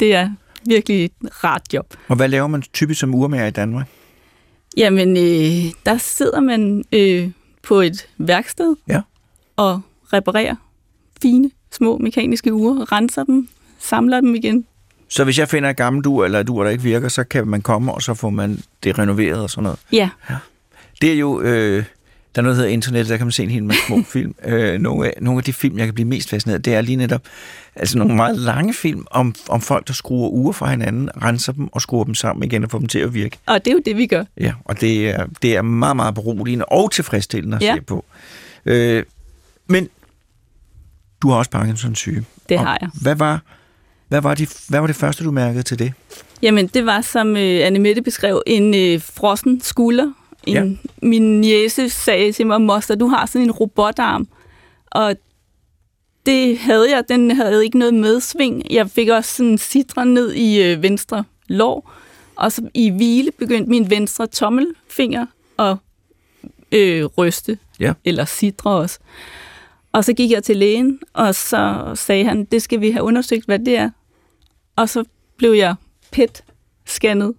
Det 0.00 0.14
er 0.14 0.30
virkelig 0.66 1.04
et 1.04 1.12
rart 1.44 1.62
job. 1.72 1.94
Og 2.08 2.16
hvad 2.16 2.28
laver 2.28 2.46
man 2.46 2.62
typisk 2.62 3.00
som 3.00 3.14
urmager 3.14 3.46
i 3.46 3.50
Danmark? 3.50 3.86
Jamen, 4.76 5.16
øh, 5.16 5.72
der 5.86 5.98
sidder 5.98 6.40
man 6.40 6.84
øh, 6.92 7.30
på 7.62 7.80
et 7.80 8.08
værksted 8.18 8.76
Ja. 8.88 9.00
og 9.56 9.80
reparerer 10.12 10.54
fine, 11.22 11.50
små 11.74 11.98
mekaniske 11.98 12.52
ure, 12.54 12.84
renser 12.84 13.24
dem, 13.24 13.48
samler 13.80 14.20
dem 14.20 14.34
igen. 14.34 14.64
Så 15.08 15.24
hvis 15.24 15.38
jeg 15.38 15.48
finder 15.48 15.70
et 15.70 15.76
gammelt 15.76 16.06
ur, 16.06 16.24
eller 16.24 16.40
et 16.40 16.48
ur, 16.48 16.62
der 16.64 16.70
ikke 16.70 16.82
virker, 16.82 17.08
så 17.08 17.24
kan 17.24 17.48
man 17.48 17.62
komme, 17.62 17.92
og 17.92 18.02
så 18.02 18.14
får 18.14 18.30
man 18.30 18.58
det 18.84 18.98
renoveret 18.98 19.40
og 19.40 19.50
sådan 19.50 19.62
noget. 19.62 19.78
Ja, 19.92 20.08
Det 21.02 21.12
er 21.12 21.18
jo... 21.18 21.40
Øh, 21.40 21.84
der 22.34 22.40
er 22.40 22.42
noget, 22.42 22.56
der 22.56 22.62
hedder 22.62 22.72
internet, 22.74 23.08
der 23.08 23.16
kan 23.16 23.26
man 23.26 23.32
se 23.32 23.42
en 23.42 23.50
hel 23.50 23.64
masse 23.64 23.82
små 23.86 24.02
film. 24.12 24.34
Øh, 24.44 24.78
nogle, 24.80 25.06
af, 25.06 25.12
nogle 25.20 25.38
af 25.38 25.44
de 25.44 25.52
film, 25.52 25.78
jeg 25.78 25.86
kan 25.86 25.94
blive 25.94 26.08
mest 26.08 26.30
fascineret 26.30 26.58
af, 26.58 26.62
det 26.62 26.74
er 26.74 26.80
lige 26.80 26.96
netop 26.96 27.22
altså 27.76 27.98
nogle 27.98 28.14
meget 28.16 28.38
lange 28.38 28.74
film 28.74 29.06
om, 29.10 29.34
om 29.48 29.60
folk, 29.60 29.86
der 29.88 29.92
skruer 29.92 30.28
uger 30.30 30.52
fra 30.52 30.70
hinanden, 30.70 31.10
renser 31.22 31.52
dem 31.52 31.68
og 31.72 31.82
skruer 31.82 32.04
dem 32.04 32.14
sammen 32.14 32.42
igen 32.44 32.64
og 32.64 32.70
får 32.70 32.78
dem 32.78 32.88
til 32.88 32.98
at 32.98 33.14
virke. 33.14 33.38
og 33.46 33.64
det 33.64 33.70
er 33.70 33.74
jo 33.74 33.80
det, 33.86 33.96
vi 33.96 34.06
gør. 34.06 34.24
Ja, 34.40 34.52
og 34.64 34.80
det 34.80 35.10
er, 35.10 35.26
det 35.42 35.56
er 35.56 35.62
meget, 35.62 35.96
meget 35.96 36.14
beroligende 36.14 36.64
og 36.64 36.90
tilfredsstillende 36.92 37.56
at 37.56 37.62
Ja. 37.62 37.74
se 37.74 37.80
på. 37.80 38.04
Øh, 38.66 39.02
men 39.66 39.88
du 41.24 41.30
har 41.30 41.36
også 41.38 41.50
Parkinsons 41.50 41.98
syge. 41.98 42.24
Det 42.48 42.58
Og 42.58 42.64
har 42.66 42.78
jeg. 42.80 42.90
Hvad 43.02 43.14
var, 43.14 43.40
hvad, 44.08 44.20
var 44.20 44.34
de, 44.34 44.46
hvad 44.68 44.80
var 44.80 44.86
det 44.86 44.96
første, 44.96 45.24
du 45.24 45.30
mærkede 45.30 45.62
til 45.62 45.78
det? 45.78 45.92
Jamen, 46.42 46.66
det 46.66 46.86
var, 46.86 47.00
som 47.00 47.36
øh, 47.36 47.66
Anne 47.66 47.78
Mette 47.78 48.02
beskrev, 48.02 48.42
en 48.46 48.74
øh, 48.74 49.00
frossen 49.02 49.60
skulder. 49.60 50.12
En, 50.46 50.54
Ja. 50.54 50.64
ja. 50.64 50.70
Min 51.02 51.44
jæse 51.44 51.88
sagde 51.88 52.32
til 52.32 52.46
mig, 52.46 52.60
moster, 52.60 52.94
du 52.94 53.06
har 53.06 53.26
sådan 53.26 53.42
en 53.46 53.50
robotarm. 53.50 54.28
Og 54.86 55.16
det 56.26 56.58
havde 56.58 56.90
jeg. 56.90 57.04
Den 57.08 57.36
havde 57.36 57.64
ikke 57.64 57.78
noget 57.78 57.94
medsving. 57.94 58.62
Jeg 58.70 58.90
fik 58.90 59.08
også 59.08 59.34
sådan 59.36 59.58
sidre 59.58 60.06
ned 60.06 60.32
i 60.32 60.62
øh, 60.62 60.82
venstre 60.82 61.24
lår. 61.48 61.92
Og 62.36 62.52
så 62.52 62.68
i 62.74 62.90
hvile 62.90 63.30
begyndte 63.38 63.70
min 63.70 63.90
venstre 63.90 64.26
tommelfinger 64.26 65.26
at 65.58 65.76
øh, 66.72 67.04
ryste. 67.04 67.58
Ja. 67.80 67.92
Eller 68.04 68.24
sidre 68.24 68.70
også. 68.70 68.98
Og 69.94 70.04
så 70.04 70.12
gik 70.12 70.30
jeg 70.30 70.42
til 70.44 70.56
lægen, 70.56 70.98
og 71.12 71.34
så 71.34 71.92
sagde 71.94 72.24
han, 72.24 72.44
det 72.44 72.62
skal 72.62 72.80
vi 72.80 72.90
have 72.90 73.02
undersøgt, 73.02 73.44
hvad 73.46 73.58
det 73.58 73.76
er. 73.78 73.90
Og 74.76 74.88
så 74.88 75.04
blev 75.38 75.52
jeg 75.52 75.74
PET-scannet, 76.16 77.32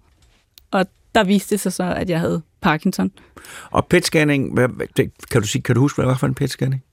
og 0.70 0.86
der 1.14 1.24
viste 1.24 1.50
det 1.50 1.60
sig 1.60 1.72
så, 1.72 1.82
at 1.96 2.10
jeg 2.10 2.20
havde 2.20 2.42
Parkinson. 2.60 3.10
Og 3.70 3.86
PET-scanning, 3.94 4.54
hvad, 4.54 4.68
kan 5.30 5.40
du 5.42 5.46
sige, 5.46 5.62
kan 5.62 5.74
du 5.74 5.80
huske, 5.80 5.96
hvad 5.96 6.04
det 6.04 6.08
var 6.10 6.16
for 6.16 6.26
en 6.26 6.34
PET-scanning? 6.40 6.84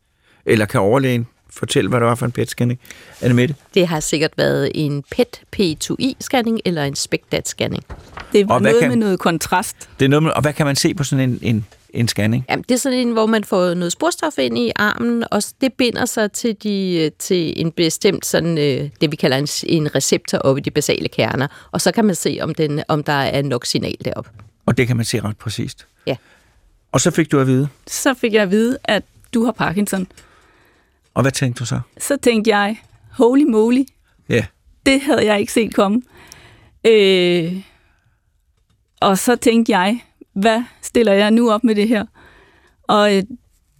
Eller 0.46 0.66
kan 0.66 0.80
overlægen 0.80 1.28
fortælle, 1.50 1.90
hvad 1.90 2.00
det 2.00 2.08
var 2.08 2.16
for 2.16 2.26
en 2.26 2.32
PET-scanning? 2.40 2.80
Anne 3.22 3.34
Mette? 3.34 3.56
Det 3.74 3.88
har 3.88 4.00
sikkert 4.00 4.32
været 4.38 4.72
en 4.76 4.98
E 5.00 5.02
PET 5.12 5.42
P2I-scanning 5.56 6.58
eller 6.66 6.84
en 6.84 6.94
SPECTAT-scanning. 6.96 7.82
Det 8.34 8.48
var 8.50 8.56
Og 8.56 8.62
noget 8.62 8.80
kan- 8.80 8.90
med 8.90 8.98
noget 8.98 9.20
kontrast. 9.20 9.90
Det 10.00 10.06
er 10.06 10.10
noget 10.10 10.24
med, 10.24 10.32
og 10.32 10.42
hvad 10.42 10.54
kan 10.54 10.66
man 10.66 10.76
se 10.76 10.94
på 10.94 11.04
sådan 11.04 11.30
en, 11.30 11.40
en, 11.42 11.66
en 11.94 12.08
scanning? 12.08 12.46
Jamen, 12.50 12.66
det 12.70 12.76
er 12.76 12.80
sådan 12.80 12.98
en, 13.00 13.12
hvor 13.12 13.26
man 13.26 13.44
får 13.44 13.74
noget 13.74 13.92
sporstof 13.92 14.38
ind 14.40 14.58
i 14.58 14.72
armen, 14.76 15.24
og 15.32 15.44
det 15.62 15.74
binder 15.74 16.06
sig 16.06 16.32
til, 16.32 16.56
de, 16.64 17.12
til 17.20 17.62
en 17.62 17.72
bestemt, 17.72 18.26
sådan, 18.26 18.58
øh, 18.58 18.90
det 19.02 19.12
vi 19.12 19.16
kalder 19.16 19.38
en, 19.38 19.48
en 19.68 19.96
receptor 19.96 20.38
oppe 20.38 20.60
i 20.62 20.64
de 20.64 20.72
basale 20.72 21.08
kerner, 21.08 21.48
og 21.72 21.82
så 21.82 21.92
kan 21.92 22.06
man 22.06 22.16
se, 22.16 22.40
om, 22.42 22.56
den, 22.56 22.84
om 22.88 23.04
der 23.04 23.14
er 23.14 23.42
nok 23.42 23.66
signal 23.66 23.96
derop. 24.06 24.30
Og 24.66 24.78
det 24.78 24.88
kan 24.88 24.96
man 24.98 25.06
se 25.06 25.20
ret 25.22 25.38
præcist. 25.38 25.88
Ja. 26.08 26.16
Og 26.92 27.02
så 27.02 27.12
fik 27.12 27.32
du 27.32 27.40
at 27.40 27.48
vide. 27.48 27.68
Så 27.88 28.14
fik 28.14 28.34
jeg 28.34 28.42
at 28.44 28.52
vide, 28.52 28.78
at 28.84 29.04
du 29.34 29.46
har 29.46 29.52
Parkinson. 29.52 30.08
Og 31.14 31.22
hvad 31.22 31.32
tænkte 31.32 31.60
du 31.60 31.66
så? 31.66 31.80
Så 31.98 32.18
tænkte 32.24 32.50
jeg, 32.50 32.78
holy 33.12 33.44
moly, 33.44 33.84
Ja. 34.30 34.46
det 34.86 35.02
havde 35.02 35.26
jeg 35.26 35.40
ikke 35.40 35.54
set 35.54 35.74
komme. 35.76 36.02
Øh, 36.88 37.56
og 39.02 39.18
så 39.18 39.36
tænkte 39.36 39.72
jeg, 39.72 40.00
hvad 40.34 40.64
stiller 40.82 41.14
jeg 41.14 41.32
nu 41.32 41.52
op 41.52 41.64
med 41.64 41.76
det 41.76 41.88
her? 41.88 42.06
Og 42.84 43.16
øh, 43.16 43.24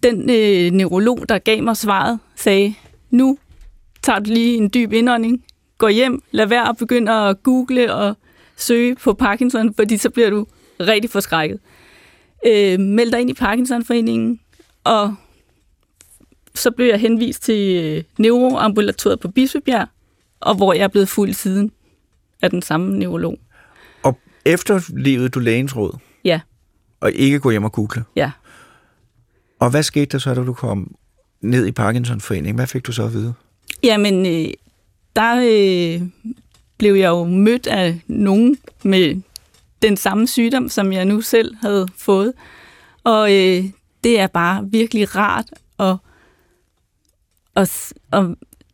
den 0.02 0.30
øh, 0.30 0.70
neurolog, 0.70 1.28
der 1.28 1.38
gav 1.38 1.62
mig 1.62 1.76
svaret, 1.76 2.18
sagde, 2.36 2.74
nu 3.10 3.38
tager 4.02 4.18
du 4.18 4.30
lige 4.30 4.56
en 4.56 4.70
dyb 4.74 4.92
indånding, 4.92 5.44
går 5.78 5.88
hjem, 5.88 6.22
lad 6.30 6.46
være 6.46 6.68
at 6.68 6.76
begynde 6.76 7.12
at 7.12 7.42
google 7.42 7.94
og 7.94 8.16
søge 8.56 8.94
på 8.94 9.12
Parkinson, 9.12 9.74
fordi 9.74 9.96
så 9.96 10.10
bliver 10.10 10.30
du 10.30 10.46
rigtig 10.80 11.10
forskrækket. 11.10 11.60
Øh, 12.46 12.80
meld 12.80 13.12
dig 13.12 13.20
ind 13.20 13.30
i 13.30 13.34
Parkinsonforeningen, 13.34 14.40
og 14.84 15.14
så 16.54 16.70
blev 16.70 16.86
jeg 16.86 17.00
henvist 17.00 17.42
til 17.42 17.84
øh, 17.84 18.02
neuroambulatoriet 18.18 19.20
på 19.20 19.28
Bispebjerg, 19.28 19.88
og 20.40 20.54
hvor 20.54 20.72
jeg 20.72 20.82
er 20.82 20.88
blevet 20.88 21.08
fuld 21.08 21.32
siden 21.32 21.70
af 22.42 22.50
den 22.50 22.62
samme 22.62 22.98
neurolog. 22.98 23.38
Og 24.02 24.18
efterlevede 24.44 25.28
du 25.28 25.40
lægens 25.40 25.76
råd, 25.76 25.98
og 27.04 27.12
ikke 27.12 27.40
gå 27.40 27.50
hjem 27.50 27.64
og 27.64 27.72
google. 27.72 28.04
ja. 28.16 28.30
Og 29.60 29.70
hvad 29.70 29.82
skete 29.82 30.06
der 30.06 30.18
så, 30.18 30.34
da 30.34 30.44
du 30.44 30.52
kom 30.52 30.94
ned 31.40 31.66
i 31.66 31.72
Parkinsonforeningen? 31.72 32.54
Hvad 32.54 32.66
fik 32.66 32.86
du 32.86 32.92
så 32.92 33.04
at 33.04 33.12
vide? 33.12 33.34
Jamen, 33.82 34.26
øh, 34.26 34.52
der 35.16 35.36
øh, 35.36 36.08
blev 36.78 36.94
jeg 36.94 37.08
jo 37.08 37.24
mødt 37.24 37.66
af 37.66 38.00
nogen 38.06 38.56
med 38.84 39.20
den 39.82 39.96
samme 39.96 40.26
sygdom, 40.26 40.68
som 40.68 40.92
jeg 40.92 41.04
nu 41.04 41.20
selv 41.20 41.54
havde 41.56 41.88
fået. 41.96 42.32
Og 43.04 43.32
øh, 43.32 43.64
det 44.04 44.20
er 44.20 44.26
bare 44.26 44.64
virkelig 44.70 45.16
rart 45.16 45.46
at, 45.78 45.96
at, 47.56 47.92
at 48.12 48.24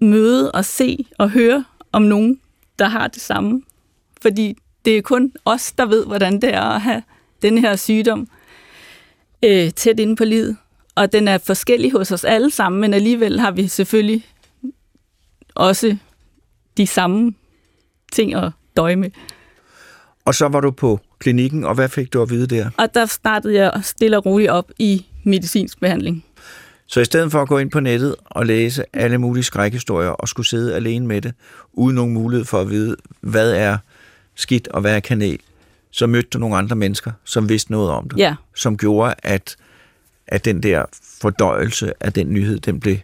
møde 0.01 0.53
og 0.53 0.65
se 0.65 1.07
og 1.19 1.31
høre 1.31 1.65
om 1.93 2.03
nogen, 2.03 2.41
der 2.79 2.89
har 2.89 3.09
det 3.09 3.23
samme. 3.23 3.63
Fordi 4.23 4.57
det 4.85 4.99
er 4.99 5.03
kun 5.03 5.33
os, 5.45 5.73
der 5.73 5.87
ved, 5.87 6.07
hvordan 6.07 6.41
det 6.41 6.55
er 6.55 6.63
at 6.63 6.81
have 6.81 7.03
den 7.43 7.59
her 7.59 7.77
sygdom 7.77 8.29
øh, 9.45 9.71
tæt 9.71 10.01
inde 10.01 10.17
på 10.17 10.25
livet. 10.25 10.57
Og 10.95 11.13
den 11.13 11.29
er 11.29 11.39
forskellig 11.39 11.93
hos 11.93 12.13
os 12.13 12.25
alle 12.25 12.51
sammen, 12.51 12.81
men 12.81 12.95
alligevel 12.95 13.41
har 13.41 13.51
vi 13.51 13.69
selvfølgelig 13.69 14.27
også 15.55 15.97
de 16.77 16.87
samme 16.87 17.35
ting 18.13 18.35
at 18.35 18.53
døje 18.77 18.97
med. 18.97 19.11
Og 20.25 20.35
så 20.35 20.49
var 20.49 20.61
du 20.61 20.71
på 20.71 21.01
klinikken, 21.19 21.65
og 21.65 21.75
hvad 21.75 21.89
fik 21.89 22.13
du 22.13 22.23
at 22.23 22.31
vide 22.31 22.47
der? 22.47 22.71
Og 22.77 22.95
der 22.95 23.07
startede 23.07 23.55
jeg 23.55 23.81
stille 23.83 24.17
og 24.17 24.27
roligt 24.27 24.51
op 24.51 24.71
i 24.79 25.07
medicinsk 25.25 25.81
behandling. 25.81 26.25
Så 26.87 27.01
i 27.01 27.05
stedet 27.05 27.33
for 27.33 27.43
at 27.43 27.49
gå 27.49 27.59
ind 27.59 27.71
på 27.71 27.81
nettet 27.81 28.17
og 28.25 28.47
læse 28.47 28.85
alle 28.93 29.19
mulige 29.19 29.45
skrækhistorier 29.45 30.11
og 30.11 30.29
skulle 30.29 30.47
sidde 30.47 30.75
alene 30.75 31.07
med 31.07 31.23
det, 31.23 31.35
uden 31.73 31.95
nogen 31.95 32.15
mulighed 32.15 32.45
for 32.45 32.61
at 32.61 32.71
vide, 32.71 32.97
hvad 33.21 33.53
er 33.53 33.79
skidt 34.35 34.69
og 34.69 34.81
hvad 34.81 34.97
er 34.97 35.01
kanel, 35.01 35.41
så 35.91 36.07
mødte 36.07 36.29
du 36.29 36.39
nogle 36.39 36.57
andre 36.57 36.77
mennesker, 36.77 37.13
som 37.25 37.49
vidste 37.49 37.73
noget 37.73 37.91
om 37.91 38.09
det. 38.09 38.19
Ja, 38.19 38.35
Som 38.57 38.77
gjorde, 38.77 39.15
at, 39.23 39.57
at 40.27 40.45
den 40.45 40.63
der 40.63 40.85
fordøjelse 41.21 41.93
af 42.01 42.13
den 42.13 42.33
nyhed, 42.33 42.61
den 42.61 42.81
blev, 42.81 42.97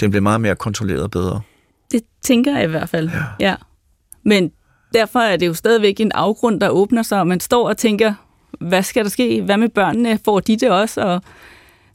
den 0.00 0.10
blev 0.10 0.22
meget 0.22 0.40
mere 0.40 0.56
kontrolleret 0.56 1.10
bedre. 1.10 1.40
det 1.92 2.02
tænker 2.22 2.54
jeg 2.56 2.64
i 2.64 2.66
hvert 2.70 2.88
fald. 2.88 3.10
Ja. 3.10 3.24
ja. 3.48 3.54
Men 4.22 4.52
derfor 4.94 5.18
er 5.20 5.36
det 5.36 5.46
jo 5.46 5.54
stadigvæk 5.54 6.00
en 6.00 6.12
afgrund, 6.12 6.60
der 6.60 6.68
åbner 6.68 7.02
sig, 7.02 7.20
og 7.20 7.26
man 7.26 7.40
står 7.40 7.68
og 7.68 7.76
tænker, 7.76 8.14
hvad 8.60 8.82
skal 8.82 9.04
der 9.04 9.10
ske? 9.10 9.42
Hvad 9.42 9.56
med 9.56 9.68
børnene? 9.68 10.18
Får 10.24 10.40
de 10.40 10.56
det 10.56 10.70
også? 10.70 11.00
Og 11.00 11.22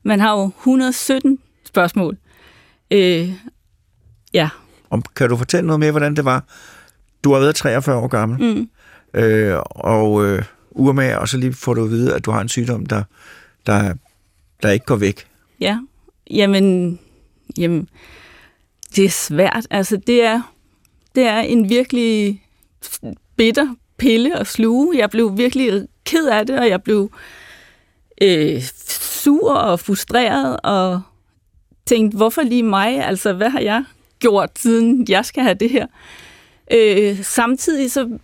man 0.03 0.19
har 0.19 0.37
jo 0.39 0.51
117 0.59 1.39
spørgsmål. 1.65 2.17
Øh, 2.91 3.31
ja, 4.33 4.49
Og 4.89 5.03
kan 5.15 5.29
du 5.29 5.37
fortælle 5.37 5.67
noget 5.67 5.79
mere, 5.79 5.91
hvordan 5.91 6.15
det 6.15 6.25
var? 6.25 6.43
Du 7.23 7.33
har 7.33 7.39
været 7.39 7.55
43 7.55 7.95
år 7.95 8.07
gammel, 8.07 8.55
mm 8.55 8.69
øh, 9.13 9.57
og 9.65 10.25
øh, 10.25 10.43
urmager, 10.71 11.17
og 11.17 11.29
så 11.29 11.37
lige 11.37 11.53
får 11.53 11.73
du 11.73 11.83
at 11.83 11.89
vide, 11.89 12.15
at 12.15 12.25
du 12.25 12.31
har 12.31 12.41
en 12.41 12.49
sygdom, 12.49 12.85
der, 12.85 13.03
der, 13.65 13.93
der 14.63 14.71
ikke 14.71 14.85
går 14.85 14.95
væk. 14.95 15.27
Ja, 15.59 15.79
jamen, 16.29 16.99
jamen, 17.57 17.89
det 18.95 19.05
er 19.05 19.09
svært. 19.09 19.67
Altså, 19.69 19.97
det 20.07 20.23
er, 20.23 20.53
det 21.15 21.23
er 21.23 21.39
en 21.39 21.69
virkelig 21.69 22.43
bitter 23.35 23.75
pille 23.97 24.39
at 24.39 24.47
sluge. 24.47 24.97
Jeg 24.97 25.09
blev 25.09 25.37
virkelig 25.37 25.87
ked 26.05 26.27
af 26.27 26.45
det, 26.45 26.59
og 26.59 26.69
jeg 26.69 26.83
blev 26.83 27.11
øh, 28.21 28.61
sur 28.87 29.53
og 29.53 29.79
frustreret, 29.79 30.59
og 30.63 31.01
tænkte, 31.85 32.17
hvorfor 32.17 32.41
lige 32.41 32.63
mig? 32.63 33.05
Altså, 33.05 33.33
hvad 33.33 33.49
har 33.49 33.59
jeg 33.59 33.83
gjort, 34.19 34.49
siden 34.55 35.05
jeg 35.09 35.25
skal 35.25 35.43
have 35.43 35.55
det 35.55 35.69
her? 35.69 35.87
Øh, 36.71 37.23
samtidig 37.23 37.91
så 37.91 38.19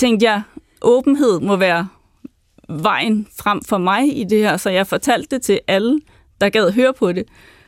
tænkte 0.00 0.26
jeg, 0.26 0.42
åbenhed 0.82 1.40
må 1.40 1.56
være 1.56 1.88
vejen 2.68 3.26
frem 3.38 3.64
for 3.64 3.78
mig 3.78 4.18
i 4.18 4.24
det 4.24 4.38
her, 4.38 4.56
så 4.56 4.70
jeg 4.70 4.86
fortalte 4.86 5.36
det 5.36 5.42
til 5.42 5.60
alle, 5.66 6.00
der 6.40 6.48
gad 6.48 6.72
høre 6.72 6.94
på 6.94 7.12
det. 7.12 7.24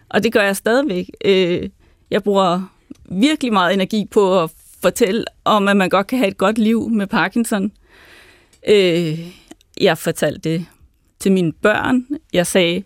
Og 0.09 0.23
det 0.23 0.33
gør 0.33 0.43
jeg 0.43 0.57
stadigvæk. 0.57 1.11
Øh, 1.25 1.69
jeg 2.11 2.23
bruger 2.23 2.63
virkelig 3.11 3.53
meget 3.53 3.75
energi 3.75 4.05
på 4.11 4.43
at 4.43 4.51
fortælle 4.83 5.25
om, 5.45 5.69
at 5.69 5.77
man 5.77 5.91
godt 5.91 6.07
kan 6.07 6.19
have 6.19 6.29
et 6.29 6.39
godt 6.39 6.59
liv 6.59 6.91
med 6.91 7.07
Parkinson. 7.07 7.73
Øh, 8.69 9.19
jeg 9.81 9.99
fortalte 9.99 10.51
det 10.51 10.67
til 11.19 11.33
mine 11.33 11.53
børn. 11.53 12.07
Jeg 12.33 12.47
sagde, 12.47 12.83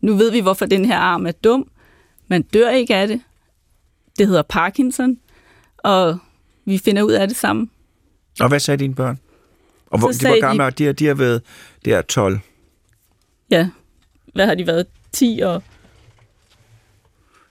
nu 0.00 0.14
ved 0.14 0.30
vi, 0.30 0.40
hvorfor 0.40 0.66
den 0.66 0.84
her 0.84 0.96
arm 0.96 1.26
er 1.26 1.32
dum. 1.32 1.70
Man 2.28 2.42
dør 2.42 2.70
ikke 2.70 2.94
af 2.94 3.08
det. 3.08 3.20
Det 4.18 4.26
hedder 4.26 4.42
Parkinson, 4.42 5.18
og 5.78 6.18
vi 6.64 6.78
finder 6.78 7.02
ud 7.02 7.12
af 7.12 7.28
det 7.28 7.36
sammen. 7.36 7.70
Og 8.40 8.48
hvad 8.48 8.60
sagde 8.60 8.78
dine 8.78 8.94
børn? 8.94 9.18
Og 9.86 9.98
hvor, 9.98 10.08
de 10.08 10.28
var 10.28 10.40
gamle, 10.40 10.64
de- 10.64 10.70
de, 10.70 10.84
har- 10.84 10.92
de 10.92 11.06
har 11.06 11.14
været 11.14 11.42
der 11.84 12.02
12. 12.02 12.38
Ja, 13.50 13.68
hvad 14.34 14.46
har 14.46 14.54
de 14.54 14.66
været? 14.66 14.86
10 15.12 15.40
og 15.44 15.62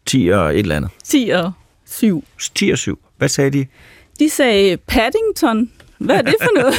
10 0.05 0.27
og 0.27 0.53
et 0.53 0.59
eller 0.59 0.75
andet. 0.75 0.91
10 1.03 1.29
og 1.29 1.51
7. 1.85 2.23
10 2.55 2.69
og 2.69 2.77
7. 2.77 2.99
Hvad 3.17 3.29
sagde 3.29 3.51
de? 3.51 3.65
De 4.19 4.29
sagde 4.29 4.77
Paddington. 4.77 5.71
Hvad 5.97 6.15
er 6.15 6.21
det 6.21 6.35
for 6.41 6.61
noget? 6.61 6.75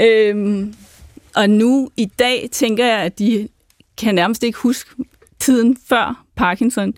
øhm, 0.30 0.74
og 1.36 1.50
nu 1.50 1.90
i 1.96 2.04
dag 2.04 2.48
tænker 2.52 2.86
jeg, 2.86 2.98
at 2.98 3.18
de 3.18 3.48
kan 3.98 4.14
nærmest 4.14 4.42
ikke 4.42 4.58
huske 4.58 4.90
tiden 5.38 5.76
før 5.88 6.24
Parkinson. 6.36 6.94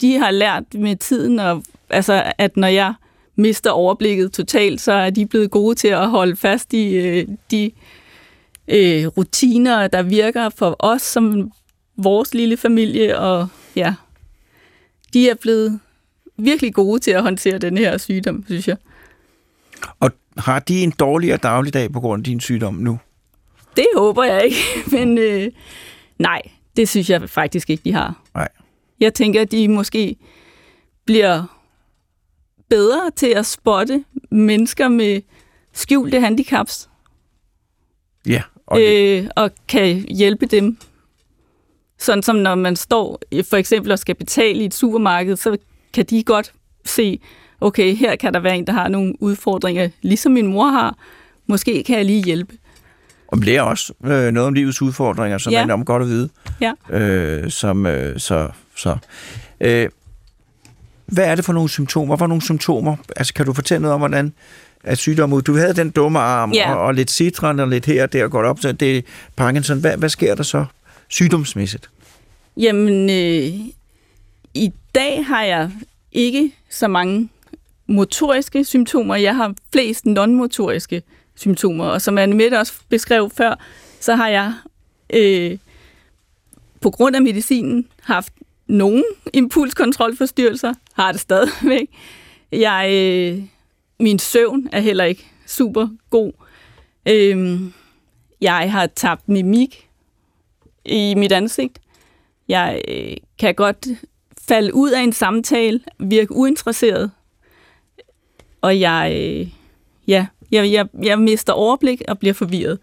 De 0.00 0.18
har 0.18 0.30
lært 0.30 0.62
med 0.74 0.96
tiden, 0.96 1.38
og, 1.38 1.62
altså, 1.90 2.32
at 2.38 2.56
når 2.56 2.68
jeg 2.68 2.94
mister 3.40 3.70
overblikket 3.70 4.32
totalt, 4.32 4.80
så 4.80 4.92
er 4.92 5.10
de 5.10 5.26
blevet 5.26 5.50
gode 5.50 5.74
til 5.74 5.88
at 5.88 6.10
holde 6.10 6.36
fast 6.36 6.72
i 6.72 6.96
øh, 6.96 7.28
de 7.50 7.70
øh, 8.68 9.06
rutiner, 9.06 9.88
der 9.88 10.02
virker 10.02 10.48
for 10.48 10.76
os 10.78 11.02
som 11.02 11.52
vores 11.96 12.34
lille 12.34 12.56
familie, 12.56 13.18
og 13.18 13.48
ja, 13.76 13.94
de 15.12 15.30
er 15.30 15.34
blevet 15.34 15.80
virkelig 16.36 16.74
gode 16.74 17.00
til 17.00 17.10
at 17.10 17.22
håndtere 17.22 17.58
den 17.58 17.78
her 17.78 17.98
sygdom, 17.98 18.44
synes 18.46 18.68
jeg. 18.68 18.76
Og 20.00 20.10
har 20.38 20.58
de 20.58 20.82
en 20.82 20.90
dårligere 20.90 21.36
dagligdag 21.36 21.92
på 21.92 22.00
grund 22.00 22.20
af 22.20 22.24
din 22.24 22.40
sygdom 22.40 22.74
nu? 22.74 22.98
Det 23.76 23.86
håber 23.96 24.24
jeg 24.24 24.44
ikke, 24.44 24.58
men 24.96 25.18
øh, 25.18 25.52
nej, 26.18 26.42
det 26.76 26.88
synes 26.88 27.10
jeg 27.10 27.30
faktisk 27.30 27.70
ikke, 27.70 27.82
de 27.84 27.92
har. 27.92 28.22
Nej. 28.34 28.48
Jeg 29.00 29.14
tænker, 29.14 29.40
at 29.40 29.52
de 29.52 29.68
måske 29.68 30.16
bliver 31.04 31.59
bedre 32.70 33.10
til 33.16 33.26
at 33.26 33.46
spotte 33.46 34.04
mennesker 34.30 34.88
med 34.88 35.20
skjulte 35.72 36.20
handicaps, 36.20 36.88
Ja. 38.26 38.42
Og 38.66 38.78
det, 38.80 39.22
øh, 39.22 39.28
og 39.36 39.50
kan 39.68 39.96
hjælpe 40.08 40.46
dem. 40.46 40.76
Sådan 41.98 42.22
som 42.22 42.36
når 42.36 42.54
man 42.54 42.76
står 42.76 43.20
for 43.50 43.56
eksempel 43.56 43.92
og 43.92 43.98
skal 43.98 44.14
betale 44.14 44.58
i 44.62 44.64
et 44.64 44.74
supermarked, 44.74 45.36
så 45.36 45.56
kan 45.94 46.04
de 46.04 46.22
godt 46.22 46.52
se, 46.84 47.20
okay, 47.60 47.94
her 47.94 48.16
kan 48.16 48.34
der 48.34 48.40
være 48.40 48.56
en, 48.58 48.66
der 48.66 48.72
har 48.72 48.88
nogle 48.88 49.22
udfordringer, 49.22 49.88
ligesom 50.02 50.32
min 50.32 50.46
mor 50.46 50.66
har. 50.66 50.96
Måske 51.46 51.82
kan 51.82 51.96
jeg 51.96 52.04
lige 52.04 52.24
hjælpe. 52.24 52.54
og 53.28 53.38
lærer 53.38 53.62
også 53.62 53.92
øh, 54.04 54.30
noget 54.32 54.46
om 54.46 54.54
livets 54.54 54.82
udfordringer, 54.82 55.38
som 55.38 55.52
Ja. 55.52 55.58
er 55.58 55.64
enormt 55.64 55.86
godt 55.86 56.02
at 56.02 56.08
vide. 56.08 56.28
Ja. 56.60 56.72
Øh, 56.90 57.50
som, 57.50 57.86
øh, 57.86 58.18
så, 58.20 58.48
så. 58.76 58.96
Øh, 59.60 59.88
hvad 61.10 61.24
er 61.24 61.34
det 61.34 61.44
for 61.44 61.52
nogle 61.52 61.68
symptomer? 61.68 62.16
Hvad 62.16 62.28
nogle 62.28 62.42
symptomer? 62.42 62.96
Altså, 63.16 63.34
kan 63.34 63.46
du 63.46 63.52
fortælle 63.52 63.82
noget 63.82 63.94
om, 63.94 64.00
hvordan 64.00 64.32
at 64.84 64.98
sygdommen 64.98 65.36
ud? 65.36 65.42
Du 65.42 65.56
havde 65.56 65.74
den 65.74 65.90
dumme 65.90 66.18
arm, 66.18 66.52
Ja. 66.52 66.74
og, 66.74 66.80
og 66.80 66.94
lidt 66.94 67.10
citron, 67.10 67.60
og 67.60 67.68
lidt 67.68 67.86
her 67.86 68.02
og 68.02 68.12
der 68.12 68.28
går 68.28 68.42
op, 68.44 68.60
så 68.60 68.72
det 68.72 68.96
er 68.98 69.02
Parkinson. 69.36 69.78
Hvad, 69.80 69.96
hvad 69.96 70.08
sker 70.08 70.34
der 70.34 70.42
så 70.42 70.64
sygdomsmæssigt? 71.08 71.90
Jamen, 72.56 73.10
øh, 73.10 73.54
i 74.54 74.72
dag 74.94 75.26
har 75.26 75.42
jeg 75.42 75.70
ikke 76.12 76.52
så 76.70 76.88
mange 76.88 77.28
motoriske 77.86 78.64
symptomer. 78.64 79.14
Jeg 79.14 79.36
har 79.36 79.54
flest 79.72 80.04
non-motoriske 80.06 81.02
symptomer, 81.34 81.84
og 81.84 82.02
som 82.02 82.18
Anne 82.18 82.58
også 82.58 82.72
beskrev 82.88 83.30
før, 83.36 83.54
så 84.00 84.16
har 84.16 84.28
jeg 84.28 84.52
øh, 85.14 85.58
på 86.80 86.90
grund 86.90 87.16
af 87.16 87.22
medicinen 87.22 87.86
haft 88.02 88.32
nogle 88.70 89.04
impulskontrolforstyrrelser, 89.32 90.74
har 90.92 91.12
det 91.12 91.20
stadigvæk. 91.20 91.88
Jeg, 92.52 92.90
øh, 92.92 93.44
min 94.00 94.18
søvn 94.18 94.68
er 94.72 94.80
heller 94.80 95.04
ikke 95.04 95.26
super 95.46 95.88
god. 96.10 96.32
Øh, 97.08 97.60
jeg 98.40 98.72
har 98.72 98.86
tabt 98.86 99.28
mimik 99.28 99.88
i 100.84 101.14
mit 101.14 101.32
ansigt. 101.32 101.78
Jeg 102.48 102.82
øh, 102.88 103.16
kan 103.38 103.54
godt 103.54 103.86
falde 104.48 104.74
ud 104.74 104.90
af 104.90 105.00
en 105.00 105.12
samtale, 105.12 105.80
virke 105.98 106.32
uinteresseret, 106.32 107.10
og 108.60 108.80
jeg, 108.80 109.12
øh, 109.14 109.48
ja, 110.08 110.26
jeg, 110.52 110.72
jeg, 110.72 110.86
jeg 111.02 111.18
mister 111.18 111.52
overblik 111.52 112.02
og 112.08 112.18
bliver 112.18 112.34
forvirret. 112.34 112.78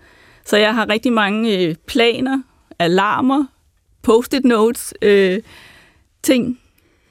Så 0.45 0.57
jeg 0.57 0.75
har 0.75 0.89
rigtig 0.89 1.13
mange 1.13 1.57
øh, 1.57 1.75
planer, 1.75 2.41
alarmer, 2.79 3.45
post-it 4.01 4.45
notes, 4.45 4.93
øh, 5.01 5.41
ting. 6.27 6.59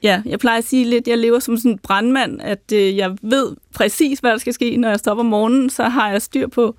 Ja, 0.03 0.21
jeg 0.25 0.39
plejer 0.39 0.57
at 0.57 0.63
sige 0.63 0.85
lidt, 0.85 1.07
jeg 1.07 1.17
lever 1.17 1.39
som 1.39 1.57
sådan 1.57 1.71
en 1.71 1.77
brandmand, 1.77 2.41
at 2.41 2.71
øh, 2.73 2.97
jeg 2.97 3.17
ved 3.21 3.55
præcis, 3.75 4.19
hvad 4.19 4.31
der 4.31 4.37
skal 4.37 4.53
ske, 4.53 4.77
når 4.77 4.89
jeg 4.89 4.99
stopper 4.99 5.23
om 5.23 5.29
morgenen, 5.29 5.69
så 5.69 5.83
har 5.83 6.11
jeg 6.11 6.21
styr 6.21 6.47
på, 6.47 6.75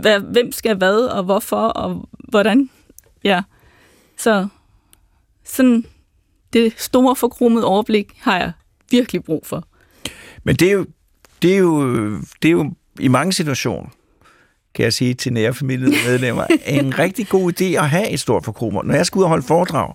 hvad, 0.00 0.20
hvem 0.20 0.52
skal 0.52 0.76
hvad, 0.76 0.98
og 0.98 1.24
hvorfor, 1.24 1.56
og 1.56 2.08
hvordan. 2.28 2.70
Ja, 3.24 3.42
så 4.16 4.48
sådan 5.44 5.84
det 6.52 6.74
store 6.76 7.16
forkromede 7.16 7.64
overblik 7.64 8.12
har 8.18 8.38
jeg 8.38 8.52
virkelig 8.90 9.24
brug 9.24 9.46
for. 9.46 9.64
Men 10.44 10.56
det 10.56 10.68
er 10.68 10.72
jo, 10.72 10.86
det 11.42 11.54
er 11.54 11.58
jo, 11.58 12.10
det 12.42 12.48
er 12.48 12.52
jo 12.52 12.72
i 13.00 13.08
mange 13.08 13.32
situationer, 13.32 13.88
kan 14.74 14.84
jeg 14.84 14.92
sige 14.92 15.14
til 15.14 15.32
nære 15.32 15.54
familiemedlemmer, 15.54 16.46
en 16.66 16.98
rigtig 16.98 17.28
god 17.28 17.52
idé 17.60 17.64
at 17.64 17.90
have 17.90 18.10
et 18.10 18.20
stort 18.20 18.44
forkromer. 18.44 18.82
Når 18.82 18.94
jeg 18.94 19.06
skal 19.06 19.18
ud 19.18 19.22
og 19.22 19.28
holde 19.28 19.46
foredrag, 19.46 19.94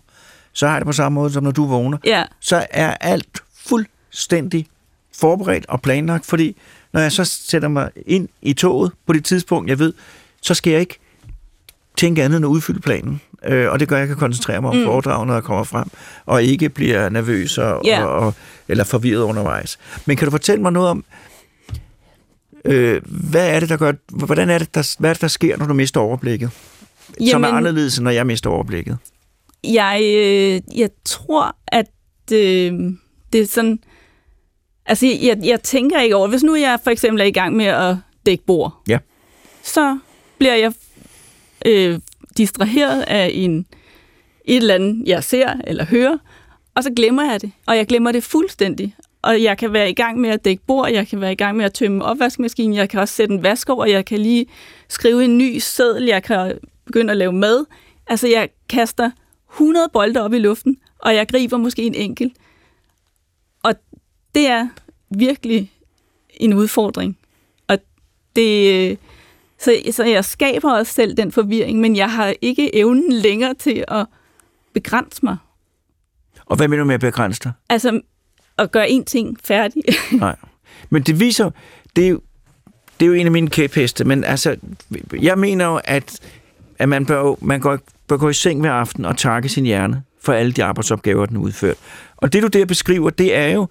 så 0.58 0.66
har 0.68 0.74
jeg 0.74 0.82
det 0.82 0.86
på 0.86 0.92
samme 0.94 1.14
måde, 1.16 1.32
som 1.34 1.44
når 1.44 1.52
du 1.52 1.66
vågner. 1.66 1.98
Ja, 2.06 2.24
Så 2.40 2.66
er 2.70 2.94
alt 2.94 3.44
fuldstændig 3.68 4.68
forberedt 5.18 5.66
og 5.66 5.82
planlagt, 5.82 6.26
fordi 6.26 6.56
når 6.94 7.02
jeg 7.02 7.12
så 7.12 7.26
sætter 7.26 7.68
mig 7.68 7.90
ind 8.06 8.28
i 8.42 8.54
toget 8.54 8.92
på 9.08 9.14
det 9.14 9.26
tidspunkt, 9.26 9.70
jeg 9.70 9.80
ved, 9.80 9.94
så 10.42 10.54
skal 10.54 10.72
jeg 10.72 10.80
ikke 10.80 11.00
tænke 11.98 12.24
andet 12.24 12.38
end 12.38 12.46
at 12.46 12.50
udfylde 12.50 12.80
planen. 12.80 13.22
Øh, 13.46 13.72
og 13.72 13.80
det 13.80 13.88
gør, 13.88 13.96
at 13.96 14.00
jeg 14.00 14.08
kan 14.08 14.18
koncentrere 14.18 14.62
mig 14.62 14.70
om 14.70 14.76
mm. 14.76 14.84
foredrag, 14.86 15.26
når 15.28 15.34
jeg 15.34 15.44
kommer 15.44 15.64
frem, 15.64 15.88
og 16.26 16.44
ikke 16.44 16.70
bliver 16.70 17.10
nervøs 17.10 17.58
og, 17.58 17.82
Ja. 17.86 18.06
og, 18.06 18.26
og, 18.28 18.34
eller 18.68 18.84
forvirret 18.84 19.22
undervejs. 19.22 19.80
Men 20.06 20.18
kan 20.18 20.26
du 20.26 20.32
fortælle 20.32 20.62
mig 20.62 20.72
noget 20.72 20.90
om, 20.90 21.06
øh, 22.66 23.02
hvad 23.06 23.50
er 23.50 23.60
det, 23.60 23.70
der 23.70 23.78
gør, 23.78 23.92
hvordan 24.08 24.50
er 24.50 24.58
det, 24.58 24.76
der, 24.76 24.96
hvad 25.00 25.10
er 25.10 25.14
det, 25.14 25.22
der 25.22 25.28
sker, 25.28 25.58
når 25.58 25.66
du 25.66 25.74
mister 25.74 26.00
overblikket? 26.00 26.50
Jamen, 27.20 27.32
som 27.32 27.44
er 27.44 27.48
anderledes, 27.48 27.98
end 27.98 28.04
når 28.04 28.12
jeg 28.12 28.26
mister 28.28 28.50
overblikket. 28.50 28.98
Jeg, 29.74 30.02
øh, 30.04 30.80
jeg 30.80 30.90
tror, 31.06 31.56
at 31.68 31.90
øh, 32.34 32.74
det 33.34 33.42
er 33.42 33.46
sådan... 33.46 33.80
Altså, 34.86 35.06
jeg, 35.22 35.40
jeg 35.44 35.62
tænker 35.64 36.02
ikke 36.02 36.16
over... 36.16 36.28
Hvis 36.28 36.44
nu 36.44 36.56
jeg 36.56 36.80
for 36.84 36.92
eksempel 36.92 37.22
er 37.22 37.26
i 37.26 37.32
gang 37.32 37.56
med 37.56 37.66
at 37.66 37.96
dække 38.26 38.46
bord, 38.46 38.82
Ja. 38.88 38.98
så 39.64 40.00
bliver 40.38 40.56
jeg 40.56 40.74
øh, 41.66 42.00
distraheret 42.38 43.02
af 43.02 43.30
en, 43.34 43.66
et 44.46 44.58
eller 44.58 44.76
andet, 44.76 45.08
jeg 45.08 45.24
ser 45.24 45.54
eller 45.68 45.86
hører, 45.86 46.18
og 46.76 46.84
så 46.84 46.92
glemmer 46.96 47.32
jeg 47.32 47.42
det. 47.42 47.52
Og 47.68 47.78
jeg 47.78 47.88
glemmer 47.88 48.12
det 48.12 48.24
fuldstændig. 48.24 48.96
Og 49.22 49.44
jeg 49.44 49.58
kan 49.58 49.74
være 49.74 49.90
i 49.90 49.94
gang 49.94 50.20
med 50.20 50.30
at 50.30 50.46
dække 50.46 50.64
bord, 50.68 50.92
jeg 50.92 51.08
kan 51.08 51.22
være 51.22 51.32
i 51.32 51.36
gang 51.36 51.58
med 51.58 51.66
at 51.66 51.74
tømme 51.74 52.06
opvaskemaskinen, 52.06 52.76
jeg 52.76 52.90
kan 52.90 53.00
også 53.00 53.14
sætte 53.14 53.34
en 53.34 53.44
vask 53.44 53.70
over, 53.70 53.86
jeg 53.86 54.06
kan 54.06 54.20
lige 54.20 54.46
skrive 54.90 55.26
en 55.26 55.38
ny 55.38 55.58
seddel, 55.58 56.06
jeg 56.06 56.24
kan 56.24 56.58
begynde 56.86 57.12
at 57.12 57.18
lave 57.18 57.32
mad. 57.34 57.66
Altså, 58.08 58.28
jeg 58.28 58.50
kaster 58.70 59.12
100 59.58 59.90
bolde 59.94 60.22
op 60.22 60.34
i 60.34 60.40
luften, 60.40 60.78
og 61.00 61.16
jeg 61.16 61.28
griber 61.28 61.58
måske 61.58 61.82
en 61.82 61.96
enkelt. 61.96 62.34
Og 63.64 63.76
det 64.36 64.48
er 64.48 64.68
virkelig 65.10 65.72
en 66.30 66.54
udfordring. 66.54 67.18
Og 67.68 67.78
det, 68.36 68.98
så, 69.60 69.82
så 69.92 70.04
jeg 70.04 70.26
skaber 70.26 70.72
også 70.72 70.94
selv 70.94 71.18
den 71.18 71.32
forvirring, 71.32 71.80
men 71.80 71.96
jeg 71.96 72.12
har 72.12 72.34
ikke 72.42 72.76
evnen 72.76 73.14
længere 73.14 73.54
til 73.54 73.84
at 73.88 74.06
begrænse 74.74 75.20
mig. 75.24 75.38
Og 76.46 76.56
hvad 76.56 76.68
mener 76.68 76.84
du 76.84 76.88
med 76.88 76.96
at 76.96 77.02
begrænse 77.02 77.42
dig? 77.44 77.52
Altså 77.70 78.02
at 78.58 78.72
gøre 78.72 78.90
en 78.90 79.06
ting 79.06 79.38
færdig. 79.44 79.84
Nej. 80.12 80.36
Men 80.90 81.04
det 81.04 81.20
viser, 81.20 81.52
det 81.96 82.06
er 82.06 82.10
jo, 82.10 82.22
det 83.00 83.06
er 83.06 83.08
jo 83.08 83.14
en 83.14 83.26
af 83.26 83.32
mine 83.32 83.50
kæpheste, 83.50 84.06
men 84.06 84.24
altså, 84.24 84.58
jeg 85.22 85.38
mener 85.38 85.66
jo, 85.66 85.80
at, 85.84 86.20
at 86.80 86.90
man, 86.90 87.06
bør, 87.06 87.36
man 87.42 87.60
går, 87.60 87.80
bør 88.08 88.18
gå 88.18 88.30
i 88.30 88.34
seng 88.34 88.62
hver 88.62 88.72
aften 88.72 89.06
og 89.06 89.18
takke 89.18 89.50
sin 89.50 89.66
hjerne 89.66 90.04
for 90.22 90.34
alle 90.34 90.52
de 90.52 90.64
arbejdsopgaver, 90.64 91.26
den 91.26 91.38
udført. 91.38 91.76
Og 92.18 92.34
det, 92.34 92.44
du 92.44 92.48
der 92.48 92.66
beskriver, 92.66 93.10
det 93.10 93.36
er 93.36 93.48
jo, 93.48 93.68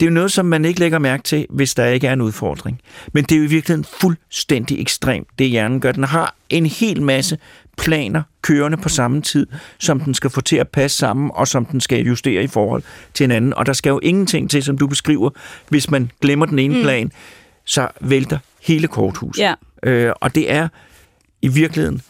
det 0.00 0.06
er 0.06 0.10
jo 0.10 0.14
noget, 0.14 0.32
som 0.32 0.46
man 0.46 0.64
ikke 0.64 0.80
lægger 0.80 0.98
mærke 0.98 1.22
til, 1.22 1.46
hvis 1.50 1.74
der 1.74 1.86
ikke 1.86 2.06
er 2.06 2.12
en 2.12 2.20
udfordring. 2.20 2.80
Men 3.12 3.24
det 3.24 3.32
er 3.32 3.38
jo 3.38 3.44
i 3.44 3.48
virkeligheden 3.48 3.84
fuldstændig 4.00 4.80
ekstremt, 4.80 5.28
det 5.38 5.48
hjernen 5.48 5.80
gør. 5.80 5.92
Den 5.92 6.04
har 6.04 6.34
en 6.48 6.66
hel 6.66 7.02
masse 7.02 7.38
planer 7.78 8.22
kørende 8.42 8.76
på 8.76 8.88
samme 8.88 9.22
tid, 9.22 9.46
som 9.78 10.00
den 10.00 10.14
skal 10.14 10.30
få 10.30 10.40
til 10.40 10.56
at 10.56 10.68
passe 10.68 10.98
sammen, 10.98 11.30
og 11.34 11.48
som 11.48 11.64
den 11.64 11.80
skal 11.80 12.06
justere 12.06 12.42
i 12.42 12.46
forhold 12.46 12.82
til 13.14 13.24
hinanden. 13.24 13.54
Og 13.54 13.66
der 13.66 13.72
skal 13.72 13.90
jo 13.90 14.00
ingenting 14.02 14.50
til, 14.50 14.62
som 14.62 14.78
du 14.78 14.86
beskriver, 14.86 15.30
hvis 15.68 15.90
man 15.90 16.10
glemmer 16.20 16.46
den 16.46 16.58
ene 16.58 16.74
mm. 16.74 16.82
plan, 16.82 17.12
så 17.64 17.88
vælter 18.00 18.38
hele 18.62 18.88
korthuset. 18.88 19.42
ja. 19.42 19.54
Øh, 19.82 20.12
og 20.20 20.34
det 20.34 20.52
er 20.52 20.68
i 21.42 21.48
virkeligheden, 21.48 22.02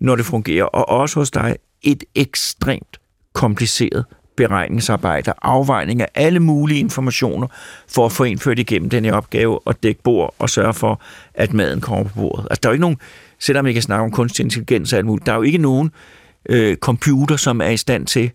når 0.00 0.16
det 0.16 0.26
fungerer, 0.26 0.64
og 0.64 0.88
også 0.88 1.20
hos 1.20 1.30
dig, 1.30 1.56
et 1.82 2.04
ekstremt 2.14 3.00
kompliceret 3.32 4.04
beregningsarbejde, 4.36 5.32
afvejning 5.42 6.00
af 6.00 6.08
alle 6.14 6.40
mulige 6.40 6.80
informationer, 6.80 7.46
for 7.88 8.06
at 8.06 8.12
få 8.12 8.24
indført 8.24 8.58
igennem 8.58 8.90
den 8.90 9.04
her 9.04 9.12
opgave 9.12 9.66
og 9.66 9.82
dække 9.82 10.02
bord 10.02 10.34
og 10.38 10.50
sørge 10.50 10.74
for, 10.74 11.00
at 11.34 11.52
maden 11.52 11.80
kommer 11.80 12.04
på 12.04 12.10
bordet. 12.14 12.46
Altså, 12.50 12.60
der 12.62 12.68
er 12.68 12.70
jo 12.70 12.74
ikke 12.74 12.80
nogen, 12.80 12.96
selvom 13.38 13.64
vi 13.64 13.72
kan 13.72 13.82
snakke 13.82 14.04
om 14.04 14.10
kunstig 14.10 14.44
intelligens 14.44 14.92
og 14.92 14.96
alt 14.96 15.06
muligt, 15.06 15.26
der 15.26 15.32
er 15.32 15.36
jo 15.36 15.42
ikke 15.42 15.58
nogen 15.58 15.90
øh, 16.48 16.76
computer, 16.76 17.36
som 17.36 17.60
er 17.60 17.68
i 17.68 17.76
stand 17.76 18.06
til 18.06 18.30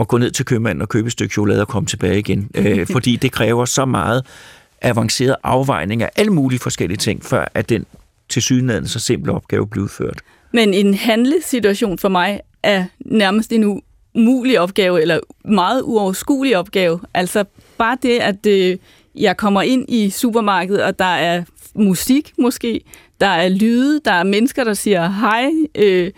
at 0.00 0.08
gå 0.08 0.18
ned 0.18 0.30
til 0.30 0.44
købmanden 0.44 0.82
og 0.82 0.88
købe 0.88 1.06
et 1.06 1.12
stykke 1.12 1.32
chokolade 1.32 1.60
og 1.60 1.68
komme 1.68 1.86
tilbage 1.86 2.18
igen. 2.18 2.50
Øh, 2.54 2.86
fordi 2.92 3.16
det 3.16 3.32
kræver 3.32 3.64
så 3.64 3.84
meget 3.84 4.26
avanceret 4.82 5.36
afvejning 5.42 6.02
af 6.02 6.10
alle 6.16 6.32
mulige 6.32 6.58
forskellige 6.58 6.98
ting, 6.98 7.24
før 7.24 7.48
at 7.54 7.68
den 7.68 7.86
til 8.32 8.42
synligheden 8.42 8.88
så 8.88 8.98
simple 8.98 9.32
opgave 9.32 9.66
blive 9.66 9.84
udført. 9.84 10.20
Men 10.52 10.74
en 10.74 10.94
handlesituation 10.94 11.98
for 11.98 12.08
mig 12.08 12.40
er 12.62 12.84
nærmest 13.00 13.52
en 13.52 13.82
umulig 14.14 14.60
opgave, 14.60 15.02
eller 15.02 15.20
meget 15.44 15.82
uoverskuelig 15.82 16.56
opgave. 16.56 17.00
Altså 17.14 17.44
bare 17.78 17.98
det, 18.02 18.18
at 18.18 18.46
øh, 18.46 18.76
jeg 19.14 19.36
kommer 19.36 19.62
ind 19.62 19.84
i 19.88 20.10
supermarkedet, 20.10 20.82
og 20.82 20.98
der 20.98 21.04
er 21.04 21.44
musik 21.74 22.32
måske, 22.38 22.80
der 23.20 23.26
er 23.26 23.48
lyde, 23.48 24.00
der 24.04 24.12
er 24.12 24.24
mennesker, 24.24 24.64
der 24.64 24.74
siger 24.74 25.08
hej, 25.08 25.50
øh, 25.74 26.10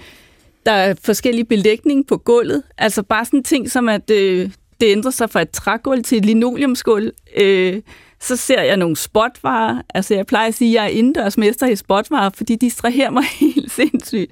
der 0.67 0.73
er 0.73 0.95
forskellige 1.03 1.45
belægning 1.45 2.07
på 2.07 2.17
gulvet. 2.17 2.63
Altså 2.79 3.03
bare 3.03 3.25
sådan 3.25 3.43
ting 3.43 3.71
som, 3.71 3.89
at 3.89 4.11
øh, 4.11 4.51
det 4.81 4.87
ændrer 4.93 5.11
sig 5.11 5.31
fra 5.31 5.43
et 5.43 5.51
trægulv 5.51 6.03
til 6.03 6.19
et 6.19 6.25
linoleumsgulv. 6.25 7.13
Øh, 7.37 7.83
så 8.25 8.37
ser 8.37 8.63
jeg 8.63 8.77
nogle 8.77 8.97
spotvarer. 8.97 9.83
Altså 9.95 10.15
jeg 10.15 10.27
plejer 10.27 10.49
at 10.49 10.55
sige, 10.55 10.69
at 10.71 10.75
jeg 10.75 10.85
er 10.85 10.99
indendørsmester 10.99 11.67
i 11.67 11.77
spotvarer, 11.77 12.31
fordi 12.31 12.55
de 12.55 12.67
distraherer 12.67 13.11
mig 13.11 13.25
helt 13.41 13.73
sindssygt. 13.73 14.31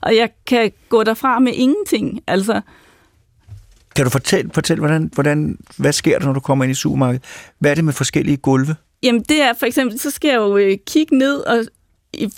Og 0.00 0.16
jeg 0.16 0.30
kan 0.46 0.72
gå 0.88 1.02
derfra 1.02 1.38
med 1.38 1.52
ingenting. 1.54 2.20
Altså, 2.26 2.60
Kan 3.96 4.04
du 4.04 4.10
fortælle, 4.10 4.50
fortælle 4.54 4.80
hvordan, 4.80 5.10
hvordan, 5.14 5.58
hvad 5.76 5.92
sker 5.92 6.18
der, 6.18 6.26
når 6.26 6.32
du 6.32 6.40
kommer 6.40 6.64
ind 6.64 6.70
i 6.70 6.74
supermarkedet? 6.74 7.24
Hvad 7.58 7.70
er 7.70 7.74
det 7.74 7.84
med 7.84 7.92
forskellige 7.92 8.36
gulve? 8.36 8.76
Jamen 9.02 9.22
det 9.22 9.42
er 9.42 9.52
for 9.58 9.66
eksempel, 9.66 10.00
så 10.00 10.10
skal 10.10 10.28
jeg 10.28 10.36
jo 10.36 10.56
øh, 10.56 10.76
kigge 10.86 11.18
ned, 11.18 11.36
og 11.36 11.64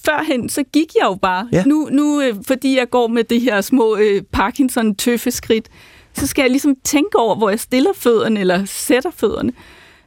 førhen, 0.05 0.49
så 0.49 0.63
gik 0.63 0.95
jeg 0.95 1.05
jo 1.05 1.15
bare. 1.15 1.49
Ja. 1.53 1.65
Nu, 1.65 1.89
nu 1.93 2.21
øh, 2.21 2.35
fordi 2.47 2.79
jeg 2.79 2.91
går 2.91 3.07
med 3.07 3.25
det 3.25 3.41
her 3.41 3.61
små 3.61 3.97
øh, 3.97 4.23
Parkinson-tøffe 4.33 5.31
skridt, 5.31 5.69
så 6.15 6.27
skal 6.27 6.43
jeg 6.43 6.51
ligesom 6.51 6.77
tænke 6.85 7.19
over, 7.19 7.37
hvor 7.37 7.51
jeg 7.51 7.61
stiller 7.61 7.91
fødderne, 7.95 8.41
eller 8.41 8.65
sætter 8.65 9.11
fødderne. 9.11 9.53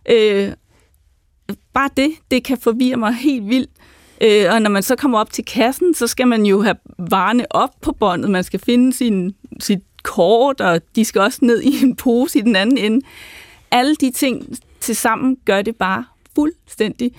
Øh, 0.09 0.51
bare 1.73 1.89
det, 1.97 2.11
det 2.31 2.43
kan 2.43 2.57
forvirre 2.57 2.97
mig 2.97 3.13
helt 3.13 3.49
vildt. 3.49 3.69
Øh, 4.21 4.53
og 4.53 4.61
når 4.61 4.69
man 4.69 4.83
så 4.83 4.95
kommer 4.95 5.19
op 5.19 5.31
til 5.31 5.45
kassen, 5.45 5.93
så 5.93 6.07
skal 6.07 6.27
man 6.27 6.45
jo 6.45 6.61
have 6.61 6.75
varerne 6.97 7.45
op 7.49 7.71
på 7.81 7.91
båndet. 7.91 8.31
Man 8.31 8.43
skal 8.43 8.59
finde 8.59 8.93
sin, 8.93 9.35
sit 9.59 9.79
kort, 10.03 10.61
og 10.61 10.81
de 10.95 11.05
skal 11.05 11.21
også 11.21 11.39
ned 11.41 11.61
i 11.61 11.83
en 11.83 11.95
pose 11.95 12.39
i 12.39 12.41
den 12.41 12.55
anden 12.55 12.77
ende. 12.77 13.05
Alle 13.71 13.95
de 13.95 14.11
ting 14.11 14.57
til 14.79 14.95
sammen 14.95 15.37
gør 15.45 15.61
det 15.61 15.75
bare 15.75 16.05
fuldstændig 16.35 17.11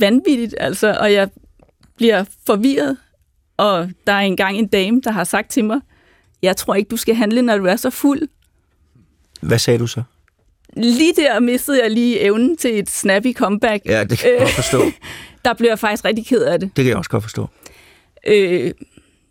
vanvittigt, 0.00 0.54
altså, 0.60 0.96
og 1.00 1.12
jeg 1.12 1.28
bliver 1.96 2.24
forvirret. 2.46 2.96
Og 3.56 3.90
der 4.06 4.12
er 4.12 4.20
engang 4.20 4.56
en 4.56 4.66
dame, 4.66 5.00
der 5.04 5.10
har 5.10 5.24
sagt 5.24 5.50
til 5.50 5.64
mig, 5.64 5.80
jeg 6.42 6.56
tror 6.56 6.74
ikke, 6.74 6.88
du 6.88 6.96
skal 6.96 7.14
handle, 7.14 7.42
når 7.42 7.58
du 7.58 7.64
er 7.64 7.76
så 7.76 7.90
fuld. 7.90 8.28
Hvad 9.40 9.58
sagde 9.58 9.78
du 9.78 9.86
så? 9.86 10.02
Lige 10.76 11.12
der 11.16 11.40
mistede 11.40 11.82
jeg 11.82 11.90
lige 11.90 12.20
evnen 12.20 12.56
til 12.56 12.78
et 12.78 12.90
snappy 12.90 13.34
comeback. 13.34 13.82
Ja, 13.86 14.04
det 14.04 14.18
kan 14.18 14.28
jeg 14.28 14.34
Øh. 14.34 14.40
godt 14.40 14.50
forstå. 14.50 14.82
Der 15.44 15.54
blev 15.54 15.68
jeg 15.68 15.78
faktisk 15.78 16.04
rigtig 16.04 16.26
ked 16.26 16.42
af 16.42 16.60
det. 16.60 16.76
Det 16.76 16.84
kan 16.84 16.88
jeg 16.88 16.96
også 16.96 17.10
godt 17.10 17.22
forstå. 17.24 17.48
Øh, 18.26 18.72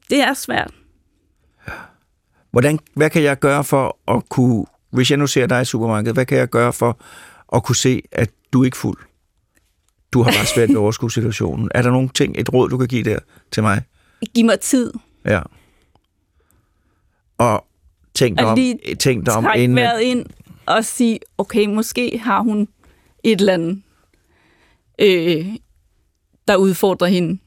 det 0.09 0.19
er 0.19 0.33
svært. 0.33 0.71
Hvordan, 2.51 2.79
hvad 2.93 3.09
kan 3.09 3.23
jeg 3.23 3.39
gøre 3.39 3.63
for 3.63 3.97
at 4.15 4.29
kunne, 4.29 4.65
hvis 4.91 5.09
jeg 5.09 5.17
nu 5.17 5.27
ser 5.27 5.47
dig 5.47 5.61
i 5.61 5.65
supermarkedet, 5.65 6.15
hvad 6.15 6.25
kan 6.25 6.37
jeg 6.37 6.47
gøre 6.49 6.73
for 6.73 6.99
at 7.55 7.63
kunne 7.63 7.75
se, 7.75 8.01
at 8.11 8.29
du 8.53 8.61
er 8.61 8.65
ikke 8.65 8.77
fuld? 8.77 8.97
Du 10.13 10.21
har 10.23 10.31
bare 10.31 10.45
svært 10.45 10.69
ved 10.69 10.75
at 10.75 10.79
overskue 10.79 11.11
situationen. 11.11 11.69
Er 11.75 11.81
der 11.81 11.91
nogle 11.91 12.09
ting, 12.09 12.35
et 12.39 12.53
råd, 12.53 12.69
du 12.69 12.77
kan 12.77 12.87
give 12.87 13.03
der 13.03 13.19
til 13.51 13.63
mig? 13.63 13.81
Giv 14.35 14.45
mig 14.45 14.59
tid. 14.59 14.93
Ja. 15.25 15.41
Og 17.37 17.65
tænk 18.15 18.37
dig 18.37 18.45
om, 18.47 18.55
lige 18.55 18.95
tænk 18.95 19.25
dig 19.25 19.33
om 19.35 19.47
inden, 19.55 19.79
ind 20.01 20.25
og 20.65 20.85
sige, 20.85 21.19
okay, 21.37 21.65
måske 21.65 22.19
har 22.23 22.41
hun 22.41 22.67
et 23.23 23.39
eller 23.39 23.53
andet, 23.53 23.81
øh, 25.01 25.45
der 26.47 26.55
udfordrer 26.55 27.07
hende. 27.07 27.39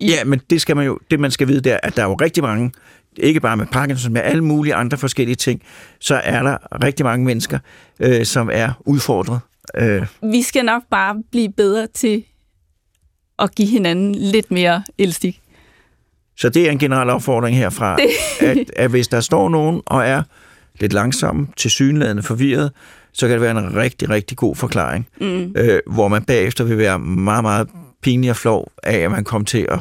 Ja, 0.00 0.24
men 0.24 0.40
det 0.50 0.60
skal 0.60 0.76
man 0.76 0.86
jo, 0.86 0.98
det 1.10 1.20
man 1.20 1.30
skal 1.30 1.48
vide, 1.48 1.60
der, 1.60 1.78
at 1.82 1.96
der 1.96 2.02
er 2.02 2.06
jo 2.06 2.14
rigtig 2.14 2.42
mange, 2.42 2.72
ikke 3.16 3.40
bare 3.40 3.56
med 3.56 3.66
Parkinson, 3.66 4.12
med 4.12 4.20
alle 4.22 4.44
mulige 4.44 4.74
andre 4.74 4.98
forskellige 4.98 5.36
ting, 5.36 5.62
så 6.00 6.14
er 6.14 6.42
der 6.42 6.84
rigtig 6.84 7.06
mange 7.06 7.26
mennesker, 7.26 7.58
øh, 8.00 8.24
som 8.26 8.50
er 8.52 8.72
udfordret. 8.86 9.40
Øh, 9.76 10.06
Vi 10.22 10.42
skal 10.42 10.64
nok 10.64 10.82
bare 10.90 11.16
blive 11.30 11.52
bedre 11.52 11.86
til 11.86 12.24
at 13.38 13.54
give 13.54 13.68
hinanden 13.68 14.14
lidt 14.14 14.50
mere 14.50 14.84
elstik. 14.98 15.40
så 16.36 16.48
det 16.48 16.66
er 16.66 16.70
en 16.70 16.78
generel 16.78 17.10
opfordring 17.10 17.56
herfra, 17.56 17.98
at, 18.40 18.70
at 18.76 18.90
hvis 18.90 19.08
der 19.08 19.20
står 19.20 19.48
nogen 19.48 19.82
og 19.86 20.04
er 20.06 20.22
lidt 20.80 20.92
langsom, 20.92 21.48
til 21.56 21.70
synlædende 21.70 22.22
forvirret, 22.22 22.72
så 23.12 23.26
kan 23.26 23.32
det 23.32 23.40
være 23.40 23.50
en 23.50 23.76
rigtig, 23.76 24.10
rigtig 24.10 24.36
god 24.36 24.56
forklaring, 24.56 25.06
Mm. 25.20 25.52
øh, 25.56 25.80
hvor 25.86 26.08
man 26.08 26.24
bagefter 26.24 26.64
vil 26.64 26.78
være 26.78 26.98
meget, 26.98 27.44
meget 27.44 27.68
pinlig 28.02 28.30
og 28.30 28.36
flov 28.36 28.72
af, 28.82 28.96
at 28.98 29.10
man 29.10 29.24
kom 29.24 29.44
til 29.44 29.66
at, 29.70 29.78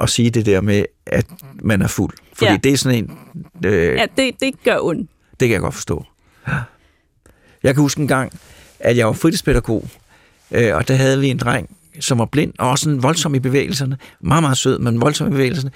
at 0.00 0.10
sige 0.10 0.30
det 0.30 0.46
der 0.46 0.60
med, 0.60 0.84
at 1.06 1.26
man 1.62 1.82
er 1.82 1.86
fuld. 1.88 2.12
Fordi 2.34 2.50
Ja. 2.50 2.56
det 2.64 2.72
er 2.72 2.76
sådan 2.76 2.98
en... 2.98 3.18
Øh, 3.66 3.94
Ja, 3.96 4.06
det, 4.16 4.40
det 4.40 4.54
gør 4.64 4.78
ondt. 4.80 5.10
Det 5.40 5.48
kan 5.48 5.52
jeg 5.52 5.60
godt 5.60 5.74
forstå. 5.74 6.04
Jeg 7.62 7.74
kan 7.74 7.82
huske 7.82 8.00
en 8.00 8.08
gang, 8.08 8.32
at 8.80 8.96
jeg 8.96 9.06
var 9.06 9.12
fritidspædagog, 9.12 9.88
øh, 10.50 10.76
og 10.76 10.88
der 10.88 10.94
havde 10.94 11.20
vi 11.20 11.28
en 11.28 11.38
dreng, 11.38 11.76
som 12.00 12.18
var 12.18 12.24
blind, 12.24 12.52
og 12.58 12.70
også 12.70 12.84
sådan 12.84 13.02
voldsom 13.02 13.34
i 13.34 13.38
bevægelserne. 13.38 13.96
Meget, 14.20 14.42
meget 14.42 14.58
sød, 14.58 14.78
men 14.78 15.00
voldsom 15.00 15.26
i 15.26 15.30
bevægelserne. 15.30 15.70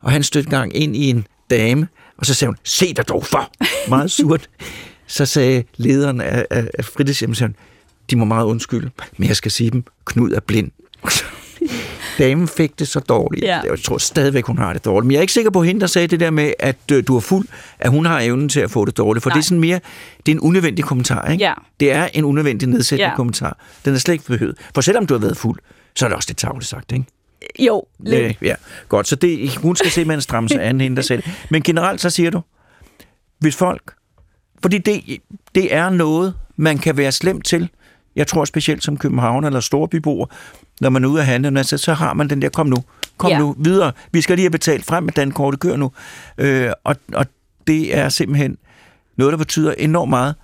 Og 0.00 0.10
han 0.12 0.22
stødte 0.22 0.50
gang 0.50 0.76
ind 0.76 0.96
i 0.96 1.10
en 1.10 1.26
dame, 1.50 1.88
og 2.18 2.26
så 2.26 2.34
sagde 2.34 2.48
hun, 2.48 2.56
se 2.64 2.94
dig 2.94 3.08
dog 3.08 3.26
for! 3.26 3.50
Meget 3.88 4.10
surt. 4.10 4.48
Så 5.06 5.26
sagde 5.26 5.64
lederen 5.76 6.20
af, 6.20 6.46
af, 6.50 6.68
af 6.78 6.84
fritidshjemmet, 6.84 7.52
de 8.10 8.16
må 8.16 8.24
meget 8.24 8.44
undskylde, 8.46 8.90
men 9.16 9.28
jeg 9.28 9.36
skal 9.36 9.50
sige 9.50 9.70
dem, 9.70 9.84
Knud 10.04 10.32
er 10.32 10.40
blind. 10.40 10.70
Damen 12.18 12.48
fik 12.48 12.78
det 12.78 12.88
så 12.88 13.00
dårligt. 13.00 13.44
Ja. 13.44 13.60
Jeg 13.70 13.78
tror 13.84 13.98
stadigvæk, 13.98 14.44
hun 14.44 14.58
har 14.58 14.72
det 14.72 14.84
dårligt. 14.84 15.06
Men 15.06 15.12
jeg 15.12 15.18
er 15.18 15.20
ikke 15.20 15.32
sikker 15.32 15.50
på 15.50 15.62
hende, 15.62 15.80
der 15.80 15.86
sagde 15.86 16.08
det 16.08 16.20
der 16.20 16.30
med, 16.30 16.52
at 16.58 16.76
øh, 16.92 17.04
du 17.06 17.16
er 17.16 17.20
fuld, 17.20 17.46
at 17.78 17.90
hun 17.90 18.06
har 18.06 18.20
evnen 18.20 18.48
til 18.48 18.60
at 18.60 18.70
få 18.70 18.84
det 18.84 18.96
dårligt. 18.96 19.22
For 19.22 19.30
Nej. 19.30 19.34
det 19.34 19.42
er 19.42 19.44
sådan 19.44 19.60
mere, 19.60 19.80
det 20.26 20.32
er 20.32 20.36
en 20.36 20.40
unødvendig 20.40 20.84
kommentar, 20.84 21.30
ikke? 21.30 21.44
Ja. 21.44 21.52
Det 21.80 21.92
er 21.92 22.08
en 22.14 22.24
unødvendig 22.24 22.68
nedsættende 22.68 23.10
Ja. 23.10 23.16
kommentar. 23.16 23.58
Den 23.84 23.94
er 23.94 23.98
slet 23.98 24.12
ikke 24.14 24.24
behøvet. 24.24 24.56
For 24.74 24.80
selvom 24.80 25.06
du 25.06 25.14
har 25.14 25.18
været 25.20 25.36
fuld, 25.36 25.58
så 25.96 26.04
er 26.06 26.08
det 26.08 26.16
også 26.16 26.28
lidt 26.28 26.38
tavligt 26.38 26.68
sagt, 26.68 26.92
ikke? 26.92 27.04
Jo, 27.58 27.84
lidt. 28.00 28.22
Øh, 28.22 28.34
ja, 28.42 28.54
godt. 28.88 29.08
Så 29.08 29.16
det, 29.16 29.56
hun 29.56 29.76
skal 29.76 29.90
simpelthen 29.90 30.20
stramme 30.20 30.48
sig 30.48 30.62
an, 30.66 30.80
hende 30.80 30.96
der 30.96 31.02
selv. 31.02 31.22
Men 31.50 31.62
generelt 31.62 32.00
så 32.00 32.10
siger 32.10 32.30
du, 32.30 32.40
hvis 33.38 33.56
folk... 33.56 33.82
Fordi 34.62 34.78
det, 34.78 35.18
det 35.54 35.74
er 35.74 35.90
noget, 35.90 36.34
man 36.56 36.78
kan 36.78 36.96
være 36.96 37.12
slemt 37.12 37.44
til. 37.46 37.68
Jeg 38.16 38.26
tror 38.26 38.44
specielt 38.44 38.84
som 38.84 38.96
København 38.96 39.44
eller 39.44 39.60
storbyboer, 39.60 40.26
når 40.80 40.90
man 40.90 41.04
er 41.04 41.08
ude 41.08 41.20
at 41.20 41.26
handle, 41.26 41.64
så, 41.64 41.78
så 41.78 41.94
har 41.94 42.14
man 42.14 42.30
den 42.30 42.42
der, 42.42 42.48
kom 42.48 42.66
nu, 42.66 42.76
kom 43.16 43.30
Ja. 43.30 43.38
nu, 43.38 43.54
videre. 43.58 43.92
Vi 44.12 44.20
skal 44.20 44.36
lige 44.36 44.44
have 44.44 44.50
betalt 44.50 44.84
frem 44.84 45.04
med 45.04 45.12
den 45.12 45.32
korte 45.32 45.56
kør 45.56 45.76
nu. 45.76 45.92
Øh, 46.38 46.70
og, 46.84 46.96
og 47.12 47.26
det 47.66 47.96
er 47.96 48.08
simpelthen 48.08 48.56
noget, 49.16 49.32
der 49.32 49.38
betyder 49.38 49.74
enormt 49.78 50.10
meget 50.10 50.34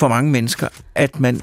for 0.00 0.08
mange 0.08 0.30
mennesker, 0.30 0.68
at 0.94 1.20
man 1.20 1.34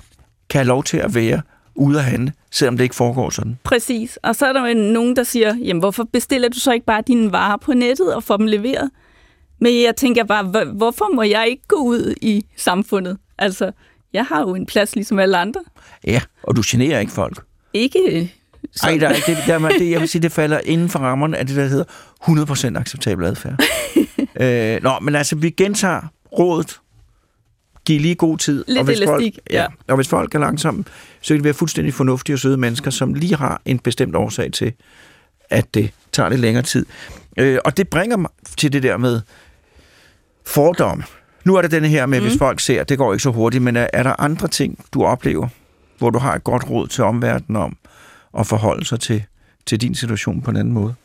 kan 0.50 0.60
have 0.60 0.68
lov 0.68 0.84
til 0.84 0.98
at 0.98 1.16
være 1.16 1.42
ude 1.80 1.98
at 2.00 2.04
handle, 2.06 2.34
selvom 2.52 2.78
det 2.78 2.84
ikke 2.84 2.96
foregår 2.96 3.30
sådan. 3.30 3.60
Præcis. 3.64 4.20
Og 4.24 4.36
så 4.36 4.46
er 4.46 4.54
der 4.54 4.68
jo 4.68 4.74
nogen, 4.74 5.16
der 5.16 5.24
siger, 5.24 5.56
jamen 5.56 5.80
hvorfor 5.80 6.04
bestiller 6.14 6.50
du 6.50 6.60
så 6.60 6.72
ikke 6.72 6.86
bare 6.86 7.04
dine 7.08 7.32
varer 7.32 7.58
på 7.58 7.74
nettet 7.74 8.16
og 8.16 8.24
får 8.24 8.38
dem 8.38 8.46
leveret? 8.48 8.90
Men 9.62 9.82
jeg 9.84 9.96
tænker 9.96 10.24
bare, 10.24 10.44
hvor- 10.44 10.74
hvorfor 10.78 11.16
må 11.16 11.24
jeg 11.24 11.48
ikke 11.50 11.64
gå 11.68 11.76
ud 11.76 12.14
i 12.22 12.46
samfundet? 12.58 13.18
Altså, 13.38 13.72
jeg 14.14 14.26
har 14.26 14.42
jo 14.42 14.56
en 14.56 14.66
plads 14.66 14.96
ligesom 14.96 15.20
alle 15.20 15.38
andre. 15.38 15.62
Ja, 16.08 16.22
og 16.44 16.56
du 16.56 16.62
generer 16.68 17.00
ikke 17.00 17.12
folk. 17.12 17.44
Ikke 17.74 18.00
øh, 18.12 18.14
Ej, 18.22 18.28
sådan. 18.72 19.00
der 19.00 19.08
er 19.10 19.14
det, 19.28 19.38
der, 19.48 19.60
er- 19.60 19.70
det, 19.70 19.90
jeg 19.92 20.00
vil 20.00 20.10
sige, 20.10 20.22
det 20.22 20.32
falder 20.32 20.60
inden 20.66 20.90
for 20.90 21.00
rammerne 21.00 21.38
af 21.38 21.48
det, 21.48 21.56
der 21.56 21.66
hedder 21.68 22.74
100% 22.76 22.80
acceptabel 22.80 23.26
adfærd. 23.26 23.60
øh, 24.42 24.84
nå, 24.84 24.92
men 25.02 25.16
altså, 25.16 25.36
vi 25.36 25.50
gentager 25.50 26.02
rådet. 26.40 26.80
Giv 27.90 28.02
lige 28.02 28.16
god 28.16 28.38
tid. 28.38 28.64
Lidt 28.68 28.80
og 28.80 28.86
hvis 28.86 29.00
folk, 29.06 29.22
elastik, 29.22 29.40
ja. 29.50 29.62
ja. 29.62 29.68
Og 29.88 29.96
hvis 29.96 30.08
folk 30.08 30.36
er 30.36 30.40
langsomme, 30.40 30.84
så 31.22 31.28
kan 31.28 31.38
det 31.38 31.44
være 31.44 31.54
fuldstændig 31.54 31.94
fornuftige 31.94 32.36
og 32.36 32.40
søde 32.40 32.58
mennesker, 32.58 32.92
som 32.92 33.14
lige 33.14 33.36
har 33.36 33.62
en 33.66 33.80
bestemt 33.80 34.16
årsag 34.16 34.52
til, 34.52 34.74
at 35.50 35.74
det 35.74 35.92
tager 36.12 36.30
lidt 36.30 36.42
længere 36.42 36.64
tid. 36.64 36.86
Øh, 37.38 37.60
og 37.66 37.78
det 37.78 37.88
bringer 37.88 38.18
mig 38.18 38.30
til 38.58 38.74
det 38.74 38.84
der 38.84 38.98
med 38.98 39.22
fordomme. 40.46 41.04
Nu 41.44 41.56
er 41.56 41.62
det 41.62 41.72
denne 41.72 41.88
her 41.88 42.06
med, 42.06 42.20
mm. 42.20 42.28
hvis 42.28 42.38
folk 42.38 42.60
ser, 42.60 42.84
det 42.84 42.98
går 42.98 43.14
ikke 43.14 43.24
så 43.24 43.32
hurtigt, 43.32 43.64
men 43.64 43.76
er, 43.76 43.88
er 43.94 44.04
der 44.04 44.22
andre 44.22 44.48
ting, 44.48 44.86
du 44.94 45.04
oplever, 45.04 45.48
hvor 45.98 46.10
du 46.10 46.20
har 46.20 46.36
et 46.36 46.44
godt 46.44 46.70
råd 46.70 46.88
til 46.88 47.04
omverdenen 47.04 47.62
om 47.62 47.78
at 48.40 48.48
forholde 48.48 48.86
sig 48.86 49.00
til, 49.00 49.24
til 49.66 49.82
din 49.82 49.96
situation 49.96 50.42
på 50.42 50.52
en 50.52 50.58
anden 50.58 50.74
måde? 50.74 50.96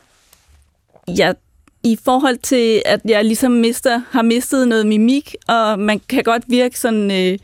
Ja, 1.09 1.32
i 1.85 1.99
forhold 2.05 2.39
til, 2.39 2.82
at 2.85 3.01
jeg 3.05 3.24
ligesom 3.24 3.53
mister, 3.53 4.01
har 4.11 4.22
mistet 4.22 4.68
noget 4.68 4.87
mimik, 4.87 5.35
og 5.49 5.78
man 5.78 6.01
kan 6.09 6.22
godt 6.22 6.45
virke 6.49 6.80
sådan 6.80 7.11
øh, 7.11 7.39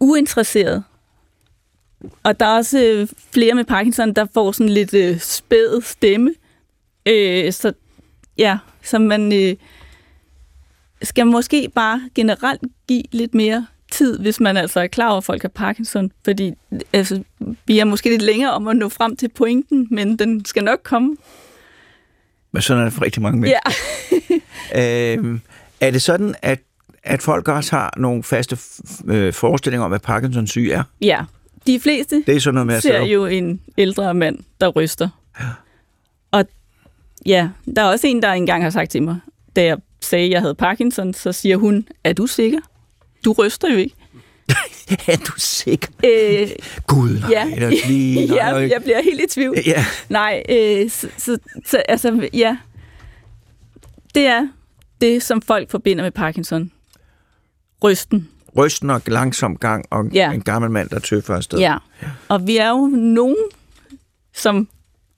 uinteresseret. 0.00 0.84
Og 2.22 2.40
der 2.40 2.46
er 2.46 2.56
også 2.56 2.78
øh, 2.78 3.08
flere 3.32 3.54
med 3.54 3.64
Parkinson, 3.64 4.12
der 4.12 4.26
får 4.34 4.52
sådan 4.52 4.72
lidt 4.72 4.94
øh, 4.94 5.20
spæd 5.20 5.82
stemme. 5.82 6.34
Øh, 7.06 7.52
så 7.52 7.72
ja, 8.38 8.58
så 8.82 8.98
man... 8.98 9.32
Øh, 9.32 9.56
skal 11.04 11.26
måske 11.26 11.70
bare 11.74 12.10
generelt 12.14 12.62
give 12.88 13.02
lidt 13.12 13.34
mere 13.34 13.66
tid, 13.90 14.18
hvis 14.18 14.40
man 14.40 14.56
altså 14.56 14.80
er 14.80 14.86
klar 14.86 15.08
over, 15.08 15.18
at 15.18 15.24
folk 15.24 15.42
har 15.42 15.48
Parkinson. 15.48 16.12
Fordi 16.24 16.52
altså, 16.92 17.22
vi 17.66 17.78
er 17.78 17.84
måske 17.84 18.10
lidt 18.10 18.22
længere 18.22 18.50
om 18.50 18.68
at 18.68 18.76
nå 18.76 18.88
frem 18.88 19.16
til 19.16 19.28
pointen, 19.28 19.88
men 19.90 20.18
den 20.18 20.44
skal 20.44 20.64
nok 20.64 20.80
komme. 20.82 21.16
Men 22.54 22.62
sådan 22.62 22.80
er 22.80 22.84
det 22.84 22.92
for 22.92 23.04
rigtig 23.04 23.22
mange 23.22 23.40
mennesker. 23.40 23.60
Ja. 23.60 24.18
Øhm, 25.16 25.40
er 25.80 25.90
det 25.90 26.02
sådan, 26.02 26.34
at, 26.42 26.60
at 27.02 27.22
folk 27.22 27.48
også 27.48 27.76
har 27.76 27.94
nogle 27.96 28.22
faste 28.22 28.58
øh, 29.06 29.32
forestillinger 29.32 29.84
om, 29.84 29.90
hvad 29.90 29.98
Parkinsons 29.98 30.50
syge 30.50 30.72
er? 30.72 30.82
ja. 31.00 31.24
De 31.66 31.80
fleste 31.80 32.22
Det 32.26 32.36
er 32.36 32.40
sådan 32.40 32.54
noget 32.54 32.66
med 32.66 32.80
ser 32.80 33.00
jo 33.00 33.26
en 33.26 33.60
ældre 33.78 34.14
mand, 34.14 34.38
der 34.60 34.68
ryster. 34.68 35.08
Og 36.30 36.44
ja, 37.26 37.48
der 37.76 37.82
er 37.82 37.86
også 37.86 38.06
en, 38.06 38.22
der 38.22 38.32
engang 38.32 38.62
har 38.62 38.70
sagt 38.70 38.90
til 38.90 39.02
mig, 39.02 39.18
da 39.56 39.64
jeg 39.64 39.78
sagde, 40.00 40.24
at 40.24 40.30
jeg 40.30 40.40
havde 40.40 40.54
Parkinson, 40.54 41.14
så 41.14 41.32
siger 41.32 41.56
hun, 41.56 41.88
er 42.04 42.12
du 42.12 42.26
sikker? 42.26 42.58
Du 43.24 43.32
ryster 43.32 43.70
jo 43.70 43.76
ikke. 43.76 43.94
er 45.08 45.16
du 45.16 45.32
sikker? 45.36 45.88
Øh, 46.04 46.48
Gud, 46.86 47.20
nej, 47.20 47.30
ja, 47.30 47.44
det 47.54 47.62
er 47.62 47.86
lige, 47.88 48.26
nej, 48.26 48.36
ja, 48.36 48.56
jeg 48.56 48.80
bliver 48.82 49.02
helt 49.02 49.20
i 49.20 49.26
tvivl. 49.34 49.56
Ja, 49.66 49.84
Nej, 50.08 50.42
øh, 50.48 50.90
så, 50.90 51.08
så, 51.18 51.38
så 51.66 51.82
altså, 51.88 52.28
ja. 52.32 52.56
Det 54.14 54.26
er 54.26 54.48
det, 55.00 55.22
som 55.22 55.42
folk 55.42 55.70
forbinder 55.70 56.04
med 56.04 56.10
Parkinson. 56.10 56.70
Rysten. 57.84 58.28
rysten 58.58 58.90
og 58.90 59.02
langsom 59.06 59.56
gang, 59.56 59.84
og 59.90 60.04
Ja. 60.12 60.32
en 60.32 60.42
gammel 60.42 60.70
mand, 60.70 60.88
der 60.88 60.98
tøffer 60.98 61.34
afsted. 61.34 61.58
Ja. 61.58 61.76
Og 62.28 62.46
vi 62.46 62.56
er 62.56 62.68
jo 62.68 62.86
nogen, 62.86 63.36
som 64.34 64.68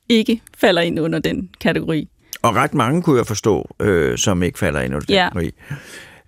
ikke 0.09 0.43
falder 0.59 0.83
ind 0.83 1.01
under 1.01 1.19
den 1.19 1.51
kategori. 1.61 2.09
Og 2.43 2.55
ret 2.55 2.75
mange 2.75 3.03
kunne 3.03 3.19
jeg 3.19 3.27
forstå, 3.27 3.75
øh, 3.81 4.19
som 4.19 4.43
ikke 4.43 4.59
falder 4.59 4.81
ind 4.81 4.95
under 4.95 5.07
den 5.07 5.15
Ja. 5.15 5.29
kategori. 5.29 5.53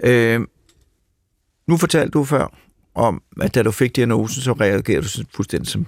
Øh, 0.04 0.40
nu 1.66 1.76
fortalte 1.76 2.10
du 2.10 2.24
før 2.24 2.54
om, 2.98 3.22
at 3.40 3.54
da 3.54 3.62
du 3.62 3.70
fik 3.70 3.96
diagnosen, 3.96 4.42
så 4.42 4.52
reagerede 4.52 5.02
du 5.02 5.24
fuldstændig 5.34 5.68
som... 5.68 5.86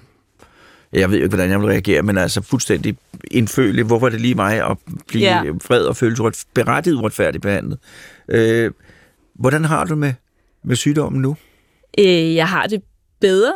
Jeg 0.92 1.11
ved 1.11 1.18
jo 1.18 1.24
ikke, 1.24 1.34
hvordan 1.36 1.50
jeg 1.50 1.61
vil 1.61 1.68
reagere, 1.68 2.02
men 2.02 2.18
altså 2.18 2.42
fuldstændig 2.42 2.96
indfølelig. 3.30 3.84
Hvorfor 3.84 4.06
er 4.06 4.11
det 4.11 4.20
lige 4.20 4.34
mig 4.34 4.70
at 4.70 4.76
blive 5.08 5.24
Ja. 5.24 5.42
vred 5.68 5.84
og 5.84 5.96
føle 5.96 6.16
sig 6.16 6.32
berettiget 6.54 6.96
uretfærdigt 6.96 7.42
behandlet? 7.42 7.78
Øh, 8.28 8.70
hvordan 9.34 9.64
har 9.64 9.84
du 9.84 9.94
med, 9.96 10.12
med 10.64 10.76
sygdommen 10.76 11.22
nu? 11.22 11.36
Øh, 11.98 12.34
jeg 12.34 12.48
har 12.48 12.66
det 12.66 12.82
bedre. 13.20 13.52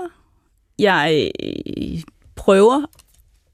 Jeg 0.78 1.30
øh, 1.44 2.00
prøver 2.36 2.82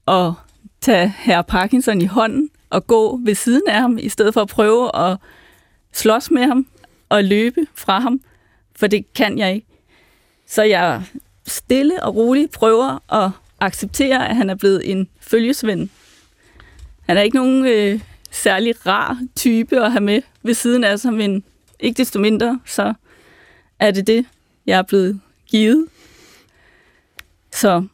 at 0.07 0.33
tage 0.81 1.13
herr 1.17 1.41
Parkinson 1.41 2.01
i 2.01 2.05
hånden 2.05 2.49
og 2.69 2.87
gå 2.87 3.19
ved 3.25 3.35
siden 3.35 3.61
af 3.67 3.81
ham, 3.81 3.97
i 4.01 4.09
stedet 4.09 4.33
for 4.33 4.41
at 4.41 4.47
prøve 4.47 4.95
at 4.95 5.17
slås 5.93 6.31
med 6.31 6.41
ham 6.45 6.67
og 7.09 7.23
løbe 7.23 7.67
fra 7.75 7.99
ham, 7.99 8.19
for 8.75 8.87
det 8.87 9.13
kan 9.13 9.37
jeg 9.37 9.53
ikke. 9.55 9.67
Så 10.51 10.63
jeg 10.63 11.03
stille 11.47 12.03
og 12.03 12.15
roligt 12.15 12.51
prøver 12.51 13.13
at 13.13 13.31
acceptere, 13.59 14.29
at 14.29 14.35
han 14.35 14.49
er 14.49 14.55
blevet 14.55 14.91
en 14.91 15.09
følgesvend. 15.19 15.89
Han 17.01 17.17
er 17.17 17.21
ikke 17.21 17.37
nogen 17.37 17.65
øh, 17.65 18.01
særlig 18.31 18.87
rar 18.87 19.21
type 19.35 19.79
at 19.85 19.91
have 19.91 20.01
med 20.01 20.21
ved 20.43 20.53
siden 20.53 20.83
af 20.83 20.99
sig, 20.99 21.13
men 21.13 21.43
ikke 21.79 21.97
desto 21.97 22.19
mindre, 22.19 22.59
så 22.65 22.93
er 23.79 23.91
det 23.91 24.07
det, 24.07 24.25
jeg 24.65 24.77
er 24.77 24.81
blevet 24.81 25.21
givet. 25.47 25.87
Så 27.53 27.87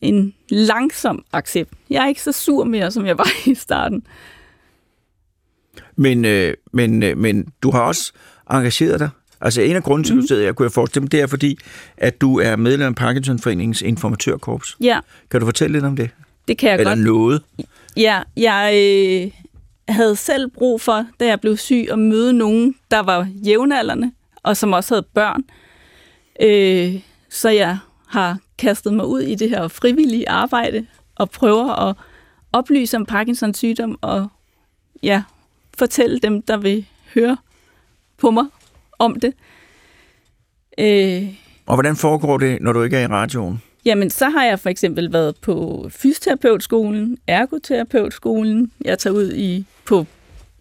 en 0.00 0.34
langsom 0.48 1.24
accept. 1.32 1.72
Jeg 1.90 2.04
er 2.04 2.08
ikke 2.08 2.22
så 2.22 2.32
sur 2.32 2.64
mere, 2.64 2.90
som 2.90 3.06
jeg 3.06 3.18
var 3.18 3.28
i 3.50 3.54
starten. 3.54 4.06
Men, 5.96 6.24
øh, 6.24 6.54
men, 6.72 7.02
øh, 7.02 7.18
men 7.18 7.52
du 7.62 7.70
har 7.70 7.80
også 7.80 8.12
engageret 8.50 9.00
dig. 9.00 9.10
Altså 9.40 9.60
en 9.62 9.76
af 9.76 9.82
grunden 9.82 10.04
til, 10.04 10.12
at 10.12 10.16
du 10.22 10.26
sidder 10.26 10.42
her, 10.42 10.52
kunne 10.52 10.64
jeg 10.64 10.72
forestille 10.72 11.02
mig, 11.02 11.12
det 11.12 11.20
er 11.20 11.26
fordi, 11.26 11.58
at 11.96 12.20
du 12.20 12.38
er 12.38 12.56
medlem 12.56 12.86
af 12.88 12.94
Parkinsonforeningens 12.94 13.82
informatørkorps. 13.82 14.76
Ja, 14.80 15.00
Kan 15.30 15.40
du 15.40 15.46
fortælle 15.46 15.72
lidt 15.72 15.84
om 15.84 15.96
det? 15.96 16.10
det 16.48 16.58
kan 16.58 16.70
jeg 16.70 16.78
Eller 16.78 16.90
godt. 16.90 17.04
noget? 17.04 17.42
Ja, 17.96 18.22
jeg 18.36 18.72
øh, 18.76 19.30
havde 19.88 20.16
selv 20.16 20.50
brug 20.50 20.80
for, 20.80 21.06
da 21.20 21.26
jeg 21.26 21.40
blev 21.40 21.56
syg, 21.56 21.86
at 21.90 21.98
møde 21.98 22.32
nogen, 22.32 22.74
der 22.90 23.00
var 23.00 23.28
jævnaldrende, 23.46 24.12
og 24.42 24.56
som 24.56 24.72
også 24.72 24.94
havde 24.94 25.06
børn. 25.14 25.42
Øh, 26.40 27.00
så 27.30 27.48
jeg 27.48 27.78
har 28.08 28.38
kastet 28.58 28.94
mig 28.94 29.06
ud 29.06 29.20
i 29.20 29.34
det 29.34 29.50
her 29.50 29.68
frivillige 29.68 30.28
arbejde, 30.28 30.86
og 31.14 31.30
prøver 31.30 31.88
at 31.88 31.96
oplyse 32.52 32.96
om 32.96 33.06
Parkinsons 33.06 33.58
sygdom, 33.58 33.98
og 34.00 34.28
ja, 35.02 35.22
fortælle 35.78 36.18
dem, 36.18 36.42
der 36.42 36.56
vil 36.56 36.86
høre 37.14 37.36
på 38.18 38.30
mig 38.30 38.44
om 39.00 39.20
det. 39.20 39.32
Øh, 40.78 41.28
Og 41.66 41.76
hvordan 41.76 41.96
foregår 41.96 42.38
det, 42.38 42.58
når 42.60 42.72
du 42.72 42.82
ikke 42.82 42.96
er 42.96 43.02
i 43.02 43.06
radioen? 43.06 43.62
Jamen, 43.84 44.10
så 44.10 44.28
har 44.28 44.44
jeg 44.44 44.60
for 44.60 44.68
eksempel 44.68 45.12
været 45.12 45.36
på 45.36 45.86
fysioterapeutskolen, 45.90 47.18
ergoterapeutskolen. 47.26 48.72
Jeg 48.84 48.98
tager 48.98 49.14
ud 49.14 49.32
i 49.32 49.64
på 49.84 50.06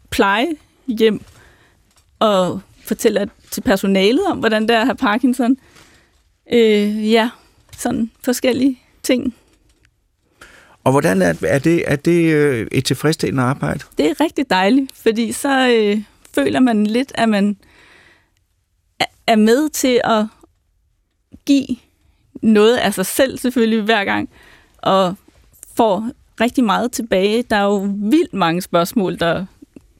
plejehjem 0.09 1.21
og 2.19 2.61
fortæller 2.83 3.25
til 3.51 3.61
personalet 3.61 4.25
om, 4.25 4.37
hvordan 4.39 4.61
det 4.61 4.71
er 4.75 4.79
at 4.79 4.85
have 4.87 4.95
Parkinson. 4.95 5.57
Øh, 6.53 7.11
ja, 7.11 7.29
sådan 7.77 8.11
forskellige 8.23 8.79
ting. 9.03 9.35
Og 10.83 10.91
hvordan 10.91 11.21
er, 11.21 11.33
er 11.43 11.59
det, 11.59 11.83
er 11.87 11.95
det 11.95 12.33
øh, 12.33 12.67
et 12.71 12.85
tilfredsstillende 12.85 13.43
arbejde? 13.43 13.79
Det 13.97 14.05
er 14.09 14.21
rigtig 14.21 14.49
dejligt, 14.49 14.91
fordi 14.95 15.31
så 15.31 15.69
øh, 15.69 16.01
føler 16.35 16.59
man 16.59 16.87
lidt, 16.87 17.11
at 17.15 17.29
man 17.29 17.57
er- 19.31 19.35
med 19.35 19.69
til 19.69 20.01
at 20.03 20.25
give 21.45 21.67
noget 22.41 22.77
af 22.77 22.93
sig 22.93 23.05
selv 23.05 23.37
selvfølgelig 23.37 23.81
hver 23.81 24.05
gang, 24.05 24.29
og 24.77 25.15
får 25.77 26.09
rigtig 26.41 26.63
meget 26.63 26.91
tilbage. 26.91 27.43
Der 27.49 27.55
er 27.55 27.63
jo 27.63 27.87
vildt 27.95 28.33
mange 28.33 28.61
spørgsmål, 28.61 29.19
der 29.19 29.45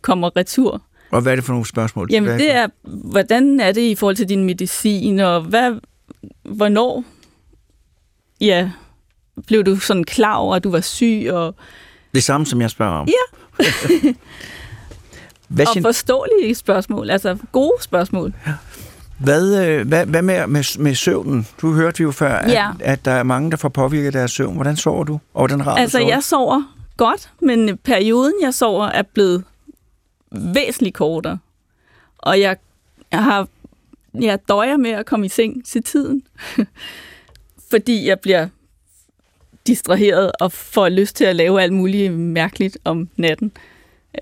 kommer 0.02 0.36
retur. 0.38 0.82
Og 1.12 1.22
hvad 1.22 1.32
er 1.32 1.36
det 1.36 1.46
for 1.46 1.54
nogle 1.54 1.68
spørgsmål? 1.68 2.08
Jamen 2.12 2.40
det 2.40 2.52
er, 2.52 2.68
hvordan 2.84 3.60
er 3.60 3.72
det 3.72 3.82
i 3.82 3.96
forhold 3.96 4.16
til 4.16 4.30
din 4.30 4.44
medicin, 4.44 5.20
og 5.20 5.42
hvad, 5.42 5.80
hvornår 6.44 7.04
ja, 8.42 8.72
blev 9.48 9.64
du 9.64 9.76
sådan 9.76 10.04
klar 10.04 10.36
over, 10.36 10.56
at 10.56 10.64
du 10.64 10.72
var 10.72 10.82
syg, 10.82 11.28
og, 11.32 11.56
det 12.16 12.24
samme, 12.24 12.46
som 12.46 12.62
jeg 12.62 12.70
spørger 12.70 12.94
om. 12.94 13.08
Ja. 13.08 13.64
hvad, 15.48 15.68
og 15.76 15.82
forståelige 15.82 16.56
spørgsmål, 16.56 17.10
altså 17.10 17.38
gode 17.52 17.74
spørgsmål. 17.82 18.34
Hvad, 19.20 19.68
øh, 19.68 19.88
hvad, 19.88 20.06
hvad 20.06 20.22
med, 20.22 20.48
med, 20.48 20.80
med 20.80 20.96
søvnen? 20.96 21.48
Du 21.62 21.74
hørte 21.74 22.04
jo 22.04 22.12
før, 22.12 22.36
at, 22.36 22.52
Ja. 22.52 22.72
at 22.80 23.06
der 23.06 23.12
er 23.12 23.24
mange, 23.24 23.52
der 23.52 23.58
får 23.58 23.70
påvirket 23.70 24.14
deres 24.14 24.32
søvn. 24.32 24.56
Hvordan 24.56 24.76
sover 24.78 25.04
du? 25.04 25.14
Og 25.14 25.42
hvordan 25.42 25.62
har 25.62 25.72
Altså, 25.76 25.98
du 25.98 26.02
sovet? 26.02 26.12
jeg 26.14 26.24
sover 26.24 26.76
godt, 26.98 27.30
men 27.42 27.78
perioden, 27.78 28.34
jeg 28.42 28.54
sover, 28.54 28.86
er 28.86 29.02
blevet 29.02 29.44
væsentligt 30.32 30.96
kortere. 30.96 31.38
Og 32.18 32.40
jeg, 32.40 32.58
jeg 33.12 33.24
har 33.24 33.48
jeg 34.22 34.40
døjer 34.48 34.78
med 34.78 34.90
at 34.92 35.06
komme 35.06 35.26
i 35.26 35.30
seng 35.30 35.66
til 35.66 35.84
tiden, 35.84 36.22
fordi 37.72 38.08
jeg 38.08 38.20
bliver 38.20 38.48
distraheret 39.68 40.32
og 40.40 40.52
får 40.52 40.90
lyst 40.90 41.16
til 41.16 41.26
at 41.26 41.36
lave 41.36 41.62
alt 41.62 41.74
muligt 41.74 42.14
mærkeligt 42.14 42.78
om 42.84 43.10
natten 43.18 43.52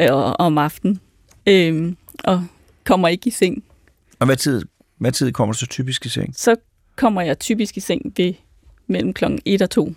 øh, 0.02 0.08
og 0.12 0.40
om 0.40 0.58
aftenen. 0.58 1.00
Øhm, 1.48 1.98
og 2.24 2.46
kommer 2.86 3.08
ikke 3.08 3.28
i 3.28 3.32
seng. 3.32 3.64
Og 4.20 4.26
hvad 4.26 4.36
tid, 4.36 4.62
hvad 4.98 5.12
tid 5.12 5.32
kommer 5.32 5.54
du 5.54 5.60
så 5.60 5.68
typisk 5.68 6.06
i 6.06 6.10
seng? 6.10 6.34
Så 6.38 6.56
kommer 6.96 7.22
jeg 7.22 7.40
typisk 7.40 7.78
i 7.78 7.80
seng 7.80 8.14
ved 8.18 8.34
mellem 8.88 9.14
klokken 9.14 9.40
1 9.46 9.62
og 9.62 9.70
2. 9.70 9.94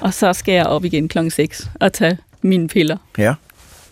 Og 0.00 0.14
så 0.14 0.32
skal 0.32 0.52
jeg 0.52 0.66
op 0.66 0.84
igen 0.84 1.08
klokken 1.08 1.30
6 1.30 1.70
og 1.80 1.92
tage 1.92 2.18
mine 2.42 2.68
piller. 2.68 2.96
Ja. 3.18 3.34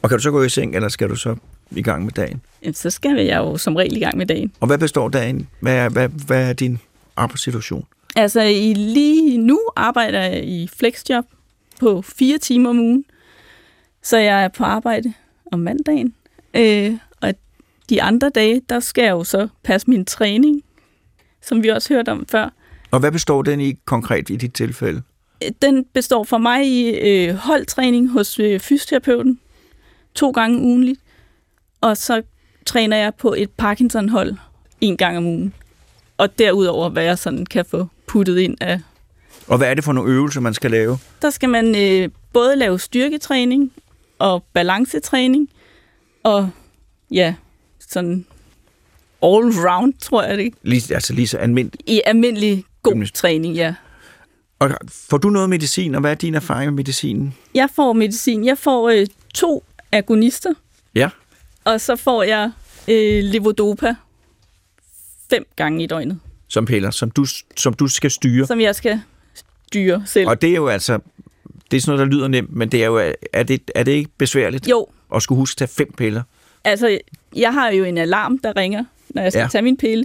Og 0.03 0.09
kan 0.09 0.18
du 0.18 0.22
så 0.22 0.30
gå 0.30 0.43
i 0.43 0.49
seng, 0.49 0.74
eller 0.74 0.89
skal 0.89 1.09
du 1.09 1.16
så 1.16 1.37
i 1.70 1.82
gang 1.82 2.05
med 2.05 2.12
dagen? 2.12 2.41
Jamen, 2.62 2.74
så 2.74 2.91
skal 2.91 3.16
jeg 3.16 3.37
jo 3.37 3.57
som 3.57 3.76
regel 3.76 3.97
i 3.97 4.01
gang 4.01 4.16
med 4.16 4.26
dagen. 4.26 4.53
Og 4.61 4.66
hvad 4.66 4.78
består 4.78 5.09
dagen? 5.09 5.49
Hvad 5.61 5.74
er, 5.74 5.89
hvad, 5.89 6.09
hvad 6.09 6.49
er 6.49 6.53
din 6.53 6.78
arbejdssituation? 7.16 7.87
Altså 8.16 8.41
i 8.41 8.74
lige 8.74 9.39
nu 9.39 9.61
arbejder 9.76 10.20
jeg 10.22 10.45
i 10.45 10.68
flexjob 10.76 11.24
på 11.80 12.03
fire 12.03 12.39
timer 12.39 12.70
om 12.70 12.78
ugen. 12.78 13.05
Så 14.03 14.16
jeg 14.16 14.45
er 14.45 14.49
på 14.49 14.64
arbejde 14.64 15.12
om 15.53 15.59
mandagen. 15.59 16.14
Øh, 16.55 16.95
de 17.91 18.03
andre 18.03 18.28
dage, 18.30 18.62
der 18.68 18.80
skal 18.80 19.03
jeg 19.05 19.11
jo 19.11 19.24
så 19.24 19.49
passe 19.64 19.91
min 19.91 20.05
træning, 20.05 20.62
som 21.43 21.62
vi 21.62 21.68
også 21.68 21.95
hørte 21.95 22.11
om 22.11 22.26
før. 22.28 22.49
Og 22.91 23.01
hvad 23.01 23.12
består 23.12 23.43
den 23.43 23.61
i 23.61 23.74
konkret 23.84 24.30
i 24.30 24.37
dit 24.37 24.53
tilfælde? 24.53 25.03
Den 25.62 25.84
består 25.95 26.24
for 26.24 26.39
mig 26.39 26.66
i 26.66 26.91
øh, 26.91 27.34
holdtræning 27.34 28.11
hos 28.11 28.39
øh, 28.39 28.61
fysioterapeuten 28.61 29.41
to 30.14 30.30
gange 30.30 30.59
ugenligt. 30.59 31.01
Og 31.80 31.97
så 31.97 32.22
træner 32.66 32.97
jeg 32.97 33.14
på 33.14 33.34
et 33.39 33.51
Parkinson-hold 33.51 34.34
en 34.80 34.97
gang 34.97 35.16
om 35.16 35.26
ugen. 35.26 35.55
Og 36.18 36.39
derudover, 36.39 36.89
hvad 36.89 37.05
jeg 37.05 37.18
sådan 37.18 37.47
kan 37.47 37.64
få 37.64 37.87
puttet 38.07 38.39
ind 38.39 38.57
af 38.61 38.80
Og 39.47 39.59
hvad 39.59 39.70
er 39.70 39.74
det 39.74 39.84
for 39.84 39.93
nogle 39.93 40.12
øvelser, 40.12 40.41
man 40.41 40.55
skal 40.55 40.70
lave? 40.70 40.99
der 41.22 41.30
skal 41.30 41.49
man 41.49 41.76
øh, 41.76 42.09
både 42.32 42.57
lave 42.57 42.78
styrketræning 42.78 43.72
og 44.18 44.45
balancetræning, 44.53 45.49
og 46.22 46.51
ja, 47.11 47.34
sådan 47.89 48.26
all 49.22 49.45
round, 49.68 49.95
tror 50.01 50.22
jeg 50.22 50.39
det. 50.39 50.55
Lige, 50.62 50.95
altså 50.95 51.12
lige 51.12 51.26
så 51.28 51.39
almindeligt. 51.39 51.82
I 51.89 52.01
almindelig 52.07 52.64
god 52.82 52.93
Gymnast- 52.93 53.14
træning, 53.14 53.55
ja. 53.55 53.74
Og 54.59 54.70
får 54.91 55.18
du 55.18 55.28
noget 55.28 55.51
medicin, 55.51 55.95
og 55.95 56.01
hvad 56.01 56.11
er 56.11 56.14
din 56.14 56.34
erfaring 56.34 56.70
med 56.72 56.76
medicinen? 56.76 57.34
Jeg 57.55 57.68
får 57.74 57.93
medicin. 57.93 58.45
Jeg 58.45 58.59
får 58.59 58.89
øh, 58.91 59.07
to 59.34 59.64
agonister, 59.93 60.55
Ja. 60.95 61.09
og 61.64 61.80
så 61.80 61.97
får 61.97 62.22
jeg 62.22 62.51
øh, 62.89 63.24
levodopa 63.24 63.95
fem 65.30 65.47
gange 65.57 65.84
i 65.84 65.87
døgnet, 65.87 66.20
Som 66.49 66.66
piller, 66.66 66.91
som 66.91 67.11
du, 67.11 67.26
som 67.57 67.74
du 67.74 67.89
skal 67.89 68.11
styre. 68.11 68.47
som 68.47 68.61
jeg 68.61 68.74
skal 68.74 69.01
styre 69.66 70.03
selv. 70.07 70.28
Og 70.28 70.43
det 70.43 70.51
er 70.51 70.55
jo 70.55 70.68
altså, 70.68 70.99
det 71.70 71.76
er 71.76 71.80
sådan 71.80 71.97
noget, 71.99 72.11
der 72.11 72.16
lyder 72.16 72.28
nemt, 72.28 72.53
men 72.53 72.68
det 72.72 72.82
er 72.82 72.87
jo, 72.87 73.12
er 73.32 73.43
det, 73.43 73.70
er 73.74 73.82
det 73.82 73.93
ikke 73.93 74.11
besværligt 74.18 74.68
Jo, 74.68 74.87
at 75.14 75.22
skulle 75.22 75.37
huske 75.39 75.53
at 75.55 75.57
tage 75.68 75.68
fem 75.87 75.93
piller? 75.93 76.22
Altså, 76.70 76.98
jeg 77.36 77.52
har 77.54 77.70
jo 77.70 77.84
en 77.84 77.98
alarm, 77.98 78.38
der 78.38 78.56
ringer, 78.56 78.84
når 79.08 79.22
jeg 79.22 79.32
skal 79.32 79.40
Ja. 79.40 79.48
tage 79.52 79.62
min 79.62 79.76
pille. 79.76 80.04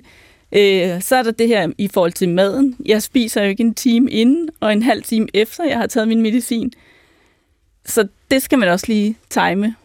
Øh, 0.56 1.02
så 1.02 1.16
er 1.16 1.24
der 1.24 1.32
det 1.32 1.48
her 1.48 1.72
i 1.78 1.88
forhold 1.88 2.12
til 2.12 2.30
maden. 2.30 2.76
Jeg 2.86 3.04
spiser 3.04 3.44
jo 3.44 3.50
ikke 3.50 3.62
en 3.64 3.74
time 3.74 4.12
inden, 4.12 4.50
og 4.60 4.74
en 4.74 4.84
halv 4.84 5.04
time 5.04 5.28
efter, 5.34 5.64
jeg 5.64 5.78
har 5.78 5.88
taget 5.88 6.08
min 6.08 6.22
medicin. 6.22 6.72
Så 7.86 8.08
det 8.32 8.42
skal 8.42 8.60
man 8.60 8.70
også 8.70 8.86
lige 8.88 9.18
time. 9.30 9.76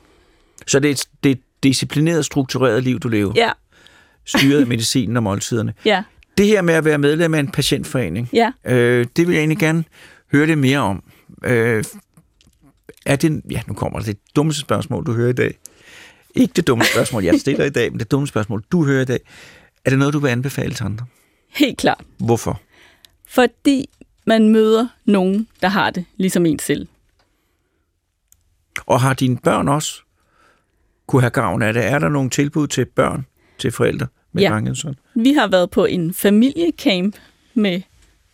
Så 0.66 0.80
det 0.80 0.88
er, 0.88 0.92
et, 0.92 1.04
det 1.24 1.30
er 1.30 1.34
et 1.34 1.40
disciplineret, 1.62 2.24
struktureret 2.24 2.82
liv, 2.82 2.98
du 3.00 3.08
lever. 3.08 3.32
Ja, 3.36 3.50
Styret 4.24 4.60
af 4.60 4.66
medicinen 4.76 5.16
og 5.16 5.22
måltiderne. 5.22 5.74
ja, 5.84 6.02
Det 6.38 6.46
her 6.46 6.62
med 6.62 6.74
at 6.74 6.84
være 6.84 6.98
medlem 6.98 7.34
af 7.34 7.40
en 7.40 7.48
patientforening, 7.50 8.28
ja. 8.32 8.50
øh, 8.64 9.06
det 9.16 9.26
vil 9.26 9.32
jeg 9.34 9.40
egentlig 9.40 9.58
gerne 9.58 9.84
høre 10.32 10.46
lidt 10.46 10.58
mere 10.58 10.78
om. 10.78 11.02
Øh, 11.44 11.84
er 13.06 13.16
det, 13.16 13.42
ja, 13.50 13.60
nu 13.68 13.74
kommer 13.74 14.00
det 14.00 14.16
dummeste 14.36 14.60
spørgsmål, 14.60 15.06
du 15.06 15.12
hører 15.12 15.28
i 15.30 15.32
dag. 15.32 15.58
Ikke 16.36 16.52
det 16.56 16.66
dumme 16.66 16.84
spørgsmål, 16.84 17.24
jeg 17.24 17.40
stiller 17.40 17.64
i 17.64 17.70
dag, 17.70 17.92
men 17.92 18.00
det 18.00 18.10
dumme 18.10 18.26
spørgsmål, 18.26 18.64
du 18.72 18.84
hører 18.84 19.02
i 19.02 19.04
dag. 19.04 19.20
Er 19.84 19.90
det 19.90 19.98
noget, 19.98 20.14
du 20.14 20.18
vil 20.18 20.28
anbefale 20.28 20.74
til 20.74 20.84
andre? 20.84 21.06
Helt 21.48 21.78
klart. 21.78 22.04
Hvorfor? 22.18 22.60
Fordi 23.28 23.88
man 24.24 24.48
møder 24.48 24.88
nogen, 25.04 25.48
der 25.62 25.68
har 25.68 25.90
det 25.90 26.04
ligesom 26.16 26.46
en 26.46 26.58
selv. 26.58 26.88
Og 28.86 29.00
har 29.00 29.14
dine 29.14 29.36
børn 29.36 29.68
også 29.68 30.00
kunne 31.06 31.22
have 31.22 31.30
gavn 31.30 31.62
af 31.62 31.72
det? 31.72 31.84
Er 31.84 31.98
der 31.98 32.08
nogle 32.08 32.30
tilbud 32.30 32.66
til 32.66 32.84
børn, 32.84 33.26
til 33.58 33.72
forældre 33.72 34.06
med 34.32 34.42
Ja. 34.42 34.48
Parkinson? 34.50 34.96
Vi 35.14 35.32
har 35.32 35.46
været 35.48 35.70
på 35.70 35.84
en 35.84 36.14
familiecamp 36.14 37.16
med 37.54 37.80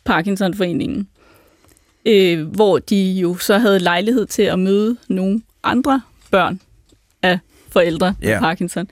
Parkinsonforeningen, 0.05 1.09
øh, 2.07 2.47
hvor 2.47 2.79
de 2.79 3.13
jo 3.13 3.37
så 3.37 3.59
havde 3.59 3.79
lejlighed 3.79 4.27
til 4.27 4.43
at 4.43 4.59
møde 4.59 4.97
nogle 5.09 5.43
andre 5.63 6.03
børn 6.31 6.61
af 7.23 7.39
forældre 7.73 8.15
med. 8.23 8.39
Parkinson. 8.39 8.89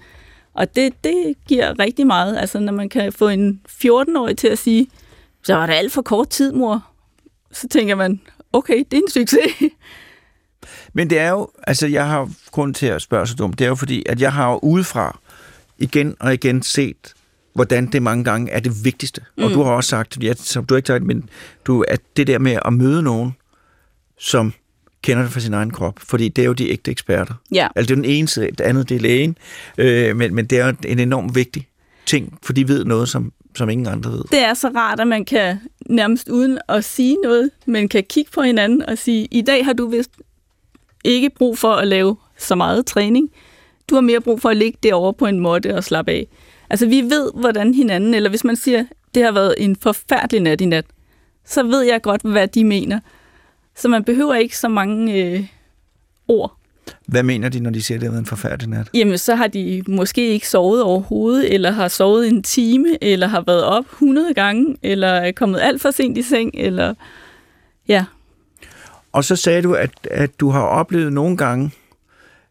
Og 0.54 0.76
det, 0.76 1.04
det 1.04 1.34
giver 1.48 1.78
rigtig 1.78 2.06
meget, 2.06 2.38
altså 2.38 2.58
når 2.58 2.72
man 2.72 2.88
kan 2.88 3.12
få 3.12 3.28
en 3.28 3.60
14-årig 3.68 4.36
til 4.36 4.48
at 4.48 4.58
sige, 4.58 4.86
så 5.42 5.54
var 5.54 5.66
det 5.66 5.72
alt 5.72 5.92
for 5.92 6.02
kort 6.02 6.28
tid, 6.28 6.52
mor. 6.52 6.86
Så 7.52 7.68
tænker 7.68 7.94
man, 7.94 8.20
okay, 8.52 8.78
det 8.90 8.92
er 8.92 9.02
en 9.02 9.10
succes. 9.10 9.70
Men 10.92 11.10
det 11.10 11.18
er 11.18 11.30
jo, 11.30 11.48
altså 11.66 11.86
jeg 11.86 12.08
har 12.08 12.30
grund 12.50 12.74
til 12.74 12.86
at 12.86 13.02
spørge 13.02 13.26
så 13.26 13.34
dumt, 13.34 13.58
det 13.58 13.64
er 13.64 13.68
jo 13.68 13.74
fordi, 13.74 14.02
at 14.08 14.20
jeg 14.20 14.32
har 14.32 14.50
jo 14.50 14.58
udefra 14.62 15.18
igen 15.78 16.16
og 16.20 16.34
igen 16.34 16.62
set, 16.62 17.14
hvordan 17.54 17.86
det 17.86 18.02
mange 18.02 18.24
gange 18.24 18.50
er 18.50 18.60
det 18.60 18.84
vigtigste. 18.84 19.24
Mm. 19.36 19.44
Og 19.44 19.50
du 19.50 19.62
har 19.62 19.70
også 19.70 19.90
sagt, 19.90 20.18
ja, 20.22 20.34
som 20.34 20.64
du 20.64 20.74
ikke 20.74 20.86
sagt, 20.86 21.04
men 21.04 21.28
du, 21.64 21.84
at 21.88 22.00
det 22.16 22.26
der 22.26 22.38
med 22.38 22.58
at 22.64 22.72
møde 22.72 23.02
nogen, 23.02 23.36
som 24.18 24.52
kender 25.02 25.22
det 25.22 25.32
fra 25.32 25.40
sin 25.40 25.54
egen 25.54 25.70
krop, 25.70 25.98
fordi 25.98 26.28
det 26.28 26.42
er 26.42 26.46
jo 26.46 26.52
de 26.52 26.70
ægte 26.70 26.90
eksperter. 26.90 27.34
Ja, 27.52 27.68
Altså 27.76 27.88
det 27.88 28.00
er 28.00 28.02
den 28.02 28.10
ene 28.10 28.28
side, 28.28 28.46
det 28.46 28.60
andet 28.60 28.88
det 28.88 28.96
er 28.96 29.00
lægen, 29.00 29.36
øh, 29.78 30.16
men, 30.16 30.34
men 30.34 30.46
det 30.46 30.58
er 30.58 30.66
jo 30.66 30.74
en 30.84 30.98
enormt 30.98 31.34
vigtig 31.34 31.68
ting, 32.06 32.38
for 32.42 32.52
de 32.52 32.68
ved 32.68 32.84
noget, 32.84 33.08
som, 33.08 33.32
som 33.56 33.70
ingen 33.70 33.86
andre 33.86 34.10
ved. 34.12 34.22
det 34.30 34.38
er 34.38 34.54
så 34.54 34.68
rart, 34.68 35.00
at 35.00 35.08
man 35.08 35.24
kan 35.24 35.58
nærmest 35.86 36.28
uden 36.28 36.58
at 36.68 36.84
sige 36.84 37.16
noget, 37.22 37.50
men 37.66 37.88
kan 37.88 38.04
kigge 38.08 38.30
på 38.30 38.42
hinanden 38.42 38.82
og 38.82 38.98
sige, 38.98 39.28
i 39.30 39.42
dag 39.42 39.64
har 39.64 39.72
du 39.72 39.88
vist 39.88 40.10
ikke 41.04 41.30
brug 41.30 41.58
for 41.58 41.72
at 41.72 41.88
lave 41.88 42.16
så 42.38 42.54
meget 42.54 42.86
træning. 42.86 43.30
Du 43.90 43.94
har 43.94 44.02
mere 44.02 44.20
brug 44.20 44.40
for 44.40 44.48
at 44.48 44.56
ligge 44.56 44.78
derovre 44.82 45.14
på 45.14 45.26
en 45.26 45.40
måtte 45.40 45.76
og 45.76 45.84
slappe 45.84 46.12
af. 46.12 46.26
Altså 46.70 46.86
vi 46.86 47.00
ved, 47.02 47.30
hvordan 47.34 47.74
hinanden, 47.74 48.14
eller 48.14 48.30
hvis 48.30 48.44
man 48.44 48.56
siger, 48.56 48.84
det 49.14 49.22
har 49.22 49.32
været 49.32 49.54
en 49.58 49.76
forfærdelig 49.76 50.40
nat 50.40 50.60
i 50.60 50.64
nat, 50.66 50.84
så 51.46 51.62
ved 51.62 51.82
jeg 51.82 52.02
godt, 52.02 52.22
hvad 52.22 52.48
de 52.48 52.64
mener. 52.64 53.00
Så 53.76 53.88
man 53.88 54.04
behøver 54.04 54.34
ikke 54.34 54.58
så 54.58 54.68
mange 54.68 55.24
øh, 55.24 55.44
ord. 56.28 56.56
Hvad 57.06 57.22
mener 57.22 57.48
de, 57.48 57.60
når 57.60 57.70
de 57.70 57.82
siger, 57.82 57.98
at 57.98 58.00
det 58.00 58.06
har 58.06 58.12
været 58.12 58.20
en 58.22 58.26
forfærdelig 58.26 58.68
nat? 58.68 58.90
Jamen, 58.94 59.18
så 59.18 59.34
har 59.34 59.46
de 59.46 59.82
måske 59.88 60.28
ikke 60.28 60.48
sovet 60.48 60.82
overhovedet, 60.82 61.54
eller 61.54 61.70
har 61.70 61.88
sovet 61.88 62.28
en 62.28 62.42
time, 62.42 63.04
eller 63.04 63.26
har 63.26 63.40
været 63.46 63.64
op 63.64 63.84
100 63.92 64.34
gange, 64.34 64.76
eller 64.82 65.08
er 65.08 65.32
kommet 65.32 65.60
alt 65.60 65.82
for 65.82 65.90
sent 65.90 66.18
i 66.18 66.22
seng, 66.22 66.50
eller... 66.54 66.94
Ja, 67.88 68.04
Og 69.12 69.24
så 69.24 69.36
sagde 69.36 69.62
du, 69.62 69.74
at, 69.74 69.90
at 70.10 70.40
du 70.40 70.50
har 70.50 70.62
oplevet 70.62 71.12
nogle 71.12 71.36
gange 71.36 71.70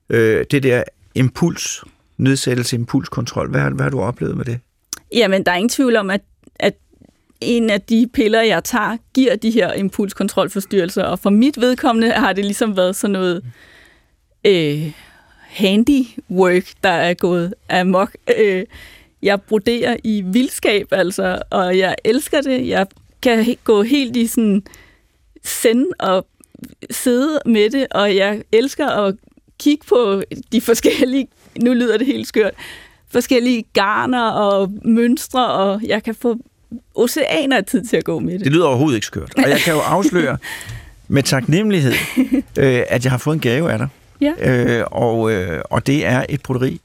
øh, 0.09 0.45
det 0.51 0.63
der 0.63 0.83
impuls, 1.15 1.83
nedsættelse 2.17 2.75
impulskontrol. 2.75 3.49
Hvad 3.49 3.61
har, 3.61 3.69
hvad 3.69 3.83
har 3.83 3.89
du 3.89 4.01
oplevet 4.01 4.37
med 4.37 4.45
det? 4.45 4.59
Jamen, 5.15 5.43
der 5.45 5.51
er 5.51 5.55
ingen 5.55 5.69
tvivl 5.69 5.95
om, 5.95 6.09
at, 6.09 6.21
at 6.21 6.21
en 7.41 7.69
af 7.69 7.81
de 7.81 8.09
piller, 8.13 8.41
jeg 8.41 8.63
tager, 8.63 8.97
giver 9.13 9.35
de 9.35 9.51
her 9.51 9.73
impulskontrolforstyrrelser, 9.73 11.03
og 11.03 11.19
for 11.19 11.29
mit 11.29 11.61
vedkommende 11.61 12.11
har 12.11 12.33
det 12.33 12.45
ligesom 12.45 12.77
været 12.77 12.95
sådan 12.95 13.11
noget 13.11 13.43
øh, 14.45 14.91
handywork, 15.41 16.63
der 16.83 16.89
er 16.89 17.13
gået 17.13 17.53
amok. 17.69 18.15
Øh, 18.37 18.65
jeg 19.21 19.41
broderer 19.41 19.97
i 20.03 20.21
vildskab, 20.25 20.87
altså, 20.91 21.41
og 21.49 21.77
jeg 21.77 21.95
elsker 22.05 22.41
det. 22.41 22.67
Jeg 22.67 22.87
kan 23.21 23.57
gå 23.63 23.83
helt 23.83 24.15
i 24.15 24.27
sådan 24.27 24.63
send 25.43 25.85
og 25.99 26.27
sidde 26.89 27.39
med 27.45 27.69
det, 27.69 27.87
og 27.91 28.15
jeg 28.15 28.43
elsker 28.51 28.87
at 28.87 29.15
kigge 29.59 29.85
på 29.89 30.21
de 30.51 30.61
forskellige, 30.61 31.27
nu 31.61 31.73
lyder 31.73 31.97
det 31.97 32.07
helt 32.07 32.27
skørt, 32.27 32.53
forskellige 33.09 33.63
garner 33.73 34.29
og 34.29 34.71
mønstre, 34.85 35.47
og 35.47 35.81
jeg 35.83 36.03
kan 36.03 36.15
få 36.15 36.37
oceaner 36.95 37.57
af 37.57 37.65
tid 37.65 37.85
til 37.85 37.97
at 37.97 38.03
gå 38.03 38.19
med 38.19 38.33
det. 38.33 38.39
Det 38.45 38.51
lyder 38.51 38.65
overhovedet 38.65 38.95
ikke 38.97 39.05
skørt. 39.07 39.33
Og 39.37 39.49
jeg 39.49 39.59
kan 39.59 39.73
jo 39.73 39.79
afsløre 39.79 40.37
med 41.07 41.23
taknemmelighed, 41.23 41.93
øh, 42.59 42.83
at 42.89 43.03
jeg 43.03 43.11
har 43.11 43.17
fået 43.17 43.33
en 43.35 43.39
gave 43.41 43.71
af 43.71 43.77
dig. 43.77 43.87
Ja. 44.21 44.33
Øh, 44.79 44.85
og, 44.91 45.31
øh, 45.31 45.61
og 45.69 45.87
det 45.87 46.05
er 46.05 46.25
et 46.29 46.41
broderi 46.43 46.81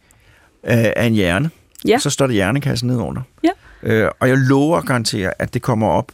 øh, 0.65 0.85
af 0.97 1.05
en 1.07 1.13
hjerne. 1.15 1.51
Ja. 1.89 1.99
Så 1.99 2.11
står 2.11 2.27
der 2.27 2.35
hjernekassen 2.35 2.87
nedenunder. 2.89 3.23
Ja. 3.45 3.51
Øh, 3.83 4.11
og 4.21 4.29
jeg 4.29 4.37
lover 4.39 4.79
at 4.79 4.87
garantere, 4.87 5.33
at 5.39 5.55
det 5.55 5.63
kommer 5.63 5.89
op 5.89 6.13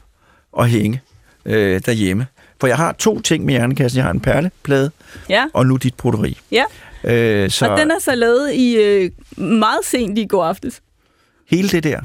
og 0.53 0.67
hænge 0.67 1.01
øh, 1.45 1.81
derhjemme. 1.87 2.27
For 2.61 2.67
jeg 2.67 2.77
har 2.77 2.93
to 2.93 3.21
ting 3.21 3.45
med 3.45 3.55
hjernekassen. 3.55 3.97
Jeg 3.97 4.05
har 4.05 4.11
en 4.13 4.21
perleplade, 4.21 4.91
Ja, 5.29 5.45
og 5.53 5.67
nu 5.67 5.77
dit 5.77 5.95
broderi. 5.95 6.39
ja. 6.53 6.65
Øh, 7.05 7.51
så 7.51 7.67
Og 7.69 7.79
den 7.79 7.91
er 7.91 7.99
så 7.99 8.15
lavet 8.15 8.53
i 8.53 8.77
øh, 8.77 9.11
meget 9.43 9.81
sent 9.85 10.19
i 10.19 10.27
går 10.27 10.45
aftes. 10.45 10.81
hele 11.51 11.69
det 11.69 11.85
der, 11.85 12.01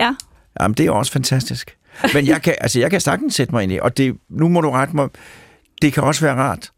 Ja, 0.00 0.14
Jamen, 0.60 0.74
det 0.74 0.86
er 0.86 0.90
også 0.90 1.12
fantastisk. 1.12 1.76
Men 2.14 2.26
jeg 2.26 2.42
kan, 2.42 2.54
altså, 2.60 2.80
jeg 2.80 2.90
kan 2.90 3.00
sagtens 3.00 3.34
sætte 3.34 3.54
mig 3.54 3.62
ind 3.62 3.72
i, 3.72 3.78
og 3.78 3.96
det, 3.96 4.16
nu 4.28 4.48
må 4.48 4.60
du 4.60 4.70
rette 4.70 4.96
mig, 4.96 5.08
det 5.82 5.92
kan 5.92 6.02
også 6.02 6.20
være 6.20 6.34
rart, 6.34 6.72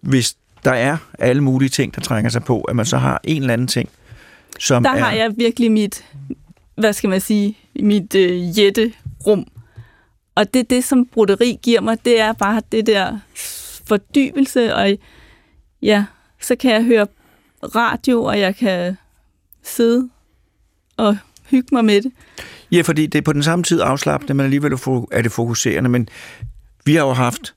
hvis 0.00 0.36
der 0.64 0.72
er 0.72 0.96
alle 1.18 1.42
mulige 1.42 1.68
ting, 1.68 1.94
der 1.94 2.00
trænger 2.00 2.30
sig 2.30 2.44
på, 2.44 2.60
at 2.60 2.76
man 2.76 2.86
så 2.86 2.96
har 2.96 3.20
en 3.24 3.42
eller 3.42 3.52
anden 3.52 3.68
ting, 3.68 3.88
som 4.58 4.82
der 4.82 4.90
er... 4.90 4.98
har 4.98 5.12
jeg 5.12 5.32
virkelig 5.36 5.72
mit, 5.72 6.04
hvad 6.76 6.92
skal 6.92 7.10
man 7.10 7.20
sige, 7.20 7.58
mit 7.74 8.14
øh, 8.14 8.58
jætterum. 8.58 9.46
Og 10.34 10.54
det, 10.54 10.70
det, 10.70 10.84
som 10.84 11.06
broderi 11.06 11.58
giver 11.62 11.80
mig, 11.80 12.04
det 12.04 12.20
er 12.20 12.32
bare 12.32 12.62
det 12.72 12.86
der 12.86 13.18
fordybelse, 13.84 14.74
og 14.74 14.96
ja, 15.82 16.04
så 16.40 16.56
kan 16.56 16.72
jeg 16.72 16.84
høre 16.84 17.06
radio, 17.62 18.22
og 18.22 18.40
jeg 18.40 18.56
kan 18.56 18.96
sidde 19.62 20.08
og 20.96 21.18
hygge 21.50 21.68
mig 21.72 21.84
med 21.84 22.02
det. 22.02 22.12
Ja, 22.72 22.80
fordi 22.82 23.06
det 23.06 23.18
er 23.18 23.22
på 23.22 23.32
den 23.32 23.42
samme 23.42 23.62
tid 23.62 23.80
afslappende, 23.80 24.34
men 24.34 24.44
alligevel 24.44 24.72
er 25.12 25.22
det 25.22 25.32
fokuserende. 25.32 25.90
Men 25.90 26.08
vi 26.84 26.94
har 26.94 27.00
jo 27.04 27.12
haft 27.12 27.54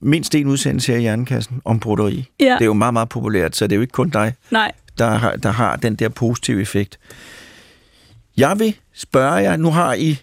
mindst 0.00 0.34
en 0.34 0.46
udsendelse 0.46 0.92
her 0.92 0.98
i 0.98 1.02
Hjernekassen 1.02 1.62
om 1.64 1.80
broderi. 1.80 2.28
Ja, 2.40 2.44
Det 2.44 2.60
er 2.60 2.64
jo 2.64 2.72
meget, 2.72 2.92
meget 2.92 3.08
populært, 3.08 3.56
så 3.56 3.66
det 3.66 3.72
er 3.72 3.76
jo 3.76 3.80
ikke 3.82 3.92
kun 3.92 4.10
dig, 4.10 4.34
nej, 4.50 4.72
der 4.98 5.10
har, 5.10 5.36
der 5.36 5.50
har 5.50 5.76
den 5.76 5.94
der 5.94 6.08
positive 6.08 6.60
effekt. 6.62 6.98
Jeg 8.36 8.58
vil 8.58 8.76
spørge 8.94 9.32
jer, 9.32 9.56
nu 9.56 9.70
har 9.70 9.94
I 9.94 10.18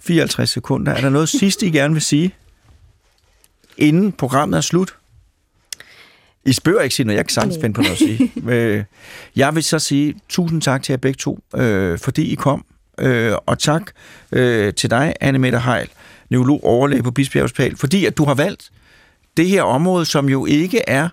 54 0.00 0.50
sekunder. 0.50 0.92
Er 0.92 1.00
der 1.00 1.10
noget 1.10 1.28
sidste, 1.40 1.66
I 1.66 1.70
gerne 1.70 1.94
vil 1.94 2.02
sige, 2.02 2.34
inden 3.76 4.12
programmet 4.12 4.56
er 4.56 4.60
slut? 4.60 4.94
I 6.44 6.52
spørger 6.52 6.80
ikke 6.80 6.94
sige 6.94 7.06
noget, 7.06 7.16
jeg 7.16 7.24
kan 7.26 7.32
sagtens 7.32 7.56
finde 7.60 7.74
på 7.74 7.80
noget 7.80 7.92
at 7.92 7.98
sige. 7.98 8.32
Øh, 8.52 8.84
Jeg 9.36 9.54
vil 9.54 9.62
så 9.64 9.78
sige 9.78 10.14
tusind 10.28 10.62
tak 10.62 10.82
til 10.82 10.92
jer 10.92 10.96
begge 10.96 11.16
to, 11.16 11.38
øh, 11.54 11.98
fordi 11.98 12.32
I 12.32 12.34
kom. 12.34 12.64
Øh, 13.00 13.32
og 13.46 13.58
tak 13.58 13.82
øh, 14.32 14.74
til 14.74 14.90
dig, 14.90 15.14
Anne 15.20 15.38
Mette 15.38 15.58
Heil, 15.58 15.88
neurolog 16.30 16.64
overlæge 16.64 17.02
på 17.02 17.10
Bispebjerg 17.10 17.44
Hospital, 17.44 17.76
fordi 17.76 18.04
at 18.06 18.16
du 18.16 18.24
har 18.24 18.34
valgt 18.34 18.70
det 19.36 19.48
her 19.48 19.62
område, 19.62 20.04
som 20.06 20.28
jo 20.28 20.46
ikke 20.46 20.82
er 20.86 21.08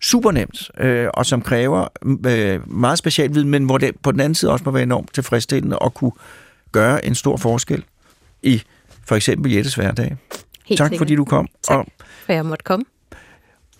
super 0.00 0.30
nemt, 0.30 0.70
øh, 0.78 1.08
og 1.14 1.26
som 1.26 1.42
kræver 1.42 1.88
øh, 2.26 2.70
meget 2.72 2.98
specialviden, 2.98 3.48
men 3.48 3.64
hvor 3.64 3.78
det 3.78 3.92
på 4.02 4.12
den 4.12 4.20
anden 4.20 4.34
side 4.34 4.50
også 4.52 4.64
må 4.64 4.70
være 4.70 4.82
enormt 4.82 5.14
tilfredsstillende 5.14 5.78
at 5.84 5.94
kunne 5.94 6.12
gøre 6.72 7.04
en 7.06 7.14
stor 7.14 7.36
forskel 7.36 7.84
i 8.42 8.62
for 9.06 9.16
eksempel 9.16 9.52
Jettes 9.52 9.74
hverdag. 9.74 10.16
Helt 10.66 10.78
tak 10.78 10.88
sikkert. 10.88 10.98
fordi 10.98 11.14
du 11.14 11.24
kom. 11.24 11.48
Tak. 11.62 11.78
Og, 11.78 11.86
For 12.26 12.32
jeg 12.32 12.46
måtte 12.46 12.64
komme. 12.64 12.84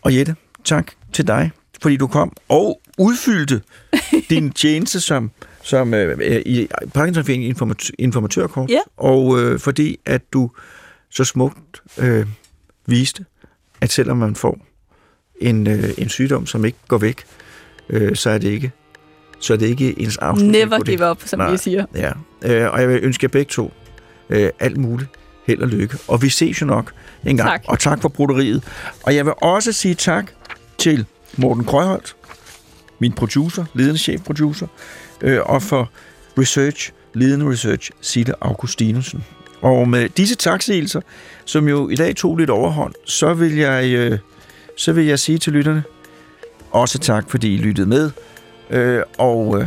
og 0.03 0.17
Jette, 0.17 0.37
tak 0.65 0.93
til 1.13 1.27
dig, 1.27 1.51
fordi 1.83 1.97
du 1.97 2.07
kom 2.07 2.33
og 2.49 2.81
udfyldte 2.99 3.63
din 4.31 4.51
tjeneste 4.53 5.01
som, 5.01 5.31
som 5.63 5.95
øh, 5.95 6.19
øh, 6.23 6.43
i 6.47 6.69
Parkinsonforeningen 6.95 7.57
informat- 7.57 7.91
informatørkorps, 7.99 8.71
Ja. 8.73 8.79
og 8.97 9.41
øh, 9.41 9.59
fordi 9.61 9.99
at 10.07 10.23
du 10.33 10.51
så 11.11 11.25
smukt 11.25 11.83
øh, 11.99 12.27
viste, 12.87 13.25
at 13.81 13.93
selvom 13.93 14.17
man 14.17 14.37
får 14.37 14.59
en, 15.41 15.67
øh, 15.67 15.91
en 15.99 16.09
sygdom, 16.09 16.47
som 16.47 16.65
ikke 16.65 16.79
går 16.89 16.99
væk, 16.99 17.25
øh, 17.89 18.17
så 18.17 18.31
er 18.31 18.39
det 18.39 18.49
ikke 18.49 18.73
så 19.41 19.53
er 19.53 19.57
det 19.57 19.67
ikke 19.67 20.01
ens 20.01 20.17
afslutning 20.17 20.53
Never 20.65 20.79
give 20.85 21.11
up, 21.11 21.23
som 21.25 21.39
Nej. 21.39 21.51
vi 21.51 21.57
siger. 21.57 21.87
Ja, 21.95 22.11
øh, 22.45 22.73
og 22.73 22.81
jeg 22.81 22.89
vil 22.89 23.01
ønske 23.03 23.25
jer 23.25 23.29
begge 23.29 23.51
to 23.51 23.73
øh, 24.31 24.51
alt 24.61 24.77
muligt 24.77 25.11
held 25.47 25.63
og 25.63 25.69
lykke. 25.69 25.97
Og 26.09 26.23
vi 26.23 26.29
ses 26.29 26.61
jo 26.61 26.67
nok 26.67 26.93
en 27.27 27.37
gang. 27.37 27.49
Tak. 27.51 27.63
Og 27.69 27.79
tak 27.79 28.03
for 28.03 28.09
broderiet. 28.09 28.65
Og 29.03 29.15
jeg 29.15 29.27
vil 29.27 29.35
også 29.43 29.73
sige 29.73 29.95
tak 29.95 30.31
til 30.79 31.07
Morten 31.37 31.65
Krøholt, 31.65 32.17
min 32.99 33.13
producer, 33.13 33.65
ledende 33.75 33.99
chefproducer, 33.99 34.67
øh, 35.23 35.41
og 35.43 35.63
for 35.63 35.91
research, 36.39 36.93
ledende 37.15 37.51
research, 37.51 37.91
Sille 38.01 38.35
Augustinusen. 38.41 39.25
Og 39.61 39.89
med 39.89 40.09
disse 40.09 40.35
taksigelser, 40.35 41.01
som 41.45 41.69
jo 41.69 41.89
i 41.89 41.95
dag 41.95 42.17
tog 42.17 42.37
lidt 42.37 42.51
overhånd, 42.51 42.95
så 43.05 43.35
vil 43.35 43.57
jeg, 43.57 43.93
øh, 43.93 44.19
så 44.77 44.93
vil 44.93 45.07
jeg 45.07 45.19
sige 45.19 45.39
til 45.39 45.53
lytterne, 45.53 45.83
også 46.71 46.99
tak, 46.99 47.31
fordi 47.31 47.55
I 47.55 47.59
lyttede 47.59 47.89
med. 47.89 48.11
Øh, 48.71 49.03
og 49.19 49.61
øh, 49.61 49.67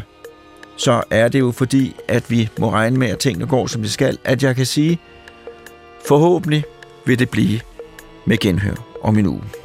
så 0.78 1.04
er 1.10 1.28
det 1.28 1.40
jo 1.40 1.52
fordi, 1.52 1.96
at 2.08 2.32
vi 2.32 2.50
må 2.60 2.72
regne 2.72 2.98
med, 2.98 3.08
at 3.08 3.20
tingene 3.20 3.48
går, 3.48 3.68
som 3.68 3.82
de 3.82 3.90
skal, 3.90 4.18
at 4.24 4.44
jeg 4.44 4.56
kan 4.56 4.66
sige, 4.66 5.00
forhåbentlig 6.08 6.64
vil 7.06 7.20
det 7.20 7.30
blive 7.30 7.60
med 8.26 8.38
genhør 8.38 8.76
om 9.04 9.18
en 9.18 9.26
uge. 9.26 9.65